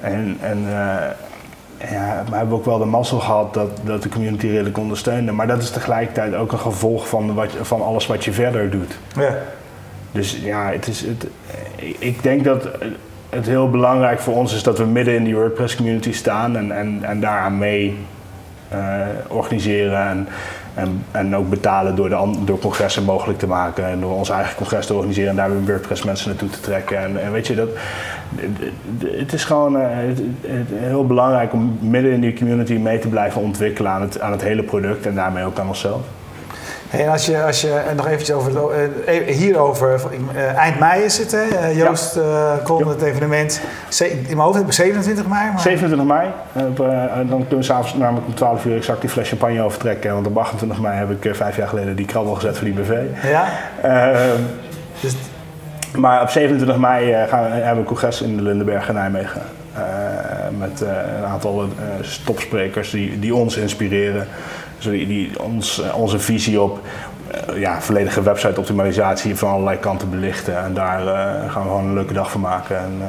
En, 0.00 0.36
en 0.40 0.58
eh, 0.66 1.90
ja, 1.90 2.24
we 2.30 2.36
hebben 2.36 2.56
ook 2.56 2.64
wel 2.64 2.78
de 2.78 2.84
mazzel 2.84 3.18
gehad 3.18 3.54
dat, 3.54 3.70
dat 3.84 4.02
de 4.02 4.08
community 4.08 4.46
redelijk 4.46 4.78
ondersteunde. 4.78 5.32
Maar 5.32 5.46
dat 5.46 5.62
is 5.62 5.70
tegelijkertijd 5.70 6.34
ook 6.34 6.52
een 6.52 6.58
gevolg 6.58 7.08
van, 7.08 7.34
wat, 7.34 7.50
van 7.60 7.82
alles 7.82 8.06
wat 8.06 8.24
je 8.24 8.32
verder 8.32 8.70
doet. 8.70 8.98
Ja. 9.16 9.36
Dus 10.12 10.38
ja, 10.42 10.70
het 10.70 10.88
is, 10.88 11.00
het, 11.00 11.26
ik 11.98 12.22
denk 12.22 12.44
dat 12.44 12.68
het 13.34 13.46
heel 13.46 13.70
belangrijk 13.70 14.20
voor 14.20 14.34
ons 14.34 14.54
is 14.54 14.62
dat 14.62 14.78
we 14.78 14.84
midden 14.84 15.14
in 15.14 15.24
die 15.24 15.34
WordPress 15.34 15.76
community 15.76 16.12
staan 16.12 16.56
en, 16.56 16.72
en, 16.72 16.98
en 17.02 17.20
daaraan 17.20 17.58
mee 17.58 17.98
eh, 18.68 18.78
organiseren. 19.28 20.08
En, 20.08 20.28
en, 20.74 21.04
en 21.10 21.36
ook 21.36 21.50
betalen 21.50 21.96
door, 21.96 22.08
de, 22.08 22.34
door 22.44 22.58
congressen 22.58 23.04
mogelijk 23.04 23.38
te 23.38 23.46
maken 23.46 23.86
en 23.86 24.00
door 24.00 24.12
ons 24.12 24.30
eigen 24.30 24.56
congres 24.56 24.86
te 24.86 24.94
organiseren 24.94 25.30
en 25.30 25.36
daar 25.36 25.50
weer 25.50 25.64
WordPress 25.64 26.02
mensen 26.02 26.28
naartoe 26.28 26.50
te 26.50 26.60
trekken. 26.60 26.98
En, 26.98 27.22
en 27.22 27.32
weet 27.32 27.46
je, 27.46 27.54
dat, 27.54 27.68
het 29.04 29.32
is 29.32 29.44
gewoon 29.44 29.76
eh, 29.80 29.88
heel 30.72 31.06
belangrijk 31.06 31.52
om 31.52 31.78
midden 31.80 32.12
in 32.12 32.20
die 32.20 32.34
community 32.34 32.74
mee 32.74 32.98
te 32.98 33.08
blijven 33.08 33.42
ontwikkelen 33.42 33.90
aan 33.90 34.02
het, 34.02 34.20
aan 34.20 34.32
het 34.32 34.42
hele 34.42 34.62
product 34.62 35.06
en 35.06 35.14
daarmee 35.14 35.44
ook 35.44 35.58
aan 35.58 35.68
onszelf. 35.68 36.00
En 36.92 37.08
als 37.08 37.26
je, 37.26 37.42
als 37.42 37.60
je 37.60 37.70
en 37.72 37.96
nog 37.96 38.06
eventjes 38.06 38.32
over 38.36 38.72
het, 38.76 39.04
eh, 39.04 39.34
hierover, 39.36 40.00
eh, 40.34 40.54
eind 40.56 40.78
mei 40.78 41.02
is 41.02 41.18
het, 41.18 41.30
hè? 41.32 41.42
Eh, 41.42 41.76
Joost 41.76 42.16
eh 42.16 42.22
Ja. 42.66 42.86
het 42.88 43.02
evenement, 43.02 43.60
in 44.00 44.22
mijn 44.26 44.38
hoofd 44.38 44.56
heb 44.56 44.66
ik 44.66 44.72
27 44.72 45.26
mei. 45.26 45.50
Maar... 45.50 45.60
27 45.60 46.06
mei, 46.06 46.28
eh, 46.52 46.62
eh, 46.62 47.16
dan 47.16 47.26
kunnen 47.28 47.56
we 47.56 47.62
s'avonds 47.62 47.94
namelijk 47.94 48.26
om 48.26 48.34
12 48.34 48.64
uur 48.64 48.76
exact 48.76 49.00
die 49.00 49.10
fles 49.10 49.28
champagne 49.28 49.62
overtrekken. 49.62 50.12
Want 50.14 50.26
op 50.26 50.38
28 50.38 50.80
mei 50.80 50.96
heb 50.96 51.10
ik 51.10 51.24
eh, 51.24 51.34
vijf 51.34 51.56
jaar 51.56 51.68
geleden 51.68 51.96
die 51.96 52.06
krabbel 52.06 52.34
gezet 52.34 52.56
voor 52.56 52.64
die 52.66 52.74
BV. 52.74 52.92
Ja, 53.30 53.44
Ehm, 53.82 54.40
dus 55.00 55.12
Maar 55.96 56.22
op 56.22 56.28
27 56.28 56.76
mei 56.76 57.12
eh, 57.12 57.28
gaan, 57.28 57.42
hebben 57.50 57.72
we 57.74 57.78
een 57.80 57.84
congres 57.84 58.22
in 58.22 58.36
de 58.36 58.42
Lindenberg 58.42 58.88
in 58.88 58.94
Nijmegen. 58.94 59.42
eh, 59.76 59.82
met 60.58 60.82
eh, 60.82 60.88
een 61.18 61.24
aantal 61.24 61.62
eh, 61.62 62.06
topsprekers 62.24 62.90
die, 62.90 63.18
die 63.18 63.34
ons 63.34 63.56
inspireren. 63.56 64.26
Die, 64.90 65.06
die 65.06 65.42
ons, 65.42 65.82
eh, 65.82 65.96
onze 65.98 66.18
visie 66.18 66.60
op 66.60 66.78
eh, 67.30 67.58
ja, 67.60 67.80
volledige 67.80 68.22
website 68.22 68.60
optimalisatie 68.60 69.36
van 69.36 69.50
allerlei 69.50 69.78
kanten 69.78 70.10
belichten. 70.10 70.64
En 70.64 70.74
daar 70.74 71.00
eh, 71.06 71.52
gaan 71.52 71.62
we 71.62 71.68
gewoon 71.68 71.84
een 71.84 71.94
leuke 71.94 72.12
dag 72.12 72.30
van 72.30 72.40
maken. 72.40 72.76
En, 72.78 73.02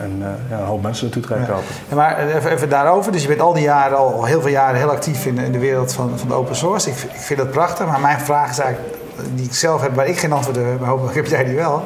en 0.00 0.22
ja, 0.50 0.58
een 0.58 0.64
hoop 0.64 0.82
mensen 0.82 1.04
naartoe 1.04 1.22
trekken. 1.22 1.54
Ja, 1.88 1.94
maar 1.96 2.18
even, 2.28 2.50
even 2.50 2.68
daarover. 2.68 3.12
Dus 3.12 3.22
je 3.22 3.28
bent 3.28 3.40
al 3.40 3.52
die 3.52 3.62
jaren, 3.62 3.96
al, 3.96 4.24
heel 4.24 4.40
veel 4.40 4.50
jaren, 4.50 4.76
heel 4.78 4.90
actief 4.90 5.26
in, 5.26 5.34
de- 5.34 5.44
in 5.44 5.52
de 5.52 5.58
wereld 5.58 5.92
van, 5.92 6.10
van 6.18 6.28
de 6.28 6.34
open 6.34 6.56
source. 6.56 6.90
Ik, 6.90 6.96
ik 6.96 7.10
vind 7.20 7.38
dat 7.38 7.50
prachtig. 7.50 7.86
Maar 7.86 8.00
mijn 8.00 8.20
vraag 8.20 8.50
is 8.50 8.58
eigenlijk, 8.58 8.94
die 9.34 9.44
ik 9.44 9.54
zelf 9.54 9.80
heb, 9.82 9.94
waar 9.94 10.06
ik 10.06 10.18
geen 10.18 10.32
antwoord 10.32 10.56
op 10.56 10.64
heb, 10.64 10.80
maar 10.80 10.88
hopelijk 10.88 11.14
heb 11.16 11.26
jij 11.26 11.44
die 11.44 11.54
wel. 11.56 11.82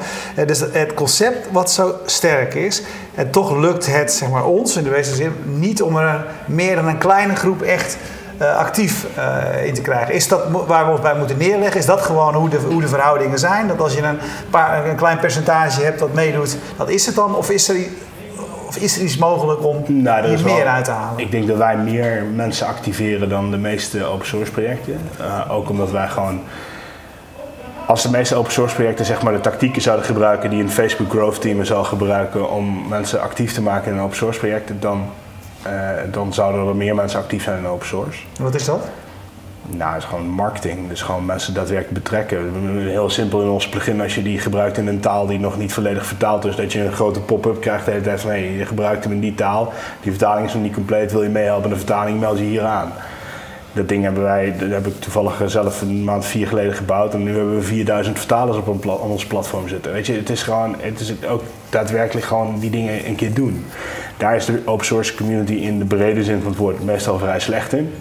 Dus 0.46 0.60
het 0.72 0.94
concept 0.94 1.48
wat 1.52 1.70
zo 1.70 1.94
sterk 2.04 2.54
is, 2.54 2.82
en 3.14 3.30
toch 3.30 3.56
lukt 3.56 3.86
het 3.86 4.12
zeg 4.12 4.30
maar, 4.30 4.44
ons 4.44 4.76
in 4.76 4.84
de 4.84 4.90
wezenlijke 4.90 5.24
zin 5.44 5.58
niet 5.58 5.82
om 5.82 5.96
er 5.96 6.26
meer 6.46 6.74
dan 6.74 6.88
een 6.88 6.98
kleine 6.98 7.34
groep 7.34 7.62
echt 7.62 7.96
eh, 8.38 8.56
actief 8.56 9.06
eh, 9.16 9.66
in 9.66 9.74
te 9.74 9.80
krijgen. 9.80 10.14
Is 10.14 10.28
dat 10.28 10.40
waar 10.66 10.84
we 10.86 10.90
ons 10.90 11.00
bij 11.00 11.14
moeten 11.14 11.36
neerleggen? 11.38 11.80
Is 11.80 11.86
dat 11.86 12.00
gewoon 12.00 12.34
hoe 12.34 12.48
de, 12.48 12.58
hoe 12.70 12.80
de 12.80 12.88
verhoudingen 12.88 13.38
zijn? 13.38 13.68
Dat 13.68 13.80
als 13.80 13.94
je 13.94 14.02
een, 14.02 14.18
paar, 14.50 14.86
een 14.86 14.96
klein 14.96 15.18
percentage 15.18 15.82
hebt 15.82 15.98
dat 15.98 16.12
meedoet, 16.12 16.56
dat 16.76 16.88
is 16.88 17.06
het 17.06 17.14
dan? 17.14 17.34
Of 17.36 17.50
is 17.50 17.68
er, 17.68 17.76
of 18.68 18.76
is 18.76 18.96
er 18.96 19.02
iets 19.02 19.16
mogelijk 19.16 19.64
om 19.64 19.82
Nou, 19.86 20.18
er 20.22 20.28
hier 20.28 20.44
meer 20.44 20.56
wel- 20.64 20.66
uit 20.66 20.84
te 20.84 20.90
halen? 20.90 21.18
Ik 21.20 21.30
denk 21.30 21.46
dat 21.46 21.56
wij 21.56 21.76
meer 21.76 22.24
mensen 22.34 22.66
activeren 22.66 23.28
dan 23.28 23.50
de 23.50 23.56
meeste 23.58 24.04
open 24.04 24.26
source 24.26 24.52
projecten. 24.52 25.00
Eh, 25.20 25.50
ook 25.50 25.68
omdat 25.68 25.90
wij 25.90 26.08
gewoon. 26.08 26.40
Als 27.86 28.02
de 28.02 28.10
meeste 28.10 28.34
open 28.34 28.52
source 28.52 28.74
projecten 28.74 29.04
zeg 29.04 29.22
maar, 29.22 29.32
de 29.32 29.40
tactieken 29.40 29.82
zouden 29.82 30.06
gebruiken 30.06 30.50
die 30.50 30.62
een 30.62 30.70
Facebook 30.70 31.10
Growth 31.10 31.40
Team 31.40 31.64
zou 31.64 31.84
gebruiken 31.84 32.50
om 32.50 32.88
mensen 32.88 33.20
actief 33.20 33.52
te 33.54 33.62
maken 33.62 33.92
in 33.92 34.00
open 34.00 34.16
source 34.16 34.38
projecten, 34.38 34.80
dan, 34.80 35.10
dan 36.10 36.34
zouden 36.34 36.68
er 36.68 36.76
meer 36.76 36.94
mensen 36.94 37.20
actief 37.20 37.42
zijn 37.42 37.58
in 37.58 37.66
open 37.66 37.86
source. 37.86 38.20
Wat 38.40 38.54
is 38.54 38.64
dat? 38.64 38.88
Nou, 39.68 39.92
het 39.92 40.02
is 40.02 40.08
gewoon 40.08 40.26
marketing. 40.28 40.88
Dus 40.88 41.02
gewoon 41.02 41.26
mensen 41.26 41.54
daadwerkelijk 41.54 42.02
betrekken. 42.02 42.52
Heel 42.88 43.10
simpel 43.10 43.42
in 43.42 43.48
ons 43.48 43.68
plugin, 43.68 44.00
als 44.00 44.14
je 44.14 44.22
die 44.22 44.38
gebruikt 44.38 44.76
in 44.76 44.86
een 44.86 45.00
taal 45.00 45.26
die 45.26 45.38
nog 45.38 45.58
niet 45.58 45.72
volledig 45.72 46.06
vertaald 46.06 46.44
is, 46.44 46.56
dat 46.56 46.72
je 46.72 46.84
een 46.84 46.92
grote 46.92 47.20
pop-up 47.20 47.60
krijgt 47.60 47.84
de 47.84 47.90
hele 47.90 48.02
tijd 48.02 48.20
van 48.20 48.30
hey, 48.30 48.52
je 48.52 48.66
gebruikt 48.66 49.04
hem 49.04 49.12
in 49.12 49.20
die 49.20 49.34
taal, 49.34 49.72
die 50.00 50.10
vertaling 50.10 50.46
is 50.46 50.54
nog 50.54 50.62
niet 50.62 50.74
compleet, 50.74 51.12
wil 51.12 51.22
je 51.22 51.28
meehelpen 51.28 51.70
de 51.70 51.76
vertaling, 51.76 52.20
meld 52.20 52.38
je 52.38 52.44
hier 52.44 52.64
aan. 52.64 52.92
Dat 53.72 53.88
ding 53.88 54.02
hebben 54.04 54.22
wij, 54.22 54.54
dat 54.58 54.70
heb 54.70 54.86
ik 54.86 55.00
toevallig 55.00 55.42
zelf 55.46 55.80
een 55.82 56.04
maand 56.04 56.24
vier 56.24 56.46
geleden 56.46 56.74
gebouwd 56.74 57.14
en 57.14 57.22
nu 57.22 57.36
hebben 57.36 57.54
we 57.56 57.62
4000 57.62 58.18
vertalers 58.18 58.56
op, 58.56 58.80
pla- 58.80 58.92
op 58.92 59.10
ons 59.10 59.26
platform 59.26 59.68
zitten. 59.68 59.92
Weet 59.92 60.06
je, 60.06 60.12
het 60.12 60.30
is 60.30 60.42
gewoon, 60.42 60.76
het 60.78 61.00
is 61.00 61.12
ook 61.28 61.42
daadwerkelijk 61.70 62.26
gewoon 62.26 62.58
die 62.58 62.70
dingen 62.70 63.06
een 63.06 63.14
keer 63.14 63.34
doen. 63.34 63.64
Daar 64.16 64.36
is 64.36 64.44
de 64.44 64.62
open 64.64 64.86
source 64.86 65.14
community 65.14 65.52
in 65.52 65.78
de 65.78 65.84
brede 65.84 66.24
zin 66.24 66.40
van 66.40 66.50
het 66.50 66.60
woord 66.60 66.84
meestal 66.84 67.18
vrij 67.18 67.40
slecht 67.40 67.72
in 67.72 67.92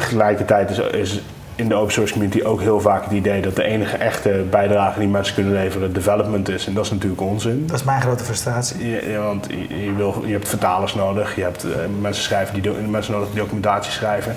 tegelijkertijd 0.00 0.70
is, 0.70 0.78
is 0.78 1.22
in 1.54 1.68
de 1.68 1.74
open 1.74 1.92
source 1.92 2.12
community 2.12 2.42
ook 2.42 2.60
heel 2.60 2.80
vaak 2.80 3.04
het 3.04 3.12
idee 3.12 3.40
dat 3.40 3.56
de 3.56 3.64
enige 3.64 3.96
echte 3.96 4.44
bijdrage 4.50 4.98
die 4.98 5.08
mensen 5.08 5.34
kunnen 5.34 5.52
leveren 5.52 5.92
development 5.92 6.48
is. 6.48 6.66
En 6.66 6.74
dat 6.74 6.84
is 6.84 6.90
natuurlijk 6.90 7.20
onzin. 7.20 7.66
Dat 7.66 7.76
is 7.76 7.84
mijn 7.84 8.00
grote 8.00 8.24
frustratie. 8.24 8.76
Want 9.18 9.46
je, 9.68 9.84
je 9.84 9.94
wil, 9.94 10.22
je 10.26 10.32
hebt 10.32 10.48
vertalers 10.48 10.94
nodig, 10.94 11.36
je 11.36 11.42
hebt 11.42 11.64
eh, 11.64 11.70
mensen, 12.00 12.22
schrijven 12.22 12.62
die, 12.62 12.72
mensen 12.72 13.12
nodig 13.12 13.28
die 13.28 13.40
documentatie 13.40 13.92
schrijven. 13.92 14.36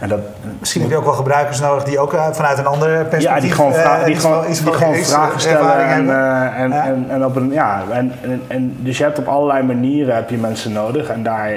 En 0.00 0.08
dat, 0.08 0.20
Misschien 0.58 0.82
heb 0.82 0.90
je 0.90 0.96
ook 0.96 1.04
wel 1.04 1.12
gebruikers 1.12 1.60
nodig 1.60 1.84
die 1.84 1.98
ook 1.98 2.12
eh, 2.12 2.26
vanuit 2.32 2.58
een 2.58 2.66
andere 2.66 3.04
perspectief 3.04 3.34
ja, 3.34 3.40
die 3.40 3.52
gewoon, 3.52 3.72
eh, 3.72 4.04
die 4.04 4.16
gewoon, 4.16 4.50
iets 4.50 4.62
die 4.62 4.72
gewoon 4.72 4.94
vragen 4.94 5.40
stellen. 5.40 5.86
En, 5.86 6.10
eh, 6.10 6.60
en, 6.60 6.72
en, 6.72 7.06
en, 7.08 7.24
op 7.24 7.36
een, 7.36 7.52
ja, 7.52 7.82
en, 7.90 8.12
en, 8.22 8.42
en, 8.46 8.76
dus 8.80 8.98
je 8.98 9.04
hebt 9.04 9.18
op 9.18 9.28
allerlei 9.28 9.62
manieren 9.62 10.14
heb 10.14 10.30
je 10.30 10.36
mensen 10.36 10.72
nodig. 10.72 11.08
En 11.08 11.22
daar, 11.22 11.52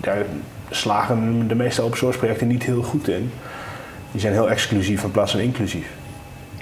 daar 0.00 0.16
slagen 0.70 1.48
de 1.48 1.54
meeste 1.54 1.82
open 1.82 1.98
source 1.98 2.18
projecten 2.18 2.46
niet 2.46 2.62
heel 2.62 2.82
goed 2.82 3.08
in. 3.08 3.32
Die 4.10 4.20
zijn 4.20 4.32
heel 4.32 4.50
exclusief 4.50 5.02
in 5.02 5.10
plaats 5.10 5.30
van 5.30 5.40
inclusief. 5.40 5.86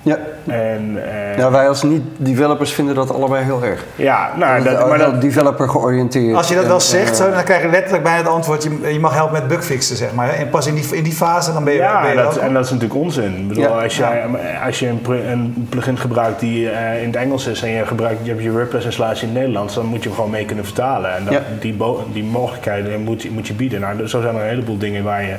Ja. 0.02 0.18
En, 0.46 0.98
eh, 1.12 1.36
ja, 1.38 1.50
wij 1.50 1.68
als 1.68 1.82
niet-developers 1.82 2.72
vinden 2.72 2.94
dat 2.94 3.14
allebei 3.14 3.44
heel 3.44 3.64
erg. 3.64 3.84
ja, 3.96 4.30
nou, 4.36 4.62
Dat- 4.62 4.78
dat, 4.78 4.88
maar 4.88 4.98
dat, 4.98 5.20
developer 5.20 5.68
georiënteerd. 5.68 6.36
Als 6.36 6.48
je 6.48 6.54
dat 6.54 6.62
en, 6.62 6.68
wel 6.68 6.80
zegt, 6.80 7.10
eh, 7.10 7.16
zo, 7.26 7.30
dan 7.32 7.42
krijg 7.44 7.62
je 7.62 7.68
letterlijk 7.68 8.02
bijna 8.02 8.18
het 8.18 8.26
antwoord: 8.28 8.62
je, 8.62 8.92
je 8.92 9.00
mag 9.00 9.14
helpen 9.14 9.32
met 9.32 9.48
bugfixen, 9.48 9.96
zeg 9.96 10.12
maar. 10.14 10.28
En 10.28 10.50
pas 10.50 10.66
in 10.66 10.74
die, 10.74 10.96
in 10.96 11.02
die 11.02 11.12
fase 11.12 11.52
dan 11.52 11.64
ben 11.64 11.72
je, 11.72 11.78
ben 11.78 11.88
ja, 11.88 12.08
je 12.08 12.16
dat, 12.16 12.36
en 12.36 12.52
dat 12.52 12.64
is 12.64 12.70
natuurlijk 12.70 13.00
onzin. 13.00 13.36
Ik 13.36 13.48
bedoel, 13.48 13.62
Ja. 13.62 13.68
als, 13.82 13.96
jij, 13.96 14.24
als 14.66 14.78
je 14.78 14.88
een, 14.88 15.00
een 15.30 15.66
plugin 15.68 15.98
gebruikt 15.98 16.40
die 16.40 16.70
eh, 16.70 17.00
in 17.02 17.06
het 17.06 17.16
Engels 17.16 17.46
is 17.46 17.62
en 17.62 17.70
je, 17.70 17.86
gebruikt, 17.86 18.18
je 18.22 18.30
hebt 18.30 18.42
je 18.42 18.50
WordPress-installatie 18.52 19.22
in 19.22 19.28
het 19.28 19.38
Nederlands, 19.38 19.74
dan 19.74 19.86
moet 19.86 19.98
je 20.02 20.08
hem 20.08 20.14
gewoon 20.14 20.30
mee 20.30 20.44
kunnen 20.44 20.64
vertalen. 20.64 21.16
En 21.16 21.24
dat, 21.24 21.32
Ja. 21.34 21.40
die, 21.60 21.76
die 22.12 22.24
mogelijkheden 22.24 23.00
moet, 23.00 23.22
je- 23.22 23.30
moet 23.30 23.46
je 23.46 23.54
bieden. 23.54 23.80
Nou, 23.80 24.08
zo 24.08 24.20
zijn 24.20 24.34
er 24.34 24.40
een 24.42 24.48
heleboel 24.48 24.78
dingen 24.78 25.04
waar 25.04 25.22
je 25.22 25.34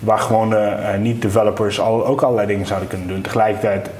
waar 0.00 0.18
gewoon 0.18 0.54
eh, 0.54 0.94
eh, 0.94 1.00
niet-developers 1.00 1.80
al, 1.80 2.06
ook 2.06 2.22
allerlei 2.22 2.46
dingen 2.46 2.66
zouden 2.66 2.88
kunnen 2.88 3.08
doen. 3.08 3.20
Tegelijkertijd 3.20 3.90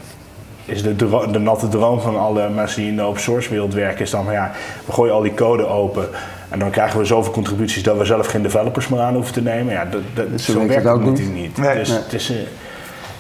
is 0.64 0.82
de, 0.82 0.96
dro- 0.96 1.30
de 1.30 1.38
natte 1.38 1.68
droom 1.68 2.00
van 2.00 2.18
alle 2.18 2.48
mensen 2.48 2.80
die 2.80 2.90
in 2.90 2.96
de 2.96 3.02
open 3.02 3.20
source 3.20 3.50
wereld 3.50 3.74
werken, 3.74 4.00
is 4.04 4.10
dan 4.10 4.24
van 4.24 4.32
ja, 4.32 4.50
we 4.86 4.92
gooien 4.92 5.14
al 5.14 5.22
die 5.22 5.34
code 5.34 5.66
open. 5.66 6.08
En 6.48 6.58
dan 6.58 6.70
krijgen 6.70 6.98
we 6.98 7.04
zoveel 7.04 7.32
contributies 7.32 7.82
dat 7.82 7.96
we 7.98 8.04
zelf 8.04 8.26
geen 8.26 8.42
developers 8.42 8.88
meer 8.88 9.00
aan 9.00 9.14
hoeven 9.14 9.32
te 9.32 9.42
nemen. 9.42 9.72
Ja, 9.72 9.84
dat, 9.84 10.00
dat, 10.14 10.40
Zo 10.40 10.52
zo, 10.52 10.58
werkt 10.66 10.74
het 10.74 11.04
natuurlijk 11.04 11.36
niet. 11.36 11.56
Nee. 11.58 11.74
dus 11.74 11.88
Nee. 11.88 11.98
het 11.98 12.12
is, 12.12 12.30
eh, 12.30 12.36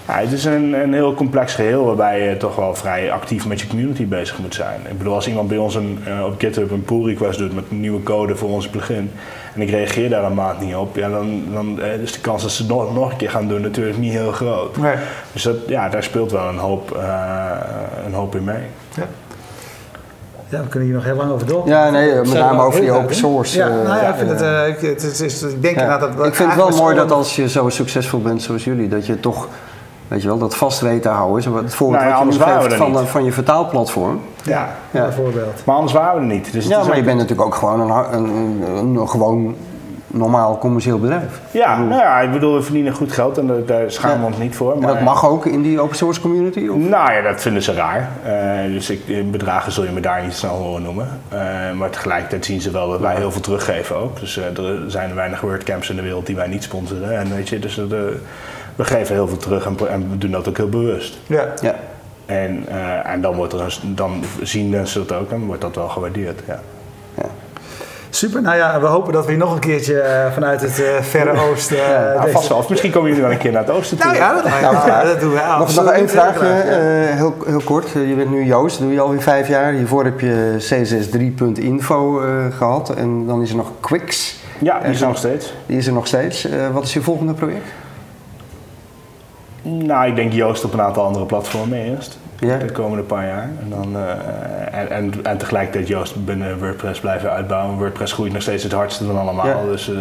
ja, 0.08 0.14
het 0.18 0.32
is 0.32 0.44
een, 0.44 0.72
een 0.82 0.92
heel 0.92 1.14
complex 1.14 1.54
geheel 1.54 1.84
waarbij 1.84 2.28
je 2.28 2.36
toch 2.36 2.56
wel 2.56 2.74
vrij 2.74 3.12
actief 3.12 3.46
met 3.46 3.60
je 3.60 3.66
community 3.66 4.06
bezig 4.06 4.38
moet 4.38 4.54
zijn. 4.54 4.80
Ik 4.90 4.98
bedoel, 4.98 5.14
als 5.14 5.28
iemand 5.28 5.48
bij 5.48 5.58
ons 5.58 5.74
een, 5.74 5.98
eh, 6.04 6.24
op 6.24 6.34
GitHub 6.38 6.70
een 6.70 6.84
pull 6.84 7.04
request 7.04 7.38
doet 7.38 7.54
met 7.54 7.64
een 7.70 7.80
nieuwe 7.80 8.02
code 8.02 8.36
voor 8.36 8.48
onze 8.48 8.70
plugin 8.70 9.10
en 9.58 9.64
ik 9.64 9.70
reageer 9.70 10.10
daar 10.10 10.24
een 10.24 10.34
maand 10.34 10.60
niet 10.60 10.74
op, 10.74 10.96
ja, 10.96 11.08
dan, 11.08 11.42
dan 11.52 11.80
eh, 11.80 11.94
is 11.94 12.12
de 12.12 12.20
kans 12.20 12.42
dat 12.42 12.50
ze 12.50 12.62
het 12.62 12.70
nog, 12.70 12.94
nog 12.94 13.10
een 13.10 13.16
keer 13.16 13.30
gaan 13.30 13.48
doen 13.48 13.60
natuurlijk 13.60 13.98
niet 13.98 14.12
heel 14.12 14.32
groot. 14.32 14.76
Nee. 14.76 14.94
Dus 15.32 15.42
dat, 15.42 15.54
ja, 15.66 15.88
daar 15.88 16.02
speelt 16.02 16.32
wel 16.32 16.48
een 16.48 16.58
hoop, 16.58 16.96
eh, 16.96 17.46
een 18.06 18.12
hoop 18.14 18.34
in 18.34 18.44
mee. 18.44 18.62
Ja. 18.96 19.02
ja, 20.48 20.60
we 20.62 20.68
kunnen 20.68 20.88
hier 20.88 20.96
nog 20.96 21.04
heel 21.06 21.16
lang 21.16 21.30
over 21.32 21.46
door. 21.46 21.68
Ja, 21.68 21.90
nee, 21.90 22.14
met 22.14 22.32
name 22.32 22.62
over 22.62 22.80
die 22.80 22.90
open 22.92 23.14
source. 23.14 23.58
Ja, 23.58 23.68
eh, 23.68 23.74
nou 23.74 23.86
ja, 24.02 24.08
ik, 24.08 24.14
vind 24.16 24.30
het, 24.30 24.40
eh, 24.42 24.68
ik, 24.68 24.80
het 24.80 25.02
is, 25.02 25.20
is- 25.20 25.42
ik 25.42 25.62
denk 25.62 25.76
Ja. 25.76 25.82
inderdaad 25.82 26.16
dat 26.16 26.26
ik 26.26 26.34
vind 26.34 26.48
het 26.52 26.58
wel 26.58 26.76
mooi 26.76 26.94
dat 26.96 27.10
als 27.10 27.36
je 27.36 27.48
zo 27.48 27.68
succesvol 27.68 28.20
bent 28.20 28.42
zoals 28.42 28.64
jullie, 28.64 28.88
dat 28.88 29.06
je 29.06 29.20
toch, 29.20 29.48
weet 30.08 30.22
je 30.22 30.28
wel, 30.28 30.38
dat 30.38 30.56
vast 30.56 30.80
weet 30.80 31.02
te 31.02 31.08
houden. 31.08 31.42
Zo, 31.42 31.56
Het 31.56 31.74
voorbeeld 31.74 32.00
Nou 32.02 32.12
ja, 32.14 32.24
wat 32.24 32.34
je 32.34 32.38
nu 32.40 32.60
geeft 32.60 32.74
van, 32.74 33.06
van 33.06 33.24
je 33.24 33.32
vertaalplatform. 33.32 34.20
Ja, 34.48 34.68
Ja. 34.90 35.02
bijvoorbeeld. 35.02 35.62
Maar 35.64 35.74
anders 35.74 35.92
waren 35.92 36.14
we 36.14 36.20
er 36.20 36.34
niet. 36.34 36.52
Dus 36.52 36.66
Ja, 36.66 36.84
maar 36.84 36.96
je 36.96 37.02
bent 37.02 37.18
natuurlijk 37.18 37.46
ook 37.46 37.54
gewoon 37.54 37.80
een, 37.80 38.14
een, 38.14 38.62
een, 38.76 38.96
een 38.96 39.08
gewoon 39.08 39.54
normaal 40.10 40.58
commercieel 40.58 40.98
bedrijf. 40.98 41.40
Ja, 41.50 41.78
nou 41.78 42.00
ja, 42.00 42.20
ik 42.20 42.32
bedoel, 42.32 42.54
we 42.54 42.62
verdienen 42.62 42.92
goed 42.92 43.12
geld 43.12 43.38
en 43.38 43.46
daar- 43.46 43.64
daar 43.66 43.90
schamen 43.90 44.20
we 44.20 44.26
ons 44.26 44.36
niet 44.38 44.56
voor. 44.56 44.72
En 44.72 44.78
Maar 44.78 44.88
dat 44.94 45.00
mag 45.02 45.26
ook 45.28 45.46
in 45.46 45.62
die 45.62 45.80
open 45.80 45.96
source 45.96 46.20
community? 46.20 46.68
Of? 46.68 46.76
Nou 46.76 47.12
ja, 47.12 47.22
dat 47.22 47.40
vinden 47.40 47.62
ze 47.62 47.72
raar. 47.72 48.08
Eh, 48.24 48.72
dus 48.72 48.90
ik, 48.90 49.00
in 49.06 49.30
bedragen 49.30 49.72
zul 49.72 49.84
je 49.84 49.90
me 49.90 50.00
daar 50.00 50.22
niet 50.22 50.32
snel 50.32 50.54
horen 50.54 50.82
noemen. 50.82 51.08
Eh, 51.28 51.38
maar 51.76 51.90
tegelijkertijd 51.90 52.44
zien 52.44 52.60
ze 52.60 52.70
wel 52.70 52.90
dat 52.90 53.00
wij 53.00 53.14
heel 53.16 53.32
veel 53.32 53.40
teruggeven 53.40 53.96
ook. 53.96 54.20
Dus 54.20 54.36
eh, 54.38 54.64
er 54.64 54.90
zijn 54.90 55.14
weinig 55.14 55.40
WordCamps 55.40 55.90
in 55.90 55.96
de 55.96 56.02
wereld 56.02 56.26
die 56.26 56.36
wij 56.36 56.48
niet 56.48 56.62
sponsoren. 56.62 57.18
En 57.18 57.34
weet 57.34 57.48
je, 57.48 57.58
dus 57.58 57.78
eh, 57.78 57.84
we 58.76 58.84
geven 58.84 59.14
heel 59.14 59.28
veel 59.28 59.36
terug 59.36 59.66
en, 59.66 59.76
en 59.88 60.10
we 60.10 60.18
doen 60.18 60.30
dat 60.30 60.48
ook 60.48 60.56
heel 60.56 60.68
bewust. 60.68 61.18
Ja. 61.26 61.44
Ja. 61.60 61.74
En, 62.28 62.64
eh, 62.68 63.10
en 63.12 63.20
dan, 63.20 63.34
wordt 63.34 63.52
er 63.52 63.60
een, 63.60 63.94
dan 63.94 64.24
zien 64.42 64.68
mensen 64.70 65.06
dat 65.06 65.18
ook 65.18 65.30
en 65.30 65.46
wordt 65.46 65.60
dat 65.60 65.74
wel 65.74 65.88
gewaardeerd. 65.88 66.40
Ja. 66.46 66.60
Super, 68.10 68.42
nou 68.42 68.56
ja, 68.56 68.80
we 68.80 68.86
hopen 68.86 69.12
dat 69.12 69.24
we 69.24 69.30
hier 69.30 69.40
nog 69.40 69.52
een 69.54 69.60
keertje 69.60 70.00
eh, 70.00 70.32
vanuit 70.32 70.60
het 70.60 70.82
eh, 70.82 71.02
Verre 71.02 71.40
Oosten... 71.40 71.76
eh, 71.76 72.14
Nou, 72.18 72.30
vast 72.30 72.48
wel. 72.48 72.58
Of 72.58 72.68
misschien 72.68 72.90
komen 72.90 73.08
jullie 73.08 73.22
wel 73.24 73.32
een 73.32 73.38
keer 73.38 73.52
naar 73.52 73.62
het 73.66 73.70
oosten 73.70 73.96
toe. 73.98 74.06
Nou 74.06 74.18
ja, 74.18 74.34
dat, 74.34 74.44
ja, 74.86 75.04
dat 75.04 75.20
doen 75.20 75.30
we 75.32 75.40
Nog, 75.58 75.74
nog 75.74 75.90
één 75.92 76.08
vraagje, 76.08 76.44
Heel 76.44 76.72
ja. 76.72 77.08
eh, 77.08 77.16
heel, 77.16 77.34
heel 77.46 77.60
kort. 77.64 77.90
Je 77.90 78.14
bent 78.16 78.30
nu 78.30 78.44
Joost, 78.44 78.78
doe 78.78 78.92
je 78.92 79.00
alweer 79.00 79.22
vijf 79.22 79.48
jaar. 79.48 79.72
Hiervoor 79.72 80.04
heb 80.04 80.20
je 80.20 80.56
css3.info 80.58 82.20
eh 82.20 82.28
gehad 82.56 82.94
en 82.94 83.26
dan 83.26 83.42
is 83.42 83.50
er 83.50 83.56
nog 83.56 83.70
Quix. 83.80 84.36
Ja, 84.58 84.80
die 84.80 84.90
is 84.90 85.00
er 85.00 85.06
nog 85.06 85.16
steeds. 85.16 85.54
Die 85.66 85.76
is 85.78 85.86
er 85.86 85.92
nog 85.92 86.06
steeds. 86.06 86.44
Eh, 86.44 86.68
wat 86.72 86.84
is 86.84 86.92
je 86.92 87.02
volgende 87.02 87.32
project? 87.32 87.66
Nou, 89.68 90.06
ik 90.08 90.16
denk 90.16 90.32
Joost 90.32 90.64
op 90.64 90.72
een 90.72 90.80
aantal 90.80 91.04
andere 91.04 91.24
platformen 91.24 91.78
eerst. 91.78 92.18
Ja. 92.38 92.56
De 92.56 92.72
komende 92.72 93.02
paar 93.04 93.26
jaar. 93.26 93.48
En, 93.62 93.68
dan, 93.70 93.96
eh, 93.96 94.80
en, 94.80 94.90
en, 94.90 95.12
en 95.22 95.38
tegelijkertijd 95.38 95.88
Joost 95.88 96.24
binnen 96.24 96.58
WordPress 96.58 97.00
blijven 97.00 97.30
uitbouwen. 97.30 97.78
WordPress 97.78 98.12
groeit 98.12 98.32
nog 98.32 98.42
steeds 98.42 98.62
het 98.62 98.72
hardste 98.72 99.04
van 99.04 99.18
allemaal. 99.18 99.46
Ja. 99.46 99.56
Dus, 99.70 99.88
eh, 99.88 99.94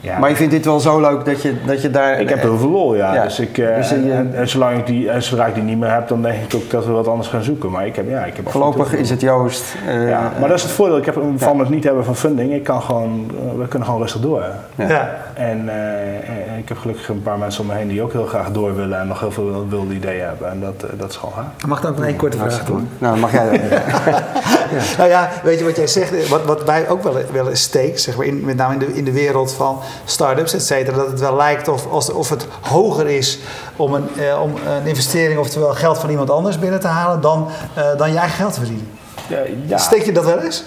ja. 0.00 0.18
Maar 0.18 0.30
je 0.30 0.36
vindt 0.36 0.52
dit 0.52 0.64
wel 0.64 0.80
zo 0.80 1.00
leuk 1.00 1.24
dat 1.24 1.42
je, 1.42 1.54
dat 1.66 1.82
je 1.82 1.90
daar... 1.90 2.20
ik 2.20 2.28
heb 2.28 2.40
heel 2.40 2.58
veel 2.58 2.70
lol, 2.70 2.94
ja. 2.94 3.14
Ja. 3.14 3.22
Dus 3.22 3.40
ik, 3.40 3.58
eh, 3.58 3.76
Dus, 3.76 3.90
en, 3.92 4.04
je- 4.04 4.12
en, 4.12 4.30
en 4.34 4.48
zolang 4.48 4.78
ik 4.78 4.86
die, 4.86 5.10
en 5.10 5.22
zodra 5.22 5.46
ik 5.46 5.54
die 5.54 5.62
niet 5.62 5.78
meer 5.78 5.90
heb, 5.92 6.08
dan 6.08 6.22
denk 6.22 6.42
ik 6.44 6.54
ook 6.54 6.70
dat 6.70 6.86
we 6.86 6.92
wat 6.92 7.08
anders 7.08 7.28
gaan 7.28 7.42
zoeken. 7.42 7.70
Maar 7.70 7.86
ik 7.86 7.96
heb, 7.96 8.08
ja, 8.08 8.24
ik 8.24 8.36
heb 8.36 8.50
Voorlopig 8.50 8.94
is 8.94 9.10
het 9.10 9.20
Joost. 9.20 9.74
eh, 9.88 10.08
Ja, 10.08 10.32
maar 10.40 10.48
dat 10.48 10.56
is 10.58 10.62
het 10.62 10.72
voordeel 10.72 10.96
ik 10.98 11.04
heb 11.04 11.14
van 11.36 11.54
Ja. 11.56 11.58
het 11.58 11.68
niet 11.68 11.84
hebben 11.84 12.04
van 12.04 12.16
funding. 12.16 12.52
Ik 12.52 12.64
kan 12.64 12.82
gewoon, 12.82 13.30
we 13.58 13.68
kunnen 13.68 13.86
gewoon 13.88 14.02
rustig 14.02 14.20
door. 14.20 14.44
Ja. 14.74 15.10
Ja, 15.36 15.42
En 15.42 15.68
eh, 15.68 16.58
ik 16.58 16.68
heb 16.68 16.78
gelukkig 16.78 17.08
een 17.08 17.22
paar 17.22 17.38
mensen 17.38 17.60
om 17.60 17.66
me 17.66 17.74
heen 17.74 17.88
die 17.88 18.02
ook 18.02 18.12
heel 18.12 18.26
graag 18.26 18.50
door 18.50 18.76
willen 18.76 19.00
en 19.00 19.06
nog 19.06 19.20
heel 19.20 19.30
veel 19.30 19.68
wilde 19.68 19.94
ideeën 19.94 20.24
hebben. 20.24 20.50
En 20.50 20.60
dat, 20.60 20.84
dat 20.98 21.10
is 21.10 21.16
gewoon 21.16 21.34
gaaf. 21.34 21.66
Mag 21.66 21.78
ik 21.78 21.84
dan 21.84 22.04
één 22.04 22.16
korte 22.16 22.36
vraag 22.36 22.64
doen? 22.64 22.88
Nou, 22.98 23.18
mag 23.18 23.32
jij 23.32 23.60
Nou 24.98 25.08
ja, 25.08 25.30
weet 25.42 25.58
je 25.58 25.64
wat 25.64 25.76
jij 25.76 25.86
zegt? 25.86 26.28
Wat, 26.28 26.44
wat 26.44 26.64
wij 26.64 26.88
ook 26.88 27.02
wel, 27.02 27.16
wel 27.32 27.48
eens 27.48 27.62
steek, 27.62 27.98
zeg 27.98 28.16
maar, 28.16 28.26
in, 28.26 28.44
met 28.44 28.56
name 28.56 28.72
in 28.72 28.78
de, 28.78 28.86
in 28.94 29.04
de 29.04 29.12
wereld 29.12 29.52
van 29.52 29.78
start-ups, 30.04 30.54
et 30.54 30.62
cetera, 30.62 30.96
dat 30.96 31.06
het 31.06 31.20
wel 31.20 31.36
lijkt 31.36 31.68
of, 31.68 31.90
als, 31.90 32.10
of 32.10 32.28
het 32.28 32.46
hoger 32.60 33.06
is 33.06 33.38
om 33.76 33.94
een, 33.94 34.08
eh, 34.16 34.42
om 34.42 34.54
een 34.66 34.86
investering, 34.86 35.38
oftewel 35.38 35.72
geld 35.74 35.98
van 35.98 36.10
iemand 36.10 36.30
anders 36.30 36.58
binnen 36.58 36.80
te 36.80 36.86
halen, 36.86 37.20
dan, 37.20 37.48
eh, 37.74 37.96
dan 37.96 38.12
je 38.12 38.18
eigen 38.18 38.36
geld 38.36 38.52
te 38.52 38.58
verdienen. 38.58 38.88
Ja, 39.28 39.38
ja. 39.66 39.78
Steek 39.78 40.04
je 40.04 40.12
dat 40.12 40.24
wel 40.24 40.38
eens? 40.40 40.64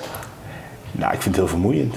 Nou, 0.91 1.13
ik 1.13 1.22
vind 1.22 1.36
het 1.36 1.36
heel 1.36 1.53
vermoeiend. 1.53 1.95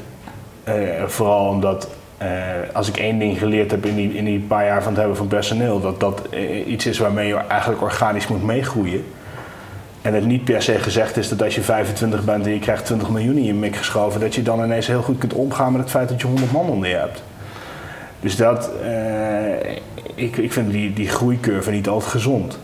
Eh, 0.65 0.75
vooral 1.07 1.49
omdat 1.49 1.89
eh, 2.19 2.29
als 2.73 2.89
ik 2.89 2.97
één 2.97 3.19
ding 3.19 3.39
geleerd 3.39 3.71
heb 3.71 3.87
in 3.87 3.95
die, 3.95 4.13
in 4.13 4.47
paar 4.47 4.65
jaar 4.65 4.83
van 4.83 4.93
het 4.93 5.01
hebben 5.01 5.17
van 5.17 5.27
personeel, 5.27 5.81
dat 5.81 6.01
dat 6.01 6.23
eh, 6.31 6.69
iets 6.69 6.87
is 6.87 6.99
waarmee 6.99 7.29
je 7.29 7.37
eigenlijk 7.37 7.83
organisch 7.83 8.27
moet 8.27 8.43
meegroeien. 8.43 9.05
En 10.03 10.15
het 10.15 10.25
niet 10.25 10.45
per 10.45 10.63
se 10.63 10.79
gezegd 10.79 11.17
is 11.17 11.29
dat 11.29 11.43
als 11.43 11.55
je 11.55 11.63
25 11.63 12.25
bent 12.25 12.47
en 12.47 12.53
je 12.53 12.59
krijgt 12.59 12.85
20 12.85 13.11
miljoen 13.11 13.37
in 13.37 13.45
je 13.45 13.55
mik 13.55 13.77
geschoven, 13.77 14.21
dat 14.21 14.35
je 14.35 14.43
dan 14.43 14.65
ineens 14.65 14.87
heel 14.87 15.03
goed 15.03 15.19
kunt 15.19 15.33
omgaan 15.33 15.73
met 15.73 15.81
het 15.81 15.91
feit 15.91 16.09
dat 16.09 16.21
je 16.21 16.27
100 16.27 16.53
man 16.53 16.69
onder 16.69 16.89
je 16.89 16.95
hebt. 16.95 17.23
Dus 18.21 18.37
dat, 18.37 18.71
eh, 18.83 19.71
ik, 20.15 20.37
ik 20.37 20.53
vind 20.53 20.71
die, 20.71 20.93
die 20.93 21.09
groeicurve 21.09 21.71
niet 21.71 21.89
altijd 21.89 22.11
gezond. 22.11 22.59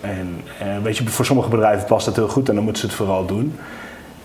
En 0.00 0.42
weet 0.82 0.96
je, 0.96 1.08
voor 1.08 1.24
sommige 1.24 1.48
bedrijven 1.48 1.86
past 1.86 2.06
dat 2.06 2.16
heel 2.16 2.28
goed 2.28 2.48
en 2.48 2.54
dan 2.54 2.64
moeten 2.64 2.82
ze 2.82 2.88
het 2.88 2.96
vooral 2.96 3.26
doen. 3.26 3.58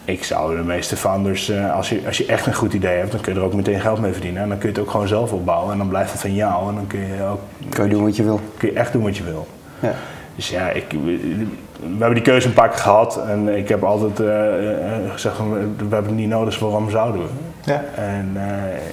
Ik 0.05 0.23
zou 0.23 0.55
de 0.55 0.63
meeste 0.63 0.95
founders, 0.97 1.49
eh, 1.49 1.75
als 1.75 1.89
je, 1.89 2.01
als 2.05 2.17
je 2.17 2.25
echt 2.25 2.45
een 2.45 2.53
goed 2.53 2.73
idee 2.73 2.97
hebt, 2.97 3.11
dan 3.11 3.21
kun 3.21 3.33
je 3.33 3.39
er 3.39 3.45
ook 3.45 3.53
meteen 3.53 3.79
geld 3.79 3.99
mee 3.99 4.11
verdienen. 4.11 4.41
En 4.41 4.49
dan 4.49 4.57
kun 4.57 4.69
je 4.69 4.75
het 4.75 4.83
ook 4.83 4.91
gewoon 4.91 5.07
zelf 5.07 5.31
opbouwen 5.31 5.71
en 5.71 5.77
dan 5.77 5.87
blijft 5.87 6.11
het 6.11 6.21
van 6.21 6.33
jou. 6.35 6.69
En 6.69 6.75
dan 6.75 6.87
kun 6.87 6.99
je 6.99 7.23
ook 7.23 7.39
Kun 7.69 7.83
je 7.83 7.89
doen 7.89 8.03
wat 8.03 8.15
je 8.15 8.23
wil. 8.23 8.39
kun 8.57 8.69
je 8.71 8.75
echt 8.77 8.93
doen 8.93 9.03
wat 9.03 9.17
je 9.17 9.23
wil. 9.23 9.47
Ja. 9.79 9.93
Dus 10.35 10.49
ja, 10.49 10.69
ik, 10.69 10.85
we 10.91 11.47
hebben 11.89 12.13
die 12.13 12.23
keuze 12.23 12.47
een 12.47 12.53
paar 12.53 12.69
keer 12.69 12.77
gehad 12.79 13.19
en 13.27 13.47
ik 13.57 13.69
heb 13.69 13.83
altijd 13.83 14.19
eh, 14.19 14.69
eh, 14.95 15.11
gezegd 15.11 15.35
van 15.35 15.51
we 15.53 15.57
hebben 15.79 16.05
het 16.05 16.11
niet 16.15 16.27
nodig, 16.29 16.49
dus 16.49 16.59
waarom 16.59 16.89
zouden 16.89 17.21
we? 17.21 17.27
Ja. 17.71 17.83
En, 17.95 18.37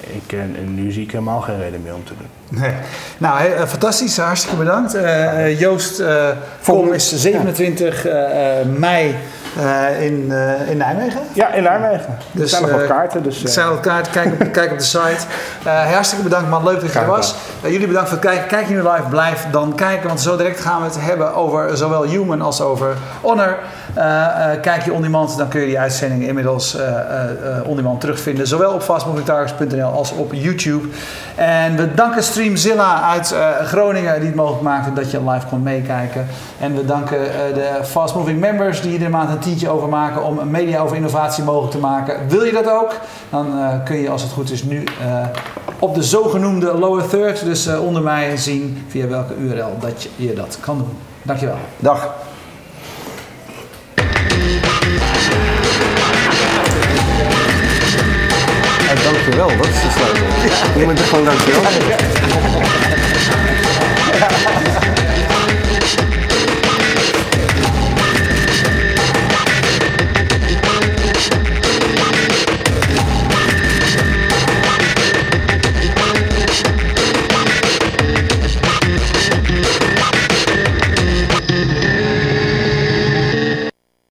ik, 0.03 0.33
en, 0.39 0.75
nu 0.75 0.91
zie 0.91 1.03
ik 1.03 1.11
helemaal 1.11 1.41
geen 1.41 1.59
reden 1.61 1.83
meer 1.83 1.95
om 1.95 2.05
te 2.05 2.13
doen. 2.19 2.61
Nee. 2.61 2.73
Nou, 3.19 3.41
he- 3.41 3.67
fantastisch. 3.67 4.17
Hartstikke 4.17 4.57
bedankt. 4.57 4.95
Eh, 4.95 5.61
Joost 5.61 6.03
Kom 6.65 6.93
is 6.93 7.15
27 7.21 8.07
eh, 8.07 8.61
eh, 8.61 8.67
mei 8.79 9.15
eh, 9.59 10.03
in, 10.03 10.33
eh, 10.33 10.71
in 10.71 10.77
Nijmegen. 10.77 11.21
Ja, 11.33 11.53
in 11.53 11.63
Nijmegen. 11.63 12.19
er 12.41 12.49
zijn 12.49 12.63
nog 12.63 12.71
eh, 12.71 12.77
wat 12.77 12.87
kaarten. 12.87 13.23
Dus, 13.23 13.41
er 13.41 13.47
eh, 13.47 13.53
zijn 13.53 13.67
al 13.67 13.77
kaarten. 13.77 14.13
Kijk 14.13 14.33
op, 14.41 14.53
kijk 14.53 14.71
op 14.73 14.79
de 14.79 14.85
site. 14.85 15.17
Eh, 15.65 15.93
hartstikke 15.93 16.25
bedankt 16.25 16.49
man. 16.51 16.65
Leuk 16.65 16.81
dat 16.81 16.93
je 16.93 16.99
er 16.99 17.07
was. 17.07 17.35
Eh, 17.63 17.71
jullie 17.73 17.87
bedankt 17.87 18.09
voor 18.09 18.19
het 18.19 18.27
kijken. 18.27 18.47
Kijk 18.49 18.67
je 18.69 18.75
nu 18.75 18.81
live, 18.83 19.03
blijf 19.11 19.47
dan 19.51 19.75
kijken. 19.75 20.07
Want 20.09 20.21
zo 20.21 20.37
direct 20.37 20.61
gaan 20.61 20.79
we 20.81 20.85
het 20.87 20.97
hebben 21.01 21.35
over 21.35 21.77
zowel 21.77 22.03
Human 22.03 22.41
als 22.43 22.61
over 22.61 22.97
Honor. 23.21 23.57
Eh, 23.95 24.53
eh, 24.53 24.61
kijk 24.61 24.83
je 24.85 24.93
on 24.93 25.03
demand, 25.03 25.37
dan 25.39 25.49
kun 25.49 25.61
je 25.61 25.67
die 25.67 25.79
uitzending 25.79 26.27
inmiddels 26.27 26.77
eh, 26.77 26.89
eh, 26.89 26.99
eh, 27.59 27.67
on 27.69 27.77
demand 27.77 28.01
terugvinden. 28.01 28.47
Zowel 28.47 28.73
op 28.73 28.83
fastmovingtargets.nl 28.83 29.91
als 29.93 30.13
op 30.13 30.33
YouTube. 30.35 30.89
En 31.35 31.77
we 31.77 31.95
danken 31.95 32.23
Streamzilla 32.23 33.03
uit 33.03 33.33
eh, 33.33 33.49
Groningen 33.67 34.17
die 34.19 34.27
het 34.27 34.35
mogelijk 34.37 34.63
maakte 34.63 34.93
dat 34.93 35.11
je 35.11 35.31
live 35.31 35.47
kon 35.47 35.63
meekijken. 35.63 36.27
En 36.61 36.77
we 36.77 36.85
danken 36.85 37.19
eh, 37.19 37.55
de 37.55 37.85
Fast 37.85 38.15
Moving 38.15 38.41
members 38.41 38.81
die 38.81 38.93
iedere 38.93 39.11
maand 39.11 39.29
een 39.41 39.47
tientje 39.47 39.69
overmaken 39.69 40.25
om 40.25 40.39
een 40.39 40.51
media 40.51 40.81
over 40.81 40.97
innovatie 40.97 41.45
mogelijk 41.45 41.71
te 41.73 41.79
maken. 41.79 42.29
Wil 42.29 42.45
je 42.45 42.53
dat 42.53 42.71
ook? 42.71 42.93
Dan 43.31 43.59
eh, 43.59 43.85
kun 43.85 43.97
je 43.97 44.11
als 44.11 44.23
het 44.23 44.33
goed 44.33 44.51
is 44.51 44.63
nu 44.63 44.85
eh, 44.85 45.27
op 45.79 45.95
de 45.95 46.03
zogenoemde 46.03 46.79
lower 46.79 47.09
third, 47.09 47.45
dus 47.45 47.67
eh, 47.67 47.85
onder 47.85 48.03
mij 48.03 48.37
zien 48.37 48.85
via 48.89 49.07
welke 49.07 49.35
URL 49.35 49.79
dat 49.81 50.03
je, 50.03 50.09
je 50.17 50.35
dat 50.35 50.59
kan 50.61 50.79
doen. 50.79 50.97
Dankjewel. 51.23 51.57
Dag. 51.79 52.15
Ja, 58.87 58.95
dankjewel, 59.03 59.49
dat 59.57 59.67
is 59.67 59.81
de 59.83 59.91
sleutel. 59.91 60.27
Je 60.81 60.87
moet 60.87 60.99
er 60.99 61.05
gewoon 61.05 61.25
dankjewel. 61.25 61.63